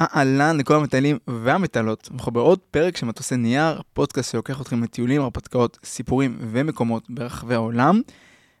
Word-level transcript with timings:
אהלן 0.00 0.56
לכל 0.56 0.74
המטיילים 0.74 1.18
והמטיילות, 1.26 2.08
אנחנו 2.12 2.32
בעוד 2.32 2.58
פרק 2.70 2.96
של 2.96 3.06
מטוסי 3.06 3.36
נייר, 3.36 3.80
פודקאסט 3.92 4.32
שלוקח 4.32 4.60
אתכם 4.60 4.82
לטיולים, 4.82 5.20
הרפתקאות, 5.20 5.78
סיפורים 5.84 6.36
ומקומות 6.40 7.10
ברחבי 7.10 7.54
העולם. 7.54 8.00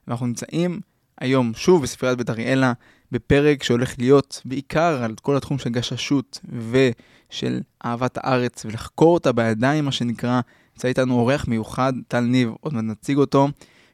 ואנחנו 0.06 0.26
נמצאים 0.26 0.80
היום 1.20 1.52
שוב 1.54 1.82
בספריית 1.82 2.18
בית 2.18 2.30
אריאלה, 2.30 2.72
בפרק 3.12 3.62
שהולך 3.62 3.94
להיות 3.98 4.42
בעיקר 4.44 5.02
על 5.04 5.14
כל 5.22 5.36
התחום 5.36 5.58
של 5.58 5.70
גששות 5.70 6.40
ושל 6.70 7.60
אהבת 7.84 8.18
הארץ 8.22 8.64
ולחקור 8.64 9.14
אותה 9.14 9.32
בידיים, 9.32 9.84
מה 9.84 9.92
שנקרא. 9.92 10.40
נמצא 10.76 10.88
איתנו 10.88 11.14
אורח 11.14 11.48
מיוחד, 11.48 11.92
טל 12.08 12.20
ניב, 12.20 12.50
עוד 12.60 12.74
מעט 12.74 12.84
נציג 12.84 13.18
אותו, 13.18 13.48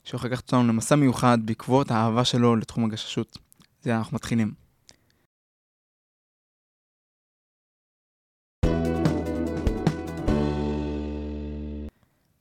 שהולך 0.05 0.25
לקחת 0.25 0.43
אותנו 0.43 0.69
למסע 0.69 0.97
מיוחד 0.97 1.39
בעקבות 1.45 1.91
האהבה 1.91 2.25
שלו 2.25 2.57
לתחום 2.57 2.85
הגששות. 2.85 3.39
זה 3.83 3.97
אנחנו 3.97 4.15
מתחילים. 4.15 4.66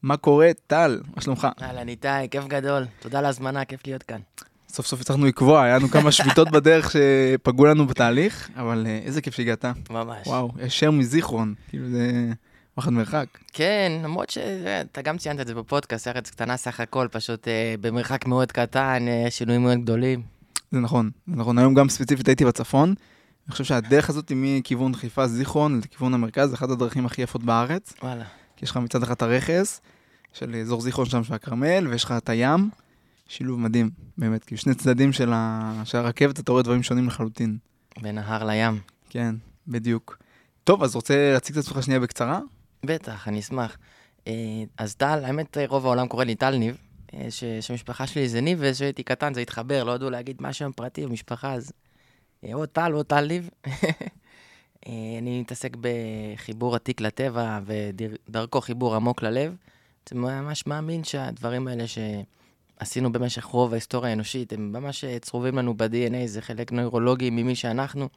מה 0.06 0.18
קורה, 0.18 0.52
טל? 0.68 1.02
מה 1.16 1.22
שלומך? 1.22 1.48
אהלן 1.62 1.88
איתי, 1.88 2.08
כיף 2.32 2.48
גדול. 2.48 2.86
תודה 3.00 3.20
על 3.20 3.26
ההזמנה, 3.26 3.66
כיף 3.66 3.88
להיות 3.88 4.04
כאן. 4.04 4.20
סוף 4.70 4.88
סוף 4.88 5.02
הצלחנו 5.02 5.26
לקבוע, 5.26 5.64
היה 5.64 5.78
לנו 5.78 5.88
כמה 5.88 6.12
שביתות 6.12 6.52
בדרך 6.52 6.92
שפגעו 6.92 7.66
לנו 7.66 7.88
בתהליך, 7.88 8.50
אבל 8.56 8.84
אה, 8.88 9.00
איזה 9.04 9.22
כיף 9.22 9.34
שהגעת. 9.36 9.66
ממש. 9.90 10.28
וואו, 10.28 10.52
ישר 10.66 10.92
מזיכרון, 10.92 11.54
כאילו 11.70 11.90
זה 11.90 12.32
וואחד 12.78 12.92
מרחק. 12.92 13.26
כן, 13.54 13.92
למרות 14.04 14.30
שאתה 14.30 15.02
גם 15.02 15.18
ציינת 15.18 15.40
את 15.40 15.48
זה 15.48 15.56
בפודקאסט, 15.56 16.08
ארץ 16.08 16.30
קטנה 16.30 16.58
סך 16.58 16.80
הכל, 16.80 17.08
פשוט 17.12 17.48
אה, 17.48 17.76
במרחק 17.82 18.26
מאוד 18.26 18.52
קטן, 18.52 19.06
אה, 19.08 19.32
שינויים 19.32 19.64
מאוד 19.64 19.78
גדולים. 19.82 20.22
זה 20.72 20.80
נכון, 20.80 21.10
זה 21.28 21.36
נכון. 21.36 21.58
היום 21.58 21.74
גם 21.74 21.90
ספציפית 21.90 22.28
הייתי 22.28 22.46
בצפון. 22.46 22.94
אני 23.48 23.52
חושב 23.52 23.64
שהדרך 23.64 24.10
הזאת 24.10 24.32
מכיוון 24.36 24.96
חיפה 24.96 25.28
זיכרון 25.28 25.82
לכיוון 25.84 26.14
המרכז, 26.14 26.50
זה 26.50 26.56
אחת 26.56 26.70
הדרכים 26.70 27.06
הכי 27.06 27.22
יפות 27.22 27.44
בארץ. 27.44 27.94
וואלה. 28.04 28.26
כי 28.56 28.66
יש 28.66 28.72
לך 28.72 28.78
מצד 28.78 29.04
אחד 29.04 29.12
את 29.12 29.22
הרכס, 29.22 29.82
של 30.36 30.56
אזור 30.56 30.82
זיכרון 30.82 31.06
שם 31.06 31.24
של 31.24 31.34
הכרמל, 31.34 31.88
ויש 31.88 32.04
לך 32.04 32.14
את 32.18 32.30
הים. 32.30 32.70
שילוב 33.28 33.60
מדהים, 33.60 33.90
באמת, 34.18 34.44
כאילו 34.44 34.62
שני 34.62 34.76
צדדים 34.76 35.14
של, 35.14 35.34
ה... 35.34 35.82
של 35.86 35.98
הרכבת, 35.98 36.40
אתה 36.40 36.52
רואה 36.52 36.64
דברים 36.64 36.84
שונים 36.84 37.08
לחלוטין. 37.08 37.58
בין 38.02 38.18
ההר 38.18 38.44
לים. 38.44 38.80
כן, 39.10 39.36
בדיוק. 39.68 40.18
טוב, 40.64 40.84
אז 40.84 40.96
רוצה 40.96 41.34
להציג 41.34 41.58
את 41.58 41.64
עצמך 41.64 41.84
שנייה 41.84 42.00
בקצרה? 42.00 42.40
בטח, 42.86 43.28
אני 43.28 43.40
אשמח. 43.40 43.78
אה, 44.28 44.34
אז 44.78 44.96
טל, 44.96 45.22
האמת, 45.26 45.58
רוב 45.68 45.86
העולם 45.86 46.08
קורא 46.08 46.24
לי 46.24 46.36
טל 46.36 46.58
ניב, 46.58 46.78
אה, 47.14 47.28
שהמשפחה 47.62 48.08
שלי 48.08 48.30
זה 48.30 48.42
ניב, 48.42 48.60
וכשהייתי 48.62 49.04
קטן 49.04 49.34
זה 49.34 49.42
התחבר, 49.42 49.84
לא 49.84 49.92
ידעו 49.92 50.10
להגיד 50.10 50.42
מה 50.42 50.54
שם 50.54 50.72
פרטי 50.76 51.06
במשפחה, 51.06 51.54
אז 51.54 51.72
אה, 52.44 52.54
או 52.54 52.66
טל 52.66 52.96
או 52.96 53.04
טל 53.04 53.26
ניב. 53.28 53.50
אני 55.20 55.42
מתעסק 55.42 55.78
בחיבור 55.82 56.76
עתיק 56.76 57.02
לטבע, 57.02 57.60
ודרכו 57.66 58.62
חיבור 58.62 58.96
עמוק 58.96 59.24
ללב. 59.24 59.56
ממש 60.14 60.68
מאמין 60.68 61.04
שהדברים 61.04 61.68
האלה 61.68 61.84
שעשינו 61.88 63.12
במשך 63.12 63.44
רוב 63.46 63.72
ההיסטוריה 63.72 64.10
האנושית, 64.10 64.54
הם 64.54 64.72
ממש 64.72 65.06
צרובים 65.22 65.58
לנו 65.58 65.74
ב-DNA, 65.78 66.26
זה 66.26 66.42
חלק 66.42 66.72
נוירולוגי 66.72 67.30
ממי 67.30 67.56
שאנחנו. 67.56 68.10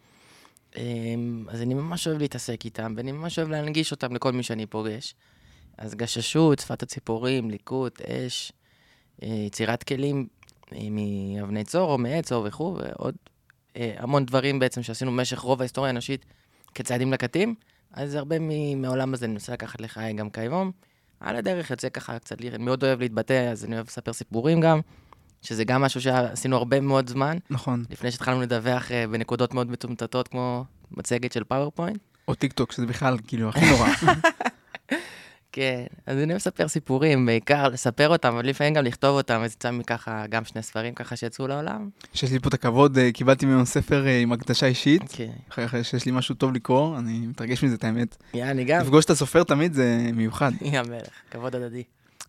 אמ, 0.77 1.47
אז 1.48 1.62
אני 1.62 1.75
ממש 1.75 2.06
אוהב 2.06 2.19
להתעסק 2.19 2.64
איתם, 2.64 2.94
ואני 2.97 3.12
ממש 3.12 3.39
אוהב 3.39 3.50
להנגיש 3.50 3.92
אותם 3.92 4.14
לכל 4.14 4.33
מי 4.33 4.42
שאני 4.42 4.66
פוגש. 4.66 5.14
אז 5.78 5.94
גששות, 5.94 6.59
שפת 6.59 6.83
הציפורים, 6.83 7.50
ליקוט, 7.50 8.00
אש, 8.03 8.53
אה, 9.22 9.28
יצירת 9.28 9.83
כלים 9.83 10.27
אה, 10.72 10.78
מאבני 10.91 11.64
צור 11.64 11.92
או 11.92 11.98
מעץ 11.98 12.33
או 12.33 12.44
וכו', 12.44 12.77
ועוד 12.78 13.14
אה, 13.77 13.94
המון 13.98 14.27
דברים 14.27 14.59
בעצם 14.59 14.83
שעשינו 14.83 15.11
במשך 15.11 15.39
רוב 15.39 15.61
ההיסטוריה 15.61 15.89
האנושית 15.89 16.25
כצעדים 16.75 17.12
לקטים. 17.12 17.55
אז 17.92 18.14
הרבה 18.14 18.36
מהעולם 18.77 19.14
הזה 19.14 19.27
אני 19.27 19.33
מנסה 19.33 19.53
לקחת 19.53 19.81
לחיי 19.81 20.12
גם 20.12 20.31
כיום. 20.31 20.72
על 21.20 21.36
הדרך 21.36 21.70
יוצא 21.70 21.88
ככה 21.88 22.19
קצת, 22.19 22.41
אני 22.41 22.64
מאוד 22.64 22.84
אוהב 22.84 23.00
להתבטא, 23.00 23.50
אז 23.53 23.65
אני 23.65 23.75
אוהב 23.75 23.87
לספר 23.87 24.12
סיפורים 24.12 24.60
גם, 24.60 24.81
שזה 25.43 25.65
גם 25.65 25.82
משהו 25.82 26.00
שעשינו 26.00 26.56
הרבה 26.56 26.81
מאוד 26.81 27.09
זמן. 27.09 27.38
נכון. 27.50 27.84
לפני 27.91 28.10
שהתחלנו 28.10 28.41
לדווח 28.41 28.88
uh, 28.88 29.10
בנקודות 29.10 29.54
מאוד 29.54 29.70
מטומטטות, 29.70 30.28
כמו 30.28 30.65
מצגת 30.91 31.32
של 31.32 31.44
פאוורפוינט. 31.44 31.99
או 32.28 32.34
טיק 32.34 32.53
טוק, 32.53 32.72
שזה 32.72 32.87
בכלל 32.87 33.16
כאילו 33.26 33.48
הכי 33.48 33.70
נורא. 33.70 33.88
כן, 35.58 35.84
אז 36.06 36.19
אני 36.19 36.34
לספר 36.34 36.69
סיפורים, 36.69 37.26
בעיקר 37.26 37.69
לספר 37.69 38.08
אותם, 38.08 38.28
אבל 38.28 38.46
לפעמים 38.46 38.74
גם 38.74 38.84
לכתוב 38.84 39.16
אותם, 39.16 39.41
אז 39.44 39.52
יצא 39.52 39.70
מזה 39.71 39.91
ככה 39.91 40.26
גם 40.26 40.44
שני 40.44 40.62
ספרים 40.62 40.94
ככה 40.94 41.16
שיצאו 41.16 41.48
לעולם. 41.48 41.88
שיש 42.14 42.32
לי 42.32 42.38
פה 42.38 42.48
את 42.48 42.54
הכבוד, 42.54 42.98
אה, 42.98 43.12
קיבלתי 43.12 43.46
ממנו 43.46 43.66
ספר 43.66 44.06
אה, 44.06 44.19
עם 44.19 44.32
הקדשה 44.32 44.66
אישית. 44.66 45.02
כן. 45.08 45.30
אחרי 45.48 45.84
שיש 45.84 46.06
לי 46.06 46.12
משהו 46.12 46.34
טוב 46.34 46.52
לקרוא, 46.52 46.98
אני 46.98 47.19
מתרגש 47.19 47.64
מזה, 47.64 47.74
את 47.74 47.84
האמת. 47.84 48.16
יא, 48.34 48.44
אני 48.44 48.64
גם. 48.64 48.80
לפגוש 48.80 49.04
את 49.04 49.10
הסופר 49.10 49.42
תמיד 49.42 49.74
זה 49.74 50.10
מיוחד. 50.12 50.52
יא 50.72 50.82
מלך, 50.82 51.08
כבוד 51.30 51.56
הדדי. 51.56 51.82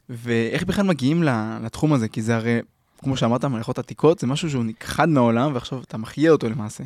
ואיך 0.09 0.63
בכלל 0.63 0.85
מגיעים 0.85 1.23
לתחום 1.63 1.94
הזה? 1.94 2.07
כי 2.07 2.22
זה 2.22 2.35
הרי, 2.35 2.59
כמו 2.97 3.17
שאמרת, 3.17 3.46
מלאכות 3.46 3.79
עתיקות, 3.79 4.19
זה 4.19 4.28
משהו 4.28 4.50
שהוא 4.50 4.63
נכחד 4.63 5.09
מהעולם, 5.09 5.53
ועכשיו 5.53 5.81
אתה 5.81 5.97
מחיה 5.97 6.31
אותו 6.31 6.50
למעשה. 6.50 6.84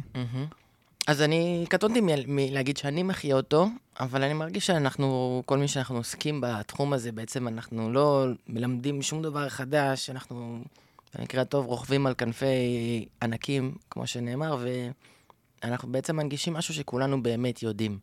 אז 1.07 1.21
אני 1.21 1.65
קטונתי 1.69 1.99
מלהגיד 2.27 2.77
שאני 2.77 3.03
מחיה 3.03 3.35
אותו, 3.35 3.67
אבל 3.99 4.23
אני 4.23 4.33
מרגיש 4.33 4.67
שאנחנו, 4.67 5.43
כל 5.45 5.57
מי 5.57 5.67
שאנחנו 5.67 5.97
עוסקים 5.97 6.41
בתחום 6.43 6.93
הזה, 6.93 7.11
בעצם 7.11 7.47
אנחנו 7.47 7.91
לא 7.91 8.25
מלמדים 8.47 9.01
שום 9.01 9.21
דבר 9.21 9.49
חדש, 9.49 10.09
אנחנו 10.09 10.63
במקרה 11.15 11.41
הטוב 11.41 11.65
רוכבים 11.65 12.07
על 12.07 12.13
כנפי 12.13 13.05
ענקים, 13.21 13.75
כמו 13.89 14.07
שנאמר, 14.07 14.57
ואנחנו 15.63 15.91
בעצם 15.91 16.15
מנגישים 16.15 16.53
משהו 16.53 16.73
שכולנו 16.73 17.23
באמת 17.23 17.63
יודעים. 17.63 17.99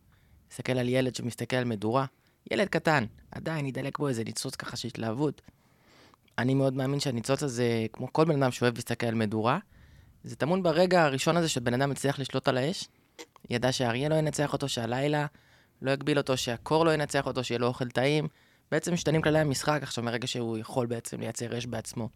מסתכל 0.51 0.77
על 0.77 0.89
ילד 0.89 1.15
שמסתכל 1.15 1.55
על 1.55 1.65
מדורה, 1.65 2.05
ילד 2.51 2.67
קטן, 2.67 3.05
עדיין 3.31 3.65
ידלק 3.65 3.99
בו 3.99 4.07
איזה 4.07 4.23
ניצוץ 4.23 4.55
ככה 4.55 4.77
של 4.77 4.87
התלהבות. 4.87 5.41
אני 6.37 6.53
מאוד 6.53 6.73
מאמין 6.73 6.99
שהניצוץ 6.99 7.43
הזה, 7.43 7.85
כמו 7.93 8.13
כל 8.13 8.25
בן 8.25 8.43
אדם 8.43 8.51
שאוהב 8.51 8.75
להסתכל 8.75 9.07
על 9.07 9.15
מדורה, 9.15 9.59
זה 10.23 10.35
טמון 10.35 10.63
ברגע 10.63 11.03
הראשון 11.03 11.37
הזה 11.37 11.49
שבן 11.49 11.73
אדם 11.73 11.91
הצליח 11.91 12.19
לשלוט 12.19 12.47
על 12.47 12.57
האש. 12.57 12.87
ידע 13.49 13.71
שהאריה 13.71 14.09
לא 14.09 14.15
ינצח 14.15 14.53
אותו, 14.53 14.69
שהלילה 14.69 15.25
לא 15.81 15.91
יגביל 15.91 16.17
אותו, 16.17 16.37
שהקור 16.37 16.85
לא 16.85 16.93
ינצח 16.93 17.25
אותו, 17.25 17.43
שיהיה 17.43 17.59
לו 17.59 17.67
אוכל 17.67 17.89
טעים. 17.89 18.27
בעצם 18.71 18.93
משתנים 18.93 19.21
כללי 19.21 19.39
המשחק 19.39 19.79
עכשיו 19.83 20.03
מרגע 20.03 20.27
שהוא 20.27 20.57
יכול 20.57 20.85
בעצם 20.85 21.19
לייצר 21.19 21.57
אש 21.57 21.65
בעצמו. 21.65 22.09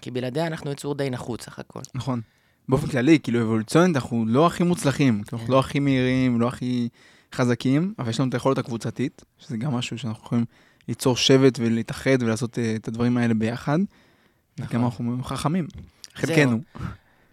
כי 0.00 0.10
בלעדיה 0.10 0.46
אנחנו 0.46 0.70
יצור 0.70 0.94
די 0.94 1.10
נחוץ 1.10 1.44
סך 1.44 1.58
הכל. 1.58 1.80
נכון. 1.94 2.20
באופן 2.68 2.86
כללי, 2.86 3.18
כאילו 3.22 3.42
אבולוציונית 3.42 3.96
אנחנו 3.96 4.24
לא 4.26 4.46
הכי 4.46 4.62
מוצלחים, 4.62 5.22
אנחנו 5.32 5.46
כן. 5.46 5.52
לא 5.52 5.58
הכי 5.58 5.78
מהירים, 5.78 6.40
לא 6.40 6.48
הכי 6.48 6.88
חזקים, 7.34 7.94
אבל 7.98 8.10
יש 8.10 8.20
לנו 8.20 8.28
את 8.28 8.34
היכולת 8.34 8.58
הקבוצתית, 8.58 9.24
שזה 9.38 9.56
גם 9.56 9.74
משהו 9.74 9.98
שאנחנו 9.98 10.24
יכולים 10.24 10.44
ליצור 10.88 11.16
שבט 11.16 11.58
ולהתאחד 11.58 12.16
ולעשות 12.20 12.58
אה, 12.58 12.76
את 12.76 12.88
הדברים 12.88 13.16
האלה 13.16 13.34
ביחד. 13.34 13.78
נכון. 14.58 14.76
וגם 14.76 14.84
אנחנו 14.84 15.24
חכמים, 15.24 15.66
חלקנו. 16.14 16.58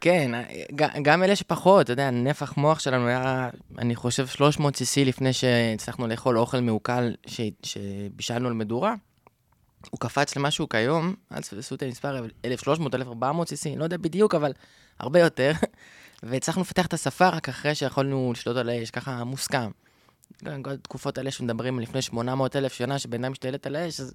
כן, 0.07 0.31
ג- 0.75 1.01
גם 1.01 1.23
אלה 1.23 1.35
שפחות, 1.35 1.81
אתה 1.81 1.93
יודע, 1.93 2.11
נפח 2.11 2.57
מוח 2.57 2.79
שלנו 2.79 3.07
היה, 3.07 3.49
אני 3.77 3.95
חושב, 3.95 4.27
300 4.27 4.75
cc 4.75 5.05
לפני 5.05 5.33
שהצלחנו 5.33 6.07
לאכול 6.07 6.37
אוכל 6.37 6.59
מעוקל 6.59 7.15
ש- 7.25 7.41
שבישלנו 7.63 8.47
על 8.47 8.53
מדורה. 8.53 8.95
הוא 9.91 9.99
קפץ 9.99 10.35
למה 10.35 10.51
שהוא 10.51 10.69
כיום, 10.69 11.15
אל 11.31 11.41
תפסו 11.41 11.75
את 11.75 11.83
המספר, 11.83 12.25
1,300, 12.45 12.95
1,400 12.95 13.47
cc, 13.49 13.77
לא 13.77 13.83
יודע 13.83 13.97
בדיוק, 13.97 14.35
אבל 14.35 14.51
הרבה 14.99 15.19
יותר. 15.19 15.51
והצלחנו 16.23 16.61
לפתח 16.61 16.85
את 16.85 16.93
השפה 16.93 17.29
רק 17.29 17.49
אחרי 17.49 17.75
שיכולנו 17.75 18.31
לשלוט 18.33 18.57
על 18.57 18.69
האש, 18.69 18.91
ככה 18.91 19.23
מוסכם. 19.23 19.71
התקופות 20.45 21.17
האלה 21.17 21.31
שמדברים 21.31 21.79
לפני 21.79 22.01
800 22.01 22.55
אלף 22.55 22.73
שנה, 22.73 22.99
שבן 22.99 23.23
אדם 23.23 23.31
משתלט 23.31 23.67
על 23.67 23.75
האש, 23.75 23.99
אז 23.99 24.13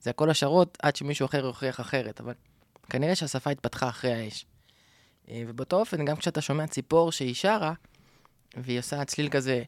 זה 0.00 0.10
הכל 0.10 0.30
השערות 0.30 0.78
עד 0.82 0.96
שמישהו 0.96 1.26
אחר 1.26 1.44
יוכיח 1.46 1.80
אחרת, 1.80 2.20
אבל 2.20 2.32
כנראה 2.90 3.14
שהשפה 3.14 3.50
התפתחה 3.50 3.88
אחרי 3.88 4.12
האש. 4.12 4.46
אה, 5.30 5.42
ובאותו 5.46 5.80
אופן, 5.80 6.04
גם 6.04 6.16
כשאתה 6.16 6.40
שומע 6.40 6.66
ציפור 6.66 7.12
שהיא 7.12 7.34
שרה, 7.34 7.72
והיא 8.56 8.78
עושה 8.78 9.04
צליל 9.04 9.28
כזה... 9.28 9.62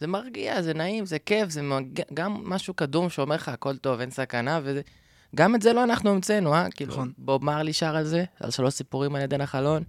זה 0.00 0.06
מרגיע, 0.06 0.62
זה 0.62 0.74
נעים, 0.74 1.06
זה 1.06 1.18
כיף, 1.18 1.48
זה 1.50 1.62
מג... 1.62 2.00
גם 2.14 2.42
משהו 2.44 2.74
קדום 2.74 3.10
שאומר 3.10 3.34
לך, 3.34 3.48
הכל 3.48 3.76
טוב, 3.76 4.00
אין 4.00 4.10
סכנה, 4.10 4.60
וזה... 4.62 4.80
גם 5.34 5.54
את 5.54 5.62
זה 5.62 5.72
לא 5.72 5.84
אנחנו 5.84 6.10
המצאנו, 6.10 6.54
אה? 6.54 6.66
כאילו, 6.70 6.92
נכון. 6.92 7.12
בוב 7.18 7.44
מרלי 7.44 7.72
שר 7.72 7.96
על 7.96 8.04
זה, 8.04 8.24
על 8.40 8.50
שלוש 8.50 8.74
סיפורים 8.74 9.14
על 9.16 9.22
עדן 9.22 9.40
החלון. 9.40 9.82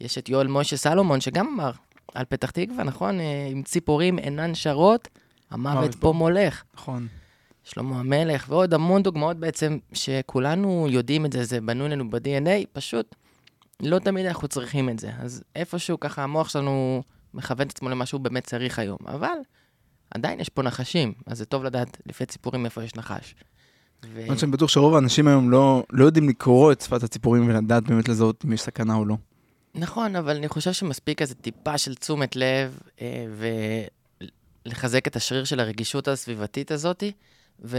יש 0.00 0.18
את 0.18 0.28
יואל 0.28 0.46
משה 0.46 0.76
סלומון, 0.76 1.20
שגם 1.20 1.46
אמר 1.46 1.70
על 2.14 2.24
פתח 2.24 2.50
תקווה, 2.50 2.84
נכון? 2.84 3.20
אה, 3.20 3.48
עם 3.50 3.62
ציפורים 3.62 4.18
אינן 4.18 4.54
שרות, 4.54 5.08
המוות 5.50 5.76
מוות 5.76 5.94
פה 5.94 6.00
פה. 6.00 6.12
מולך. 6.12 6.62
נכון. 6.74 7.08
שלמה 7.64 8.00
המלך, 8.00 8.46
ועוד 8.48 8.74
המון 8.74 9.02
דוגמאות 9.02 9.36
בעצם, 9.36 9.78
שכולנו 9.92 10.86
יודעים 10.90 11.26
את 11.26 11.32
זה, 11.32 11.44
זה 11.44 11.60
בנוי 11.60 11.88
לנו 11.88 12.10
ב-DNA, 12.10 12.66
פשוט 12.72 13.14
לא 13.82 13.98
תמיד 13.98 14.26
אנחנו 14.26 14.48
צריכים 14.48 14.88
את 14.88 14.98
זה. 14.98 15.10
אז 15.18 15.42
איפשהו 15.56 16.00
ככה 16.00 16.22
המוח 16.22 16.48
שלנו 16.48 17.02
מכוון 17.34 17.66
את 17.66 17.72
עצמו 17.72 17.88
למה 17.88 18.06
שהוא 18.06 18.20
באמת 18.20 18.46
צריך 18.46 18.78
היום. 18.78 18.98
אבל 19.06 19.36
עדיין 20.10 20.40
יש 20.40 20.48
פה 20.48 20.62
נחשים, 20.62 21.12
אז 21.26 21.38
זה 21.38 21.44
טוב 21.44 21.64
לדעת 21.64 21.96
לפי 22.06 22.26
ציפורים 22.26 22.64
איפה 22.64 22.84
יש 22.84 22.96
נחש. 22.96 23.34
ו... 24.12 24.20
למרות 24.22 24.38
שאני 24.38 24.52
בטוח 24.52 24.68
שרוב 24.68 24.94
האנשים 24.94 25.28
היום 25.28 25.50
לא, 25.50 25.84
לא 25.90 26.04
יודעים 26.04 26.28
לקרוא 26.28 26.72
את 26.72 26.80
שפת 26.80 27.02
הציפורים 27.02 27.48
ולדעת 27.48 27.82
באמת 27.82 28.08
לזהות 28.08 28.44
אם 28.44 28.52
יש 28.52 28.60
סכנה 28.60 28.94
או 28.94 29.04
לא. 29.04 29.16
נכון, 29.74 30.16
אבל 30.16 30.36
אני 30.36 30.48
חושב 30.48 30.72
שמספיק 30.72 31.22
איזה 31.22 31.34
טיפה 31.34 31.78
של 31.78 31.94
תשומת 31.94 32.36
לב, 32.36 32.78
אה, 33.00 33.26
ולחזק 34.66 35.06
את 35.06 35.16
השריר 35.16 35.44
של 35.44 35.60
הרגישות 35.60 36.08
הסביבתית 36.08 36.70
הזאת, 36.70 37.04
ו... 37.64 37.78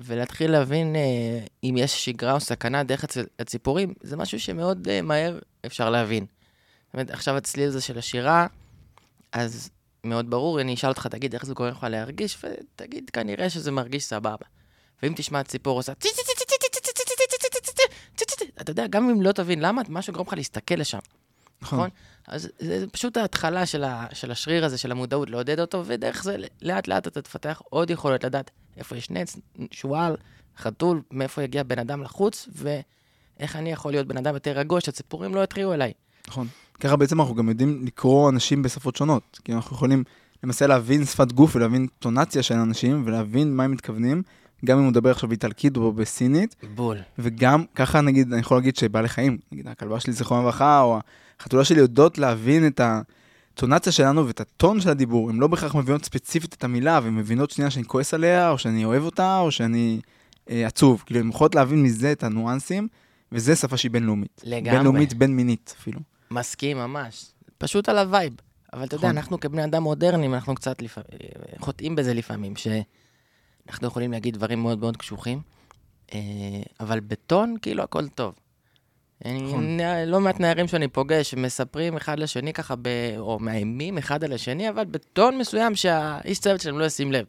ולהתחיל 0.00 0.50
להבין 0.50 0.96
אה, 0.96 1.40
אם 1.64 1.74
יש 1.78 2.04
שגרה 2.04 2.32
או 2.32 2.40
סכנה 2.40 2.82
דרך 2.82 3.04
הצ... 3.04 3.16
הציפורים, 3.38 3.94
זה 4.02 4.16
משהו 4.16 4.40
שמאוד 4.40 4.88
אה, 4.88 5.02
מהר 5.02 5.38
אפשר 5.66 5.90
להבין. 5.90 6.26
זאת 6.86 6.94
אומרת, 6.94 7.10
עכשיו 7.10 7.36
הצליל 7.36 7.68
הזה 7.68 7.80
של 7.80 7.98
השירה, 7.98 8.46
אז 9.32 9.70
מאוד 10.04 10.30
ברור, 10.30 10.60
אני 10.60 10.74
אשאל 10.74 10.88
אותך, 10.88 11.06
תגיד, 11.06 11.34
איך 11.34 11.46
זה 11.46 11.54
גורם 11.54 11.70
לך 11.70 11.86
להרגיש, 11.90 12.44
ותגיד, 12.44 13.10
כנראה 13.12 13.50
שזה 13.50 13.70
מרגיש 13.70 14.04
סבבה. 14.04 14.46
ואם 15.02 15.12
תשמע 15.16 15.42
ציפור 15.42 15.78
עושה... 15.78 15.92
אתה 18.60 18.70
יודע, 18.70 18.86
גם 18.86 19.10
אם 19.10 19.22
לא 19.22 19.32
תבין 19.32 19.60
למה, 19.60 19.82
משהו 19.88 20.12
גורם 20.12 20.26
לך 20.26 20.32
להסתכל 20.32 20.74
לשם. 20.74 20.98
נכון? 21.62 21.88
אז 22.26 22.48
זה 22.58 22.84
פשוט 22.92 23.16
ההתחלה 23.16 23.66
של, 23.66 23.84
השריר 24.30 24.64
הזה, 24.64 24.78
של 24.78 24.90
המודעות, 24.90 25.30
לעודד 25.30 25.60
אותו, 25.60 25.82
ודרך 25.86 26.22
זה 26.22 26.36
לאט 26.62 26.88
לאט 26.88 27.06
אתה 27.06 27.22
תפתח 27.22 27.62
עוד 27.70 27.90
יכולת 27.90 28.24
לדעת 28.24 28.50
איפה 28.76 28.96
יש 28.96 29.10
נץ, 29.10 29.36
שועל, 29.70 30.16
חתול, 30.58 31.02
מאיפה 31.10 31.42
יגיע 31.42 31.62
בן 31.62 31.78
אדם 31.78 32.02
לחוץ, 32.02 32.48
ואיך 32.52 33.56
אני 33.56 33.72
יכול 33.72 33.92
להיות 33.92 34.06
בן 34.06 34.16
אדם 34.16 34.34
יותר 34.34 34.50
רגוע, 34.50 34.80
שהציפורים 34.80 35.34
לא 35.34 35.44
יתריעו 35.44 35.74
אליי. 35.74 35.92
נכון. 36.28 36.46
ככה 36.80 36.96
בעצם 36.96 37.20
אנחנו 37.20 37.34
גם 37.34 37.48
יודעים 37.48 37.86
לקרוא 37.86 38.30
אנשים 38.30 38.62
בשפות 38.62 38.96
שונות. 38.96 39.40
כי 39.44 39.52
אנחנו 39.52 39.76
יכולים 39.76 40.04
למעשה 40.42 40.66
להבין 40.66 41.04
שפת 41.04 41.32
גוף 41.32 41.56
ולהבין 41.56 41.86
טונציה 41.98 42.42
של 42.42 42.54
אנשים, 42.54 43.02
ולהבין 43.06 43.56
מה 43.56 43.64
הם 43.64 43.72
מתכוונים, 43.72 44.22
גם 44.64 44.78
אם 44.78 44.82
הוא 44.82 44.90
מדבר 44.90 45.10
עכשיו 45.10 45.28
באיטלקית 45.28 45.76
או 45.76 45.92
בסינית. 45.92 46.56
בול. 46.74 46.98
וגם, 47.18 47.64
ככה 47.74 48.00
נגיד, 48.00 48.32
אני 48.32 48.40
יכול 48.40 48.56
להגיד 48.56 48.76
שבעלי 48.76 49.08
חיים, 49.08 49.38
נגיד 49.52 49.68
הכלבה 49.68 50.00
שלי 50.00 50.12
זיכרונה 50.12 50.42
לברכה, 50.42 50.80
או 50.80 50.98
החתולה 51.40 51.64
שלי 51.64 51.78
יודעות 51.78 52.18
להבין 52.18 52.66
את 52.66 52.80
האינטונציה 53.56 53.92
שלנו 53.92 54.26
ואת 54.26 54.40
הטון 54.40 54.80
של 54.80 54.88
הדיבור. 54.88 55.30
הן 55.30 55.36
לא 55.36 55.46
בהכרח 55.46 55.74
מבינות 55.74 56.04
ספציפית 56.04 56.54
את 56.54 56.64
המילה, 56.64 57.00
והן 57.02 57.16
מבינות 57.16 57.50
שנייה 57.50 57.70
שאני 57.70 57.84
כועס 57.84 58.14
עליה, 58.14 58.50
או 58.50 58.58
שאני 58.58 58.84
אוהב 58.84 59.02
אותה, 59.02 59.38
או 59.38 59.50
שאני 59.50 60.00
אה, 60.50 60.66
עצוב. 60.66 61.02
כאילו, 61.06 61.20
הן 61.20 61.28
יכולות 61.28 61.54
להבין 61.54 61.82
מזה 61.82 62.12
את 62.12 62.22
הניואנסים, 62.22 62.88
וזה 63.32 63.56
שפה 63.56 63.76
שהיא 63.76 63.90
בינלאומית. 63.90 64.42
לגמרי. 64.44 64.70
בינלאומית, 64.70 65.14
בין 65.14 65.36
מינית 65.36 65.74
אפילו. 65.78 66.00
מסכים 66.30 66.76
ממש. 66.76 67.26
פשוט 67.58 67.88
על 67.88 67.98
ה 67.98 68.04
vibe. 68.04 68.32
אבל 68.72 68.84
אתה 68.84 68.94
יודע, 68.94 69.08
נכון. 69.08 69.18
אנחנו 69.18 69.40
כבני 69.40 69.64
אדם 69.64 69.82
מודרניים, 69.82 70.34
אנחנו 70.34 70.54
קצת 70.54 70.82
לפ... 70.82 70.98
חוטאים 71.58 71.96
בזה 71.96 72.14
לפעמים, 72.14 72.54
שאנחנו 72.56 73.86
יכולים 73.86 74.12
להגיד 74.12 74.34
דברים 74.34 74.62
מאוד 74.62 74.78
מאוד 74.78 74.96
קשוחים, 74.96 75.40
אה, 76.14 76.18
אבל 76.80 77.00
בטון, 77.00 77.56
כאילו, 77.62 77.82
הכל 77.82 78.08
טוב. 78.08 78.34
אני, 79.24 79.42
נכון. 79.42 79.78
לא 80.06 80.20
מעט 80.20 80.40
נערים 80.40 80.68
שאני 80.68 80.88
פוגש, 80.88 81.34
מספרים 81.34 81.96
אחד 81.96 82.18
לשני 82.18 82.52
ככה, 82.52 82.74
ב... 82.82 82.88
או 83.18 83.38
מאיימים 83.38 83.98
אחד 83.98 84.24
על 84.24 84.32
השני, 84.32 84.68
אבל 84.68 84.84
בטון 84.84 85.38
מסוים 85.38 85.74
שהאיש 85.74 86.38
צוות 86.38 86.60
שלהם 86.60 86.78
לא 86.78 86.84
ישים 86.84 87.12
לב. 87.12 87.26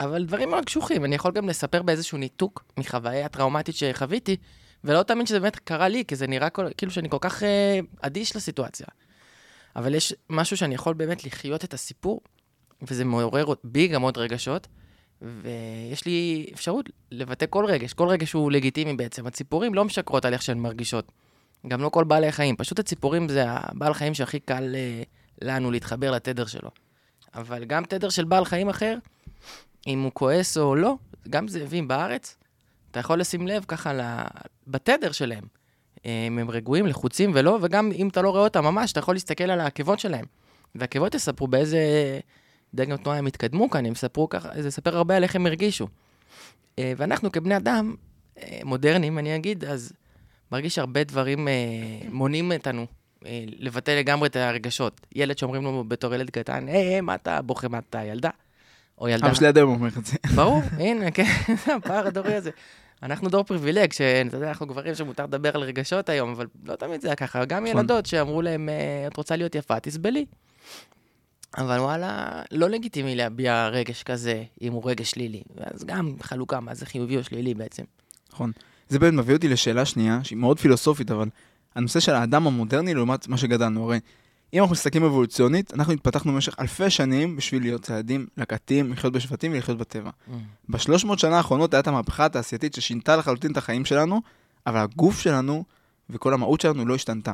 אבל 0.00 0.24
דברים 0.24 0.50
מאוד 0.50 0.64
קשוחים, 0.64 1.04
אני 1.04 1.14
יכול 1.14 1.32
גם 1.32 1.48
לספר 1.48 1.82
באיזשהו 1.82 2.18
ניתוק 2.18 2.64
מחוויה 2.76 3.28
טראומטית 3.28 3.74
שחוויתי, 3.74 4.36
ולא 4.84 5.02
תאמין 5.02 5.26
שזה 5.26 5.40
באמת 5.40 5.56
קרה 5.56 5.88
לי, 5.88 6.04
כי 6.08 6.16
זה 6.16 6.26
נראה 6.26 6.50
כל, 6.50 6.66
כאילו 6.76 6.92
שאני 6.92 7.08
כל 7.10 7.18
כך 7.20 7.42
אה, 7.42 7.78
אדיש 8.00 8.36
לסיטואציה. 8.36 8.86
אבל 9.76 9.94
יש 9.94 10.14
משהו 10.30 10.56
שאני 10.56 10.74
יכול 10.74 10.94
באמת 10.94 11.24
לחיות 11.24 11.64
את 11.64 11.74
הסיפור, 11.74 12.20
וזה 12.82 13.04
מעורר 13.04 13.46
בי 13.64 13.88
גם 13.88 14.02
עוד 14.02 14.18
רגשות, 14.18 14.68
ויש 15.22 16.06
לי 16.06 16.46
אפשרות 16.54 16.90
לבטא 17.10 17.46
כל 17.50 17.64
רגש, 17.64 17.92
כל 17.92 18.08
רגש 18.08 18.32
הוא 18.32 18.52
לגיטימי 18.52 18.94
בעצם. 18.94 19.26
הציפורים 19.26 19.74
לא 19.74 19.84
משקרות 19.84 20.24
על 20.24 20.32
איך 20.32 20.42
שהן 20.42 20.58
מרגישות. 20.58 21.12
גם 21.68 21.80
לא 21.80 21.88
כל 21.88 22.04
בעלי 22.04 22.32
חיים, 22.32 22.56
פשוט 22.56 22.78
הציפורים 22.78 23.28
זה 23.28 23.44
הבעל 23.46 23.94
חיים 23.94 24.14
שהכי 24.14 24.40
קל 24.40 24.74
אה, 24.74 25.02
לנו 25.42 25.70
להתחבר 25.70 26.10
לתדר 26.10 26.46
שלו. 26.46 26.70
אבל 27.34 27.64
גם 27.64 27.84
תדר 27.84 28.08
של 28.08 28.24
בעל 28.24 28.44
חיים 28.44 28.68
אחר, 28.68 28.96
אם 29.86 30.02
הוא 30.02 30.10
כועס 30.14 30.58
או 30.58 30.76
לא, 30.76 30.94
גם 31.30 31.48
זאבים 31.48 31.88
בארץ, 31.88 32.36
אתה 32.90 33.00
יכול 33.00 33.20
לשים 33.20 33.46
לב 33.46 33.64
ככה. 33.68 34.22
בתדר 34.66 35.12
שלהם. 35.12 35.44
אה, 36.06 36.24
אם 36.26 36.38
הם 36.38 36.50
רגועים, 36.50 36.86
לחוצים 36.86 37.30
ולא, 37.34 37.58
וגם 37.62 37.92
אם 37.92 38.08
אתה 38.08 38.22
לא 38.22 38.30
רואה 38.30 38.42
אותם 38.42 38.64
ממש, 38.64 38.92
אתה 38.92 39.00
יכול 39.00 39.14
להסתכל 39.14 39.44
על 39.44 39.60
העקבות 39.60 39.98
שלהם. 39.98 40.24
והעקבות 40.74 41.14
יספרו 41.14 41.46
באיזה 41.46 41.78
דגם 42.74 42.96
תנועה 42.96 43.18
הם 43.18 43.26
התקדמו 43.26 43.70
כאן, 43.70 43.86
הם 43.86 43.92
יספרו 43.92 44.28
ככה, 44.28 44.48
זה 44.62 44.68
יספר 44.68 44.96
הרבה 44.96 45.16
על 45.16 45.22
איך 45.22 45.36
הם 45.36 45.46
הרגישו. 45.46 45.88
אה, 46.78 46.92
ואנחנו 46.96 47.32
כבני 47.32 47.56
אדם, 47.56 47.94
אה, 48.38 48.60
מודרניים, 48.64 49.18
אני 49.18 49.36
אגיד, 49.36 49.64
אז 49.64 49.92
מרגיש 50.52 50.78
הרבה 50.78 51.04
דברים 51.04 51.48
אה, 51.48 51.52
מונעים 52.10 52.48
מאיתנו 52.48 52.86
אה, 53.26 53.44
לבטא 53.58 53.90
לגמרי 53.90 54.28
את 54.28 54.36
הרגשות. 54.36 55.06
ילד 55.14 55.38
שאומרים 55.38 55.62
לו 55.62 55.84
בתור 55.88 56.14
ילד 56.14 56.30
קטן, 56.30 56.68
היי, 56.68 56.98
hey, 56.98 57.02
מה 57.02 57.14
אתה 57.14 57.42
בוכה, 57.42 57.68
מה 57.68 57.78
אתה 57.78 58.04
ילדה? 58.04 58.30
או 58.98 59.08
ילדה. 59.08 59.26
אבא 59.26 59.34
שלי 59.34 59.46
עד 59.46 59.56
היום 59.56 59.74
אומר 59.74 59.88
את 59.98 60.06
זה. 60.06 60.16
ברור, 60.36 60.60
הנה, 60.72 61.10
כן, 61.10 61.24
זה 61.66 61.74
הפער 61.74 62.06
הדורי 62.06 62.34
הזה. 62.34 62.50
אנחנו 63.02 63.28
דור 63.28 63.42
פריבילג, 63.44 63.92
שאתה 63.92 64.36
יודע, 64.36 64.48
אנחנו 64.48 64.66
גברים 64.66 64.94
שמותר 64.94 65.24
לדבר 65.24 65.50
על 65.54 65.62
רגשות 65.62 66.08
היום, 66.08 66.30
אבל 66.30 66.46
לא 66.64 66.76
תמיד 66.76 67.00
זה 67.00 67.08
היה 67.08 67.16
ככה. 67.16 67.44
גם 67.44 67.64
נכון. 67.64 67.78
ילדות 67.78 68.06
שאמרו 68.06 68.42
להם, 68.42 68.68
"אה, 68.68 69.06
את 69.06 69.16
רוצה 69.16 69.36
להיות 69.36 69.54
יפה, 69.54 69.80
תסבלי. 69.80 70.26
אבל 71.58 71.78
וואלה, 71.78 72.42
לא 72.50 72.70
לגיטימי 72.70 73.16
להביע 73.16 73.68
רגש 73.68 74.02
כזה, 74.02 74.44
אם 74.62 74.72
הוא 74.72 74.90
רגש 74.90 75.10
שלילי. 75.10 75.42
אז 75.56 75.84
גם 75.84 76.14
חלוקה, 76.20 76.60
מה 76.60 76.74
זה 76.74 76.86
חיובי 76.86 77.16
או 77.16 77.24
שלילי 77.24 77.54
בעצם. 77.54 77.82
נכון. 78.32 78.52
זה 78.88 78.98
באמת 78.98 79.14
מביא 79.14 79.34
אותי 79.34 79.48
לשאלה 79.48 79.84
שנייה, 79.84 80.24
שהיא 80.24 80.38
מאוד 80.38 80.60
פילוסופית, 80.60 81.10
אבל 81.10 81.28
הנושא 81.74 82.00
של 82.00 82.14
האדם 82.14 82.46
המודרני 82.46 82.94
לעומת 82.94 83.28
מה 83.28 83.36
שגדלנו. 83.36 83.84
הרי 83.84 84.00
אם 84.54 84.60
אנחנו 84.60 84.72
מסתכלים 84.72 85.04
אבולוציונית, 85.04 85.74
אנחנו 85.74 85.92
התפתחנו 85.92 86.32
במשך 86.32 86.54
אלפי 86.60 86.90
שנים 86.90 87.36
בשביל 87.36 87.62
להיות 87.62 87.82
ציידים, 87.82 88.26
לקטים, 88.36 88.92
לחיות 88.92 89.12
בשבטים 89.12 89.52
ולחיות 89.52 89.78
בטבע. 89.78 90.10
בשלוש 90.68 91.04
מאות 91.04 91.18
שנה 91.18 91.36
האחרונות 91.36 91.74
הייתה 91.74 91.90
המהפכה 91.90 92.24
התעשייתית 92.24 92.74
ששינתה 92.74 93.16
לחלוטין 93.16 93.52
את 93.52 93.56
החיים 93.56 93.84
שלנו, 93.84 94.22
אבל 94.66 94.78
הגוף 94.78 95.20
שלנו 95.20 95.64
וכל 96.10 96.34
המהות 96.34 96.60
שלנו 96.60 96.86
לא 96.86 96.94
השתנתה. 96.94 97.32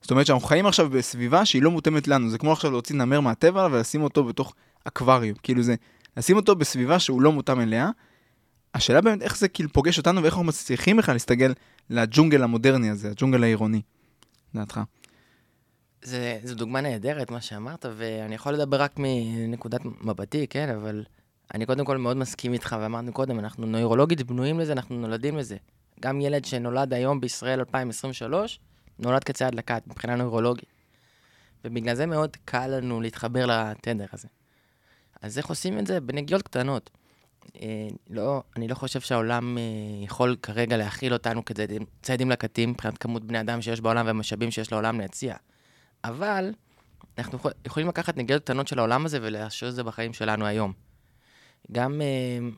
זאת 0.00 0.10
אומרת 0.10 0.26
שאנחנו 0.26 0.48
חיים 0.48 0.66
עכשיו 0.66 0.90
בסביבה 0.90 1.44
שהיא 1.44 1.62
לא 1.62 1.70
מותאמת 1.70 2.08
לנו, 2.08 2.30
זה 2.30 2.38
כמו 2.38 2.52
עכשיו 2.52 2.70
להוציא 2.70 2.96
נמר 2.96 3.20
מהטבע 3.20 3.68
ולשים 3.70 4.02
אותו 4.02 4.24
בתוך 4.24 4.54
אקווריום, 4.84 5.36
כאילו 5.42 5.62
זה, 5.62 5.74
לשים 6.16 6.36
אותו 6.36 6.56
בסביבה 6.56 6.98
שהוא 6.98 7.22
לא 7.22 7.32
מותאם 7.32 7.60
אליה. 7.60 7.90
השאלה 8.74 9.00
באמת 9.00 9.22
איך 9.22 9.38
זה 9.38 9.48
כאילו 9.48 9.72
פוגש 9.72 9.98
אותנו 9.98 10.22
ואיך 10.22 10.34
אנחנו 10.34 10.44
מצליחים 10.44 10.96
בכלל 10.96 11.14
להסתגל 11.14 11.52
לג'ונגל 11.90 12.42
המודרני 12.42 12.90
הזה, 12.90 13.10
הג'ונגל 13.10 13.42
העירוני, 13.42 13.82
לדעתך. 14.54 14.80
זה, 16.02 16.38
זו 16.44 16.54
דוגמה 16.54 16.80
נהדרת, 16.80 17.30
מה 17.30 17.40
שאמרת, 17.40 17.86
ואני 17.96 18.34
יכול 18.34 18.52
לדבר 18.52 18.82
רק 18.82 18.94
מנקודת 18.96 19.80
מבטי, 19.84 20.46
כן, 20.46 20.68
אבל 20.68 21.04
אני 21.54 21.66
קודם 21.66 21.84
כל 21.84 21.96
מאוד 21.96 22.16
מסכים 22.16 22.52
איתך, 22.52 22.76
ואמרנו 22.80 23.12
קודם, 23.12 23.38
אנחנו 23.38 23.66
נוירולוגית 23.66 24.22
בנויים 24.22 24.60
לזה, 24.60 24.72
אנחנו 24.72 24.96
נולדים 24.96 25.36
לזה. 25.36 25.56
גם 26.00 26.20
ילד 26.20 26.44
שנולד 26.44 26.94
היום 26.94 27.20
בישראל 27.20 27.58
2023, 27.58 28.60
נולד 29.00 29.24
כצעד 29.24 29.54
לקט 29.54 29.86
מבחינה 29.86 30.16
נוירולוגית. 30.16 30.68
ובגלל 31.64 31.94
זה 31.94 32.06
מאוד 32.06 32.36
קל 32.44 32.66
לנו 32.66 33.00
להתחבר 33.00 33.46
לתדר 33.46 34.06
הזה. 34.12 34.28
אז 35.22 35.38
איך 35.38 35.46
עושים 35.46 35.78
את 35.78 35.86
זה? 35.86 36.00
בנגיעות 36.00 36.42
קטנות. 36.42 36.90
אה, 37.62 37.88
לא, 38.10 38.42
אני 38.56 38.68
לא 38.68 38.74
חושב 38.74 39.00
שהעולם 39.00 39.58
אה, 39.58 39.62
יכול 40.04 40.36
כרגע 40.42 40.76
להכיל 40.76 41.12
אותנו 41.12 41.42
ציידים 42.02 42.30
לקטים 42.30 42.70
מבחינת 42.70 42.98
כמות 42.98 43.24
בני 43.24 43.40
אדם 43.40 43.62
שיש 43.62 43.80
בעולם 43.80 44.06
והמשאבים 44.06 44.50
שיש 44.50 44.72
לעולם 44.72 45.00
להציע. 45.00 45.36
אבל 46.04 46.52
אנחנו 47.18 47.38
יכול- 47.38 47.52
יכולים 47.66 47.88
לקחת 47.88 48.16
נגיעות 48.16 48.42
קטנות 48.42 48.68
של 48.68 48.78
העולם 48.78 49.06
הזה 49.06 49.18
ולהשאיר 49.22 49.70
את 49.70 49.74
זה 49.74 49.84
בחיים 49.84 50.12
שלנו 50.12 50.46
היום. 50.46 50.72
גם, 51.72 52.00
אה, 52.02 52.48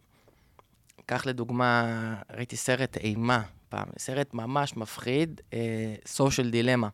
קח 1.06 1.26
לדוגמה, 1.26 1.84
ראיתי 2.30 2.56
סרט 2.56 2.96
אימה 2.96 3.42
פעם, 3.72 3.86
סרט 3.98 4.34
ממש 4.34 4.76
מפחיד, 4.76 5.40
אה, 5.52 5.94
social 6.16 6.52
dilemma. 6.52 6.88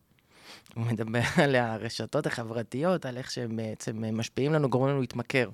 הוא 0.74 0.84
מדבר 0.84 1.20
על 1.44 1.54
הרשתות 1.54 2.26
החברתיות, 2.26 3.06
על 3.06 3.16
איך 3.16 3.30
שהם 3.30 3.56
בעצם 3.56 4.04
אה, 4.04 4.12
משפיעים 4.12 4.52
לנו, 4.52 4.70
גורמים 4.70 4.90
לנו 4.90 5.00
להתמכר. 5.00 5.50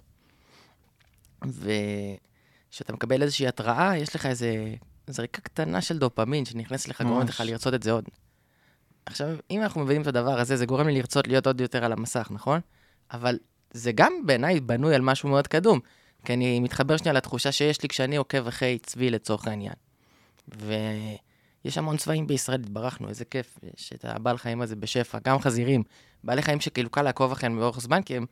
וכשאתה 1.43 2.93
מקבל 2.93 3.23
איזושהי 3.23 3.49
התראה, 3.49 3.97
יש 3.97 4.15
לך 4.15 4.27
איזה 4.27 4.75
זריקה 5.07 5.41
קטנה 5.41 5.81
של 5.81 5.99
דופמין 5.99 6.45
שנכנסת 6.45 6.89
לך, 6.89 7.03
גורמת 7.03 7.29
לך. 7.29 7.43
לרצות 7.47 7.75
את 7.75 7.83
זה 7.83 7.93
עוד. 7.93 8.05
עכשיו, 9.07 9.37
אם 9.51 9.63
אנחנו 9.63 9.81
מבינים 9.81 10.03
את 10.03 10.07
הדבר 10.07 10.41
הזה, 10.41 10.57
זה 10.57 10.67
גורם 10.67 10.89
לי 10.89 10.95
לרצות 10.95 11.29
להיות 11.29 11.47
עוד 11.47 11.61
יותר 11.61 11.85
על 11.85 11.93
המסך, 11.93 12.29
נכון? 12.31 12.61
אבל 13.13 13.39
זה 13.71 13.93
גם 13.93 14.13
בעיניי 14.27 14.61
בנוי 14.61 14.95
על 14.95 15.03
משהו 15.03 15.29
מאוד 15.29 15.47
קדום. 15.47 15.81
כי 16.25 16.35
אני 16.35 16.61
מתחבר 16.61 16.97
שנייה 16.97 17.13
לתחושה 17.13 17.53
שיש 17.53 17.83
לי 17.83 17.89
כשאני 17.89 18.17
עוקב 18.17 18.47
אחרי 18.47 18.79
צבי 18.79 19.11
לצורך 19.11 19.47
העניין. 19.47 19.75
ויש 20.49 21.79
המון 21.79 21.97
צבעים 21.97 22.27
בישראל, 22.27 22.61
התברכנו, 22.61 23.09
איזה 23.09 23.25
כיף, 23.25 23.59
יש 23.77 23.93
את 23.95 24.05
הבעל 24.05 24.39
חיים 24.39 24.61
הזה 24.61 24.77
בשפע, 24.77 25.19
גם 25.25 25.39
חזירים, 25.39 25.83
בעלי 26.25 26.43
חיים 26.43 26.61
שכאילו 26.61 26.91
קל 26.91 27.03
לעקוב 27.03 27.33
אחריהם 27.33 27.59
באורך 27.59 27.81
זמן, 27.81 28.03
כי 28.03 28.17
הם, 28.17 28.27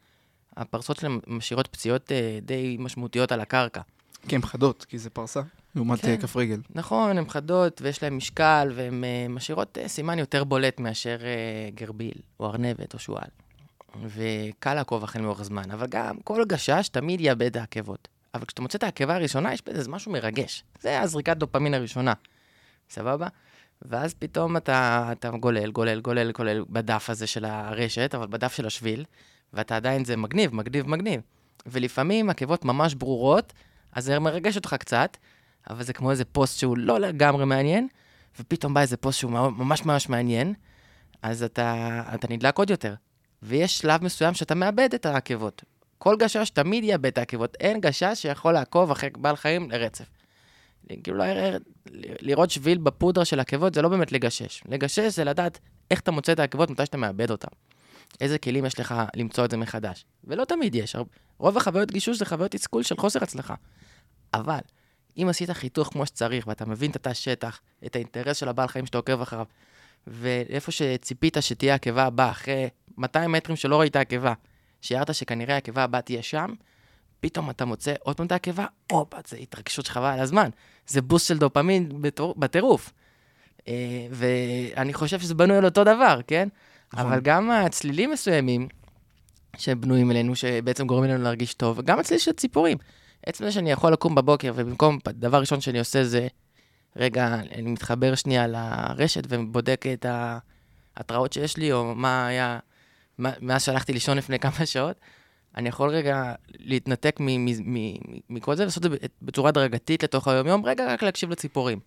הפרסות 0.57 0.97
שלהם 0.97 1.21
משאירות 1.27 1.67
פציעות 1.67 2.13
אה, 2.13 2.39
די 2.43 2.77
משמעותיות 2.81 3.33
על 3.33 3.41
הקרקע. 3.41 3.81
כי 4.29 4.37
הן 4.37 4.43
חדות, 4.43 4.85
כי 4.85 4.99
זה 4.99 5.11
פרסה. 5.11 5.41
לעומת 5.75 6.01
כן. 6.01 6.09
אה, 6.09 6.17
כף 6.17 6.37
רגל. 6.37 6.61
נכון, 6.71 7.19
הן 7.19 7.29
חדות 7.29 7.83
ויש 7.83 8.03
להן 8.03 8.15
משקל, 8.15 8.73
והן 8.75 9.05
אה, 9.05 9.27
משאירות 9.29 9.79
אה, 9.79 9.89
סימן 9.89 10.19
יותר 10.19 10.45
בולט 10.45 10.81
מאשר 10.81 11.19
אה, 11.23 11.71
גרביל, 11.75 12.15
או 12.41 12.47
ארנבת, 12.47 12.95
או 12.95 12.99
שועל. 12.99 13.29
וקל 14.07 14.75
לעקוב 14.75 15.03
אחרי 15.03 15.23
לאורך 15.23 15.43
זמן, 15.43 15.71
אבל 15.71 15.87
גם 15.87 16.17
כל 16.25 16.45
גשש 16.45 16.89
תמיד 16.93 17.21
יאבד 17.21 17.57
העקבות. 17.57 18.09
אבל 18.35 18.45
כשאתה 18.45 18.63
מוצא 18.63 18.79
את 18.79 18.83
העקבה 18.83 19.15
הראשונה, 19.15 19.53
יש 19.53 19.63
בזה 19.67 19.91
משהו 19.91 20.13
מרגש. 20.13 20.65
זה 20.81 21.01
הזריקת 21.01 21.37
דופמין 21.37 21.75
הראשונה, 21.75 22.13
סבבה? 22.91 23.29
ואז 23.83 24.15
פתאום 24.15 24.57
אתה, 24.57 25.09
אתה 25.13 25.31
גולל, 25.31 25.71
גולל, 25.71 26.01
גולל, 26.01 26.33
גולל 26.33 26.65
בדף 26.69 27.11
הזה 27.11 27.27
של 27.27 27.45
הרשת, 27.45 28.15
אבל 28.15 28.27
בדף 28.27 28.55
של 28.55 28.67
השביל, 28.67 29.05
ואתה 29.53 29.77
עדיין, 29.77 30.05
זה 30.05 30.17
מגניב, 30.17 30.55
מגניב, 30.55 30.89
מגניב. 30.89 31.21
ולפעמים 31.67 32.31
עקבות 32.31 32.65
ממש 32.65 32.95
ברורות, 32.95 33.53
אז 33.93 34.05
זה 34.05 34.19
מרגש 34.19 34.57
אותך 34.57 34.77
קצת, 34.79 35.17
אבל 35.71 35.83
זה 35.83 35.93
כמו 35.93 36.11
איזה 36.11 36.25
פוסט 36.25 36.59
שהוא 36.59 36.79
לא 36.79 37.01
לגמרי 37.01 37.45
מעניין, 37.45 37.89
ופתאום 38.41 38.75
בא 38.75 38.81
איזה 38.81 38.97
פוסט 38.97 39.19
שהוא 39.19 39.31
ממש 39.33 39.85
ממש 39.85 40.09
מעניין, 40.09 40.55
אז 41.23 41.43
אתה, 41.43 42.03
אתה 42.15 42.27
נדלק 42.31 42.59
עוד 42.59 42.71
יותר. 42.71 42.95
ויש 43.43 43.79
שלב 43.79 44.05
מסוים 44.05 44.35
שאתה 44.35 44.55
מאבד 44.55 44.95
את 44.95 45.07
העקבות. 45.07 45.65
כל 46.03 46.17
גשש 46.19 46.51
תמיד 46.51 46.85
יאבד 46.85 47.07
את 47.07 47.19
העקבות. 47.19 47.57
אין 47.61 47.81
גשש 47.81 48.13
שיכול 48.15 48.53
לעקוב 48.53 48.91
אחרי 48.91 49.11
בעל 49.17 49.37
חיים 49.37 49.71
לרצף. 49.71 50.05
כאילו, 51.03 51.19
ל- 51.19 51.57
לראות 52.21 52.51
שביל 52.51 52.79
בפודרה 52.79 53.25
של 53.25 53.41
עקבות 53.41 53.75
זה 53.75 53.83
לא 53.83 53.89
באמת 53.89 54.13
לגשש. 54.13 54.63
לגשש 54.69 55.01
זה 55.01 55.25
לדעת 55.25 55.59
איך 55.91 56.01
אתה 56.01 56.11
מוצא 56.11 56.33
את 56.33 56.39
העקבות 56.39 56.71
מתי 56.71 56.87
שאתה 56.87 56.97
מאבד 56.97 57.31
אותן. 57.31 57.49
איזה 58.21 58.39
כלים 58.39 58.65
יש 58.65 58.81
לך 58.81 58.95
למצוא 59.17 59.45
את 59.45 59.51
זה 59.51 59.57
מחדש. 59.57 60.05
ולא 60.25 60.45
תמיד 60.45 60.75
יש. 60.75 60.97
רוב 61.39 61.57
החוויות 61.57 61.91
גישוש 61.91 62.19
זה 62.19 62.25
חוויות 62.25 62.51
תסכול 62.51 62.83
של 62.83 62.97
חוסר 62.97 63.23
הצלחה. 63.23 63.55
אבל, 64.35 64.61
אם 65.17 65.27
עשית 65.29 65.51
חיתוך 65.51 65.89
כמו 65.89 66.07
שצריך, 66.07 66.47
ואתה 66.47 66.67
מבין 66.67 66.91
את 66.91 66.97
התא 66.97 67.15
שטח, 67.15 67.61
את 67.87 67.97
האינטרס 67.97 68.37
של 68.37 68.49
הבעל 68.49 68.69
חיים 68.69 68.87
שאתה 68.87 68.99
עוקב 68.99 69.21
אחריו, 69.21 69.47
ואיפה 70.07 70.73
שציפית 70.73 71.37
שתהיה 71.41 71.73
העקבה 71.73 72.05
הבאה, 72.05 72.31
אחרי 72.31 72.69
200 72.99 73.33
מטרים 73.33 73.57
שלא 73.57 73.81
ראית 73.81 73.97
עקבה, 73.97 74.33
שיערת 74.83 75.15
שכנראה 75.15 75.55
העקבה 75.55 75.85
הבאה 75.85 76.01
תהיה 76.01 76.23
שם, 76.23 76.55
פתאום 77.21 77.51
אתה 77.51 77.65
מוצא 77.65 77.95
עוד 78.01 78.17
פעם 78.17 78.27
את 78.27 78.33
העקבה, 78.33 78.67
הופה, 78.91 79.17
זה 79.27 79.37
התרגשות 79.37 79.87
שחבל 79.87 80.05
על 80.05 80.21
הזמן. 80.21 80.51
זה 80.87 81.03
בוסט 81.03 81.29
של 81.29 81.39
דופמין 81.39 82.03
בטירוף. 82.37 82.93
אה, 83.69 84.07
ואני 84.11 84.95
חושב 84.95 85.21
שזה 85.21 85.35
בנוי 85.35 85.57
על 85.57 85.65
אותו 85.65 85.85
דבר, 85.85 86.21
כן? 86.27 86.49
נכון. 86.93 87.07
אבל 87.07 87.21
גם 87.21 87.51
הצלילים 87.51 88.11
מסוימים 88.11 88.69
שבנויים 89.57 90.11
אלינו, 90.11 90.37
שבעצם 90.37 90.87
גורמים 90.87 91.11
לנו 91.11 91.25
להרגיש 91.25 91.55
טוב, 91.55 91.79
וגם 91.79 91.99
הצליל 91.99 92.19
של 92.19 92.33
ציפורים. 92.33 92.79
עצם 93.27 93.45
זה 93.45 93.53
שאני 93.53 93.71
יכול 93.71 93.93
לקום 93.93 94.15
בבוקר, 94.15 94.53
ובמקום, 94.55 94.99
דבר 95.09 95.41
ראשון 95.41 95.61
שאני 95.61 95.79
עושה 95.79 96.05
זה, 96.05 96.29
רגע, 96.97 97.35
אני 97.35 97.71
מתחבר 97.71 98.15
שנייה 98.15 98.47
לרשת 98.47 99.23
ובודק 99.29 99.85
את 99.93 100.07
ההתראות 100.97 101.33
שיש 101.33 101.57
לי, 101.57 101.73
או 101.73 101.95
מה 101.95 102.27
היה, 102.27 102.59
מאז 103.41 103.63
שהלכתי 103.63 103.93
לישון 103.93 104.19
לפני 104.19 104.39
כמה 104.39 104.67
שעות, 104.67 104.97
אני 105.57 105.69
יכול 105.69 105.91
רגע 105.91 106.33
להתנתק 106.59 107.17
מכל 108.31 108.55
זה 108.55 108.63
ולעשות 108.63 108.87
את 108.87 108.91
זה 108.91 108.97
בצורה 109.23 109.49
הדרגתית 109.49 110.03
לתוך 110.03 110.29
היום-יום, 110.29 110.65
רגע 110.65 110.93
רק 110.93 111.03
להקשיב 111.03 111.31
לציפורים. 111.31 111.81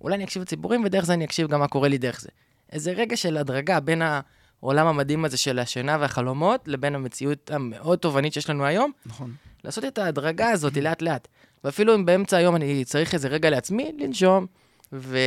אולי 0.00 0.14
אני 0.14 0.24
אקשיב 0.24 0.42
לציפורים, 0.42 0.84
ודרך 0.84 1.04
זה 1.04 1.14
אני 1.14 1.24
אקשיב 1.24 1.48
גם 1.48 1.60
מה 1.60 1.68
קורה 1.68 1.88
לי 1.88 1.98
דרך 1.98 2.20
זה. 2.20 2.28
איזה 2.72 2.92
רגע 2.92 3.16
של 3.16 3.36
הדרגה 3.36 3.80
בין 3.80 4.02
העולם 4.02 4.86
המדהים 4.86 5.24
הזה 5.24 5.36
של 5.36 5.58
השינה 5.58 5.96
והחלומות, 6.00 6.68
לבין 6.68 6.94
המציאות 6.94 7.50
המאוד 7.50 7.98
תובענית 7.98 8.32
שיש 8.32 8.50
לנו 8.50 8.64
היום, 8.64 8.92
נכון. 9.06 9.34
לעשות 9.64 9.84
את 9.84 9.98
ההדרגה 9.98 10.50
הזאת 10.50 10.76
לאט-לאט. 10.76 11.28
ואפילו 11.64 11.94
אם 11.94 12.06
באמצע 12.06 12.36
היום 12.36 12.56
אני 12.56 12.84
צריך 12.84 13.14
איזה 13.14 13.28
רגע 13.28 13.50
לעצמי, 13.50 13.92
לנשום 13.98 14.46
ו... 14.92 15.18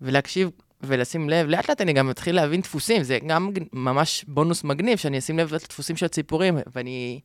ולהקשיב 0.00 0.50
ולשים 0.82 1.30
לב. 1.30 1.46
לאט-לאט 1.48 1.80
אני 1.80 1.92
גם 1.92 2.08
מתחיל 2.08 2.34
להבין 2.36 2.60
דפוסים, 2.60 3.02
זה 3.02 3.18
גם 3.26 3.50
ממש 3.72 4.24
בונוס 4.28 4.64
מגניב, 4.64 4.98
שאני 4.98 5.18
אשים 5.18 5.38
לב 5.38 5.54
לדפוסים 5.54 5.96
של 5.96 6.06
הציפורים, 6.06 6.58
ואני 6.74 7.20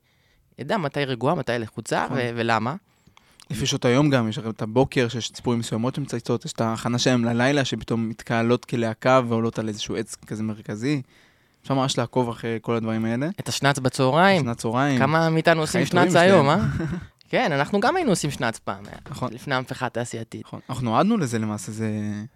אדע 0.62 0.78
מתי 0.78 1.06
רגועה, 1.06 1.36
מתי 1.36 1.52
לחוצה 1.60 2.06
נכון. 2.06 2.18
ו- 2.18 2.30
ולמה. 2.36 2.76
לפי 3.50 3.66
שעות 3.66 3.86
היום 3.86 4.10
גם, 4.10 4.30
יש 4.30 4.38
את 4.38 4.62
הבוקר, 4.62 5.08
שיש 5.08 5.32
ציפורים 5.32 5.60
מסוימות 5.60 5.96
שמצייצות, 5.96 6.46
יש 6.46 6.54
את 6.54 6.62
ההכנה 6.62 7.00
שלהם 7.00 7.26
ללילה, 7.26 7.66
שפתאום 7.66 8.10
מתקהלות 8.10 8.66
כלהקה 8.66 9.22
ועולות 9.28 9.60
על 9.60 9.68
איזשהו 9.68 9.96
עץ 9.96 10.16
כזה 10.28 10.44
מרכזי. 10.44 11.02
אפשר 11.64 11.74
ממש 11.74 11.98
לעקוב 11.98 12.30
אחרי 12.30 12.60
כל 12.62 12.76
הדברים 12.76 13.06
האלה. 13.06 13.30
את 13.40 13.50
השנץ 13.50 13.80
בצהריים, 13.80 14.42
שנת 14.42 14.58
צהריים. 14.58 15.00
כמה 15.00 15.30
מאיתנו 15.30 15.62
עושים 15.62 15.86
שנץ 15.86 16.16
היום, 16.16 16.50
אה? 16.50 16.58
כן, 17.34 17.52
אנחנו 17.52 17.80
גם 17.80 17.96
היינו 17.96 18.12
עושים 18.12 18.32
שנץ 18.32 18.60
פעם, 18.60 18.84
נכון. 19.10 19.34
לפני 19.34 19.56
המהפכה 19.56 19.86
התעשייתית. 19.86 20.46
נכון. 20.46 20.60
אנחנו 20.70 20.86
נועדנו 20.86 21.18
לזה 21.18 21.40
למעשה, 21.40 21.72
זה... 21.72 21.90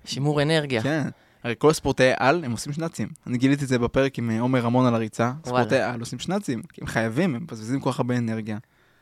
שימור 0.06 0.42
אנרגיה. 0.42 0.82
כן. 0.82 1.08
הרי 1.44 1.56
כל 1.58 1.74
ספורטאי 1.74 2.14
על, 2.18 2.44
הם 2.46 2.52
עושים 2.52 2.74
שנצים. 2.74 3.08
אני 3.28 3.38
גיליתי 3.38 3.64
את 3.64 3.70
זה 3.70 3.80
בפרק 3.80 4.18
עם 4.18 4.30
אה, 4.30 4.40
עומר 4.40 4.60
רמון 4.60 4.86
על 4.86 4.96
הריצה. 4.96 5.32
ספורטאי 5.46 5.82
על 5.82 6.00
עושים 6.00 6.20
שנצים, 6.20 6.62
כי 6.74 6.82
הם 6.82 6.88
חייבים, 6.88 7.36
הם 7.36 7.44
מבזבזים 7.44 7.80
כל 7.80 7.92
כך 7.92 8.00
הרבה 8.00 8.18
אנרגיה. 8.18 8.58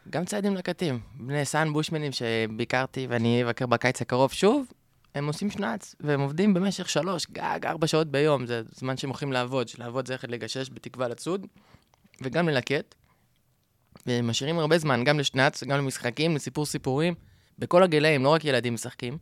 גם 0.10 0.26
ציידים 0.26 0.56
לקטים. 0.56 1.00
בני 1.20 1.46
סאן 1.46 1.74
בושמנים 1.74 2.12
שביקרתי 2.12 3.08
ואני 3.10 3.44
אבקר 3.44 3.66
בקיץ 3.66 4.02
הקרוב 4.02 4.32
שוב, 4.32 4.66
הם 5.16 5.28
עושים 5.28 5.50
שנץ, 5.50 5.96
והם 6.00 6.20
עובדים 6.20 6.54
במשך 6.54 6.90
שלוש, 6.90 7.28
גג, 7.32 7.60
ארבע 7.66 7.88
שעות 7.88 8.08
ביום. 8.08 8.46
זה 8.46 8.62
זמן 8.72 8.98
שהם 8.98 9.10
הולכים 9.10 9.32
לעבוד, 9.32 9.68
שלעבוד 9.68 10.08
זה 10.08 10.14
ללכת 10.14 10.30
לגשש 10.30 10.70
בתקווה 10.74 11.08
לצוד, 11.08 11.48
וגם 12.22 12.50
ללקט. 12.50 12.96
והם 14.06 14.28
משאירים 14.28 14.60
הרבה 14.60 14.78
זמן, 14.78 15.04
גם 15.04 15.20
לשנץ, 15.20 15.64
גם 15.64 15.78
למשחקים, 15.78 16.36
לסיפור 16.36 16.66
סיפורים, 16.66 17.14
בכל 17.60 17.84
הגילאים, 17.84 18.24
לא 18.24 18.30
רק 18.30 18.46
ילדים 18.46 18.74
משחקים. 18.74 19.18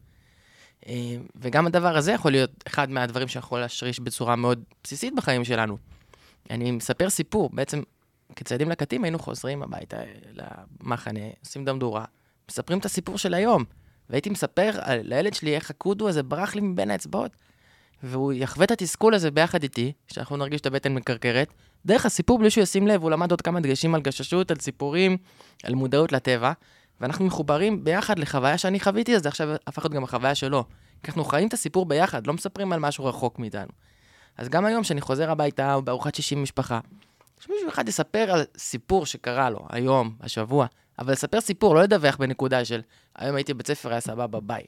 אה, 0.88 1.16
וגם 1.36 1.68
הדבר 1.68 1.98
הזה 1.98 2.12
יכול 2.12 2.32
להיות 2.32 2.64
אחד 2.68 2.90
מהדברים 2.90 3.28
שיכול 3.28 3.60
להשריש 3.60 4.00
בצורה 4.00 4.36
מאוד 4.36 4.64
בסיסית 4.84 5.16
בחיים 5.16 5.46
שלנו. 5.46 5.78
אני 6.50 6.72
מספר 6.72 7.10
סיפור, 7.10 7.50
בעצם 7.54 7.82
כציידים 8.36 8.70
לקטים 8.70 9.04
היינו 9.04 9.20
חוזרים 9.20 9.64
הביתה 9.64 9.98
אה, 9.98 10.04
למחנה, 10.84 11.20
עושים 11.40 11.66
דמדורה, 11.66 12.06
מספרים 12.50 12.80
את 12.80 12.86
הסיפור 12.86 13.18
של 13.18 13.34
היום. 13.34 13.64
והייתי 14.10 14.30
מספר 14.30 14.72
על, 14.82 15.00
לילד 15.04 15.34
שלי 15.34 15.56
איך 15.56 15.70
הקודו 15.70 16.10
הזה 16.10 16.24
ברח 16.24 16.56
לי 16.56 16.62
מבין 16.62 16.92
האצבעות, 16.92 17.32
והוא 18.04 18.34
יחווה 18.34 18.66
את 18.66 18.72
התסכול 18.72 19.14
הזה 19.14 19.32
ביחד 19.32 19.64
איתי, 19.64 19.92
שאנחנו 20.08 20.38
נרגיש 20.38 20.62
את 20.62 20.66
הבטן 20.66 20.94
מקרקרת, 20.94 21.54
דרך 21.86 22.06
הסיפור 22.06 22.40
בלי 22.40 22.50
שהוא 22.50 22.62
ישים 22.62 22.88
לב, 22.88 23.02
הוא 23.02 23.12
למד 23.12 23.32
עוד 23.32 23.42
כמה 23.42 23.60
דגשים 23.60 23.96
על 23.96 24.02
גששות, 24.02 24.52
על 24.52 24.58
סיפורים, 24.60 25.18
על 25.64 25.76
מודעות 25.76 26.12
לטבע, 26.12 26.52
ואנחנו 27.02 27.26
מחוברים 27.26 27.84
ביחד 27.84 28.20
לחוויה 28.20 28.58
שאני 28.58 28.80
חוויתי, 28.80 29.16
אז 29.16 29.24
זה 29.24 29.30
עכשיו 29.30 29.50
הפך 29.68 29.84
להיות 29.84 29.94
גם 29.94 30.04
החוויה 30.04 30.36
שלו. 30.36 30.66
כי 31.04 31.08
אנחנו 31.08 31.26
חיים 31.26 31.48
את 31.48 31.54
הסיפור 31.54 31.86
ביחד, 31.86 32.28
לא 32.28 32.34
מספרים 32.34 32.74
על 32.74 32.80
משהו 32.80 33.06
רחוק 33.06 33.40
מאיתנו. 33.40 33.72
אז 34.38 34.50
גם 34.50 34.66
היום, 34.66 34.84
כשאני 34.84 35.02
חוזר 35.02 35.32
הביתה, 35.32 35.74
או 35.74 35.82
בארוחת 35.82 36.16
שישי 36.16 36.36
משפחה, 36.36 36.80
שמישהו 37.40 37.70
אחד 37.70 37.90
יספר 37.90 38.32
על 38.32 38.44
סיפור 38.58 39.06
שקרה 39.06 39.50
לו, 39.50 39.68
היום, 39.70 40.16
השבוע, 40.22 40.66
אבל 41.00 41.12
לספר 41.14 41.42
סיפור, 41.42 41.76
לא 41.76 41.84
לדווח 41.84 42.18
בנקודה 42.18 42.66
של 42.66 42.82
היום 43.16 43.36
הייתי 43.36 43.54
בבית 43.54 43.68
ספר, 43.68 43.92
היה 43.92 44.00
סבבה, 44.00 44.40
ביי. 44.40 44.64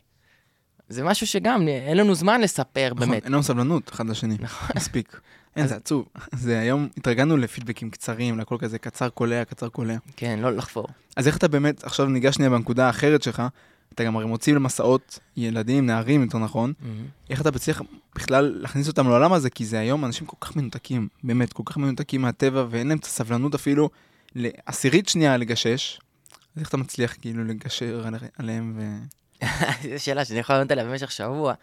זה 0.89 1.03
משהו 1.03 1.27
שגם, 1.27 1.67
אין 1.67 1.97
לנו 1.97 2.15
זמן 2.15 2.41
לספר, 2.41 2.89
נכון, 2.95 3.09
באמת. 3.09 3.23
אין 3.23 3.31
לנו 3.31 3.43
סבלנות 3.43 3.89
אחד 3.89 4.09
לשני. 4.09 4.37
נכון. 4.39 4.69
מספיק. 4.75 5.19
אין, 5.55 5.63
אז- 5.63 5.69
זה 5.69 5.75
עצוב. 5.75 6.05
זה 6.35 6.59
היום, 6.59 6.87
התרגלנו 6.97 7.37
לפידבקים 7.37 7.89
קצרים, 7.89 8.39
לכל 8.39 8.57
כזה 8.59 8.79
קצר 8.79 9.09
קולע, 9.09 9.45
קצר 9.45 9.69
קולע. 9.69 9.95
כן, 10.15 10.39
לא 10.41 10.51
לחפור. 10.51 10.87
אז 11.15 11.27
איך 11.27 11.37
אתה 11.37 11.47
באמת, 11.47 11.83
עכשיו 11.83 12.05
ניגש 12.05 12.35
שנייה 12.35 12.49
בנקודה 12.49 12.87
האחרת 12.87 13.23
שלך, 13.23 13.43
אתה 13.93 14.03
גם 14.03 14.15
הרי 14.15 14.25
מוציא 14.25 14.53
למסעות 14.55 15.19
ילדים, 15.37 15.85
נערים 15.85 16.21
יותר 16.23 16.37
נכון, 16.37 16.73
איך 17.29 17.41
אתה 17.41 17.51
מצליח 17.51 17.81
בכלל 18.15 18.55
להכניס 18.61 18.87
אותם 18.87 19.07
לעולם 19.07 19.33
הזה, 19.33 19.49
כי 19.49 19.65
זה 19.65 19.79
היום 19.79 20.05
אנשים 20.05 20.27
כל 20.27 20.37
כך 20.41 20.55
מנותקים, 20.55 21.07
באמת, 21.23 21.53
כל 21.53 21.63
כך 21.65 21.77
מנותקים 21.77 22.21
מהטבע, 22.21 22.65
ואין 22.69 22.87
להם 22.87 22.97
את 22.97 23.03
הסבלנות 23.05 23.55
אפילו 23.55 23.89
לעשירית 24.35 25.09
שנייה 25.09 25.37
לגשש. 25.37 25.99
אז 26.55 26.59
איך 26.61 26.69
אתה 26.69 26.77
מצליח 26.77 27.15
כאילו 27.21 27.43
לגשר 27.43 28.07
על- 28.07 28.15
עליהם 28.37 28.73
ו... 28.77 28.81
זו 29.97 30.03
שאלה 30.03 30.25
שאני 30.25 30.39
יכול 30.39 30.55
לענות 30.55 30.71
עליה 30.71 30.83
במשך 30.85 31.11
שבוע, 31.11 31.53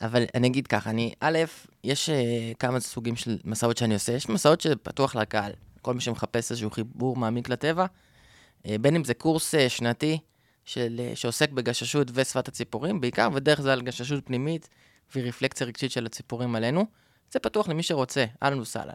אבל 0.00 0.24
אני 0.34 0.48
אגיד 0.48 0.66
ככה, 0.66 0.90
אני, 0.90 1.14
א', 1.20 1.38
יש 1.84 2.08
uh, 2.08 2.12
כמה 2.58 2.80
סוגים 2.80 3.16
של 3.16 3.38
מסעות 3.44 3.76
שאני 3.76 3.94
עושה, 3.94 4.12
יש 4.12 4.28
מסעות 4.28 4.60
שפתוח 4.60 5.16
לקהל, 5.16 5.52
כל 5.82 5.94
מי 5.94 6.00
שמחפש 6.00 6.50
איזשהו 6.50 6.70
חיבור 6.70 7.16
מעמיק 7.16 7.48
לטבע, 7.48 7.86
uh, 7.86 8.68
בין 8.80 8.96
אם 8.96 9.04
זה 9.04 9.14
קורס 9.14 9.54
uh, 9.54 9.58
שנתי 9.68 10.18
של, 10.64 11.00
uh, 11.12 11.16
שעוסק 11.16 11.50
בגששות 11.50 12.08
ושפת 12.14 12.48
הציפורים, 12.48 13.00
בעיקר, 13.00 13.28
ודרך 13.34 13.60
זה 13.60 13.72
על 13.72 13.82
גששות 13.82 14.26
פנימית 14.26 14.68
ורפלקציה 15.16 15.66
רגשית 15.66 15.90
של 15.90 16.06
הציפורים 16.06 16.54
עלינו, 16.54 16.86
זה 17.32 17.38
פתוח 17.38 17.68
למי 17.68 17.82
שרוצה, 17.82 18.24
אהלן 18.42 18.60
וסהלן. 18.60 18.94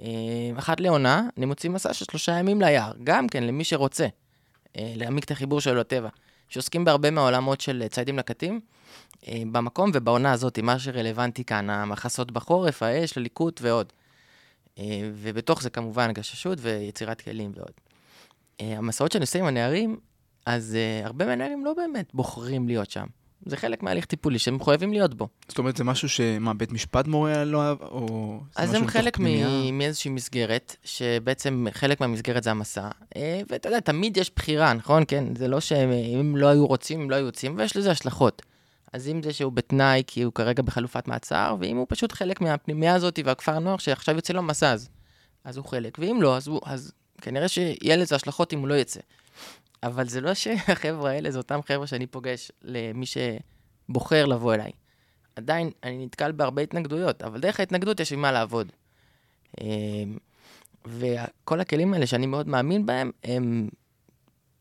Uh, 0.00 0.02
אחת 0.58 0.80
לעונה, 0.80 1.28
אני 1.36 1.46
מוציא 1.46 1.70
מסע 1.70 1.94
של 1.94 2.04
שלושה 2.04 2.32
ימים 2.32 2.60
ליער, 2.60 2.92
גם 3.04 3.28
כן 3.28 3.44
למי 3.44 3.64
שרוצה, 3.64 4.06
uh, 4.06 4.80
להעמיק 4.96 5.24
את 5.24 5.30
החיבור 5.30 5.60
שלו 5.60 5.74
לטבע. 5.74 6.08
שעוסקים 6.48 6.84
בהרבה 6.84 7.10
מהעולמות 7.10 7.60
של 7.60 7.84
ציידים 7.90 8.18
לקטים, 8.18 8.60
אה, 9.28 9.42
במקום 9.52 9.90
ובעונה 9.94 10.32
הזאת, 10.32 10.58
מה 10.58 10.78
שרלוונטי 10.78 11.44
כאן, 11.44 11.70
המחסות 11.70 12.30
בחורף, 12.30 12.82
האש, 12.82 13.18
הליקוט 13.18 13.60
ועוד. 13.62 13.92
אה, 14.78 15.10
ובתוך 15.14 15.62
זה 15.62 15.70
כמובן 15.70 16.12
גששות 16.12 16.58
ויצירת 16.60 17.20
כלים 17.20 17.52
ועוד. 17.54 17.72
אה, 18.60 18.78
המסעות 18.78 19.12
שאני 19.12 19.22
עושה 19.22 19.38
עם 19.38 19.46
הנערים, 19.46 19.98
אז 20.46 20.76
הרבה 21.04 21.26
מהנערים 21.26 21.64
לא 21.64 21.74
באמת 21.74 22.14
בוחרים 22.14 22.68
להיות 22.68 22.90
שם. 22.90 23.06
זה 23.46 23.56
חלק 23.56 23.82
מההליך 23.82 24.04
טיפולי 24.04 24.38
שהם 24.38 24.56
מחויבים 24.56 24.92
להיות 24.92 25.14
בו. 25.14 25.28
זאת 25.48 25.58
אומרת, 25.58 25.76
זה 25.76 25.84
משהו 25.84 26.08
שמה, 26.08 26.54
בית 26.54 26.72
משפט 26.72 27.06
מורה 27.06 27.44
לא 27.44 27.62
אהב, 27.62 27.82
או... 27.82 28.40
אז 28.56 28.74
הם 28.74 28.86
חלק 28.86 29.18
מ- 29.20 29.78
מאיזושהי 29.78 30.10
מסגרת, 30.10 30.76
שבעצם 30.84 31.66
חלק 31.72 32.00
מהמסגרת 32.00 32.42
זה 32.42 32.50
המסע, 32.50 32.88
אה, 33.16 33.40
ואתה 33.50 33.68
יודע, 33.68 33.80
תמיד 33.80 34.16
יש 34.16 34.30
בחירה, 34.36 34.72
נכון? 34.72 35.02
כן, 35.08 35.24
זה 35.36 35.48
לא 35.48 35.60
שאם 35.60 36.36
לא 36.36 36.46
היו 36.46 36.66
רוצים, 36.66 37.00
הם 37.00 37.10
לא 37.10 37.16
היו 37.16 37.26
יוצאים, 37.26 37.54
ויש 37.58 37.76
לזה 37.76 37.90
השלכות. 37.90 38.42
אז 38.92 39.08
אם 39.08 39.22
זה 39.22 39.32
שהוא 39.32 39.52
בתנאי 39.52 40.02
כי 40.06 40.22
הוא 40.22 40.32
כרגע 40.32 40.62
בחלופת 40.62 41.08
מעצר, 41.08 41.56
ואם 41.60 41.76
הוא 41.76 41.86
פשוט 41.88 42.12
חלק 42.12 42.40
מהפנימייה 42.40 42.94
הזאת 42.94 43.18
והכפר 43.24 43.58
נוער 43.58 43.76
שעכשיו 43.76 44.14
יוצא 44.16 44.32
לו 44.32 44.42
מסע, 44.42 44.72
אז, 44.72 44.88
אז 45.44 45.56
הוא 45.56 45.64
חלק, 45.64 45.98
ואם 45.98 46.18
לא, 46.22 46.36
אז, 46.36 46.48
הוא, 46.48 46.60
אז 46.64 46.92
כנראה 47.20 47.48
שיהיה 47.48 47.96
לזה 47.96 48.14
השלכות 48.14 48.52
אם 48.52 48.58
הוא 48.58 48.68
לא 48.68 48.74
יצא. 48.74 49.00
אבל 49.86 50.08
זה 50.08 50.20
לא 50.20 50.34
שהחבר'ה 50.34 51.10
האלה, 51.10 51.30
זה 51.30 51.38
אותם 51.38 51.60
חבר'ה 51.66 51.86
שאני 51.86 52.06
פוגש 52.06 52.52
למי 52.62 53.06
שבוחר 53.06 54.26
לבוא 54.26 54.54
אליי. 54.54 54.70
עדיין, 55.36 55.70
אני 55.82 56.06
נתקל 56.06 56.32
בהרבה 56.32 56.62
התנגדויות, 56.62 57.22
אבל 57.22 57.40
דרך 57.40 57.60
ההתנגדות 57.60 58.00
יש 58.00 58.10
לי 58.10 58.16
מה 58.16 58.32
לעבוד. 58.32 58.72
אמ, 59.60 60.18
וכל 60.86 61.60
הכלים 61.60 61.94
האלה 61.94 62.06
שאני 62.06 62.26
מאוד 62.26 62.48
מאמין 62.48 62.86
בהם, 62.86 63.10
הם 63.24 63.68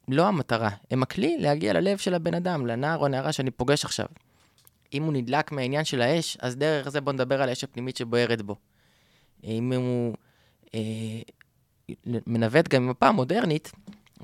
לא 0.07 0.27
המטרה, 0.27 0.69
הם 0.91 1.03
הכלי 1.03 1.37
להגיע 1.39 1.73
ללב 1.73 1.97
של 1.97 2.13
הבן 2.13 2.33
אדם, 2.33 2.65
לנער 2.65 2.99
או 2.99 3.07
נערה 3.07 3.31
שאני 3.31 3.51
פוגש 3.51 3.85
עכשיו. 3.85 4.05
אם 4.93 5.03
הוא 5.03 5.13
נדלק 5.13 5.51
מהעניין 5.51 5.85
של 5.85 6.01
האש, 6.01 6.37
אז 6.41 6.55
דרך 6.55 6.89
זה 6.89 7.01
בוא 7.01 7.13
נדבר 7.13 7.41
על 7.41 7.49
האש 7.49 7.63
הפנימית 7.63 7.97
שבוערת 7.97 8.41
בו. 8.41 8.55
אם 9.43 9.73
הוא 9.73 10.15
אה, 10.75 10.79
מנווט 12.05 12.67
גם 12.67 12.83
עם 12.83 12.89
מפה 12.89 13.11
מודרנית, 13.11 13.71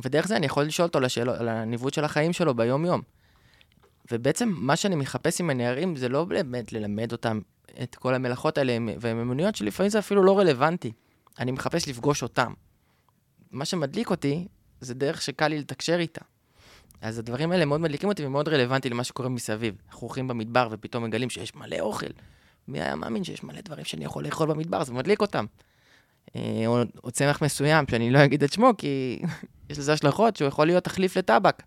ודרך 0.04 0.28
זה 0.28 0.36
אני 0.36 0.46
יכול 0.46 0.64
לשאול 0.64 0.88
אותו 0.88 0.98
על, 0.98 1.06
השאל, 1.06 1.30
על 1.30 1.48
הניווט 1.48 1.94
של 1.94 2.04
החיים 2.04 2.34
שלו 2.34 2.54
ביום-יום. 2.54 3.02
ובעצם 4.12 4.54
מה 4.58 4.76
שאני 4.76 4.96
מחפש 4.96 5.42
עם 5.42 5.50
הנערים 5.50 5.96
זה 5.96 6.10
לא 6.10 6.26
באמת 6.26 6.74
ללמד 6.74 7.12
אותם 7.12 7.40
את 7.84 7.96
כל 7.96 8.14
המלאכות 8.14 8.58
האלה, 8.58 8.78
והמימוניות 9.00 9.56
שלפעמים 9.56 9.90
זה 9.90 10.00
אפילו 10.00 10.24
לא 10.24 10.40
רלוונטי. 10.40 10.92
אני 11.40 11.52
מחפש 11.52 11.88
לפגוש 11.88 12.24
אותם. 12.24 12.54
מה 13.52 13.66
שמדליק 13.66 14.10
אותי 14.10 14.48
זה 14.82 14.94
דרך 14.94 15.22
שקל 15.22 15.48
לי 15.48 15.60
לתקשר 15.60 16.00
איתה. 16.00 16.22
אז 17.02 17.20
הדברים 17.20 17.52
האלה 17.52 17.66
מאוד 17.66 17.82
מדליקים 17.82 18.10
אותי 18.10 18.26
ומאוד 18.26 18.50
רלוונטי 18.50 18.90
למה 18.90 19.04
שקורה 19.04 19.30
מסביב. 19.30 19.76
אנחנו 19.88 20.08
הולכים 20.08 20.28
במדבר 20.28 20.68
ופתאום 20.72 21.04
מגלים 21.04 21.30
שיש 21.30 21.56
מלא 21.56 21.80
אוכל. 21.80 22.08
מי 22.68 22.82
היה 22.82 22.96
מאמין 22.96 23.24
שיש 23.24 23.44
מלא 23.44 23.62
דברים 23.62 23.86
שאני 23.86 24.06
יכול 24.06 24.24
לאכול 24.24 24.50
במדבר? 24.50 24.84
זה 24.84 24.94
מדליק 24.94 25.22
אותם. 25.22 25.46
אה, 26.36 26.64
או, 26.68 26.82
או 27.04 27.12
צמח 27.12 27.42
מסוים, 27.42 27.86
שאני 27.92 28.12
לא 28.12 28.26
אגיד 28.26 28.44
את 28.44 28.54
שמו, 28.54 28.72
כי 28.78 29.20
יש 29.70 29.80
לזה 29.80 29.94
השלכות 29.94 30.36
שהוא 30.36 30.48
יכול 30.48 30.68
להיות 30.68 30.84
תחליף 30.84 31.18
לטבק. 31.18 31.64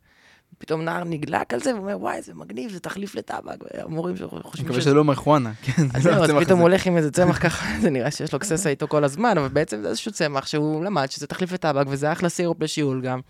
פתאום 0.58 0.82
נער 0.82 1.04
נגלק 1.04 1.54
על 1.54 1.60
זה 1.60 1.74
ואומר, 1.74 2.00
וואי, 2.00 2.22
זה 2.22 2.34
מגניב, 2.34 2.72
זה 2.72 2.80
תחליף 2.80 3.14
לטבק. 3.14 3.56
המורים 3.74 4.16
שחושבים 4.16 4.42
שזה... 4.42 4.60
אני 4.60 4.64
מקווה 4.64 4.80
שזה 4.80 4.94
לא 4.94 5.04
מריחואנה, 5.04 5.52
כן. 5.62 5.86
אז 5.94 6.02
זהו, 6.04 6.24
אז 6.24 6.30
פתאום 6.40 6.58
הוא 6.58 6.68
הולך 6.68 6.86
עם 6.86 6.96
איזה 6.96 7.10
צמח 7.10 7.38
ככה, 7.44 7.66
זה 7.80 7.90
נראה 7.90 8.10
שיש 8.10 8.32
לו 8.32 8.38
קססה 8.38 8.68
איתו 8.68 8.88
כל 8.88 9.04
הזמן, 9.04 9.38
אבל 9.38 9.48
בעצם 9.48 9.82
זה 9.82 9.88
איזשהו 9.88 10.12
צמח 10.12 10.46
שהוא 10.46 10.84
למד 10.84 11.10
שזה 11.10 11.26
תחליף 11.26 11.52
לטבק, 11.52 11.86
וזה 11.88 12.12
אחלה 12.12 12.28
סירופ 12.28 12.62
לשיעול 12.62 13.00
גם. 13.00 13.20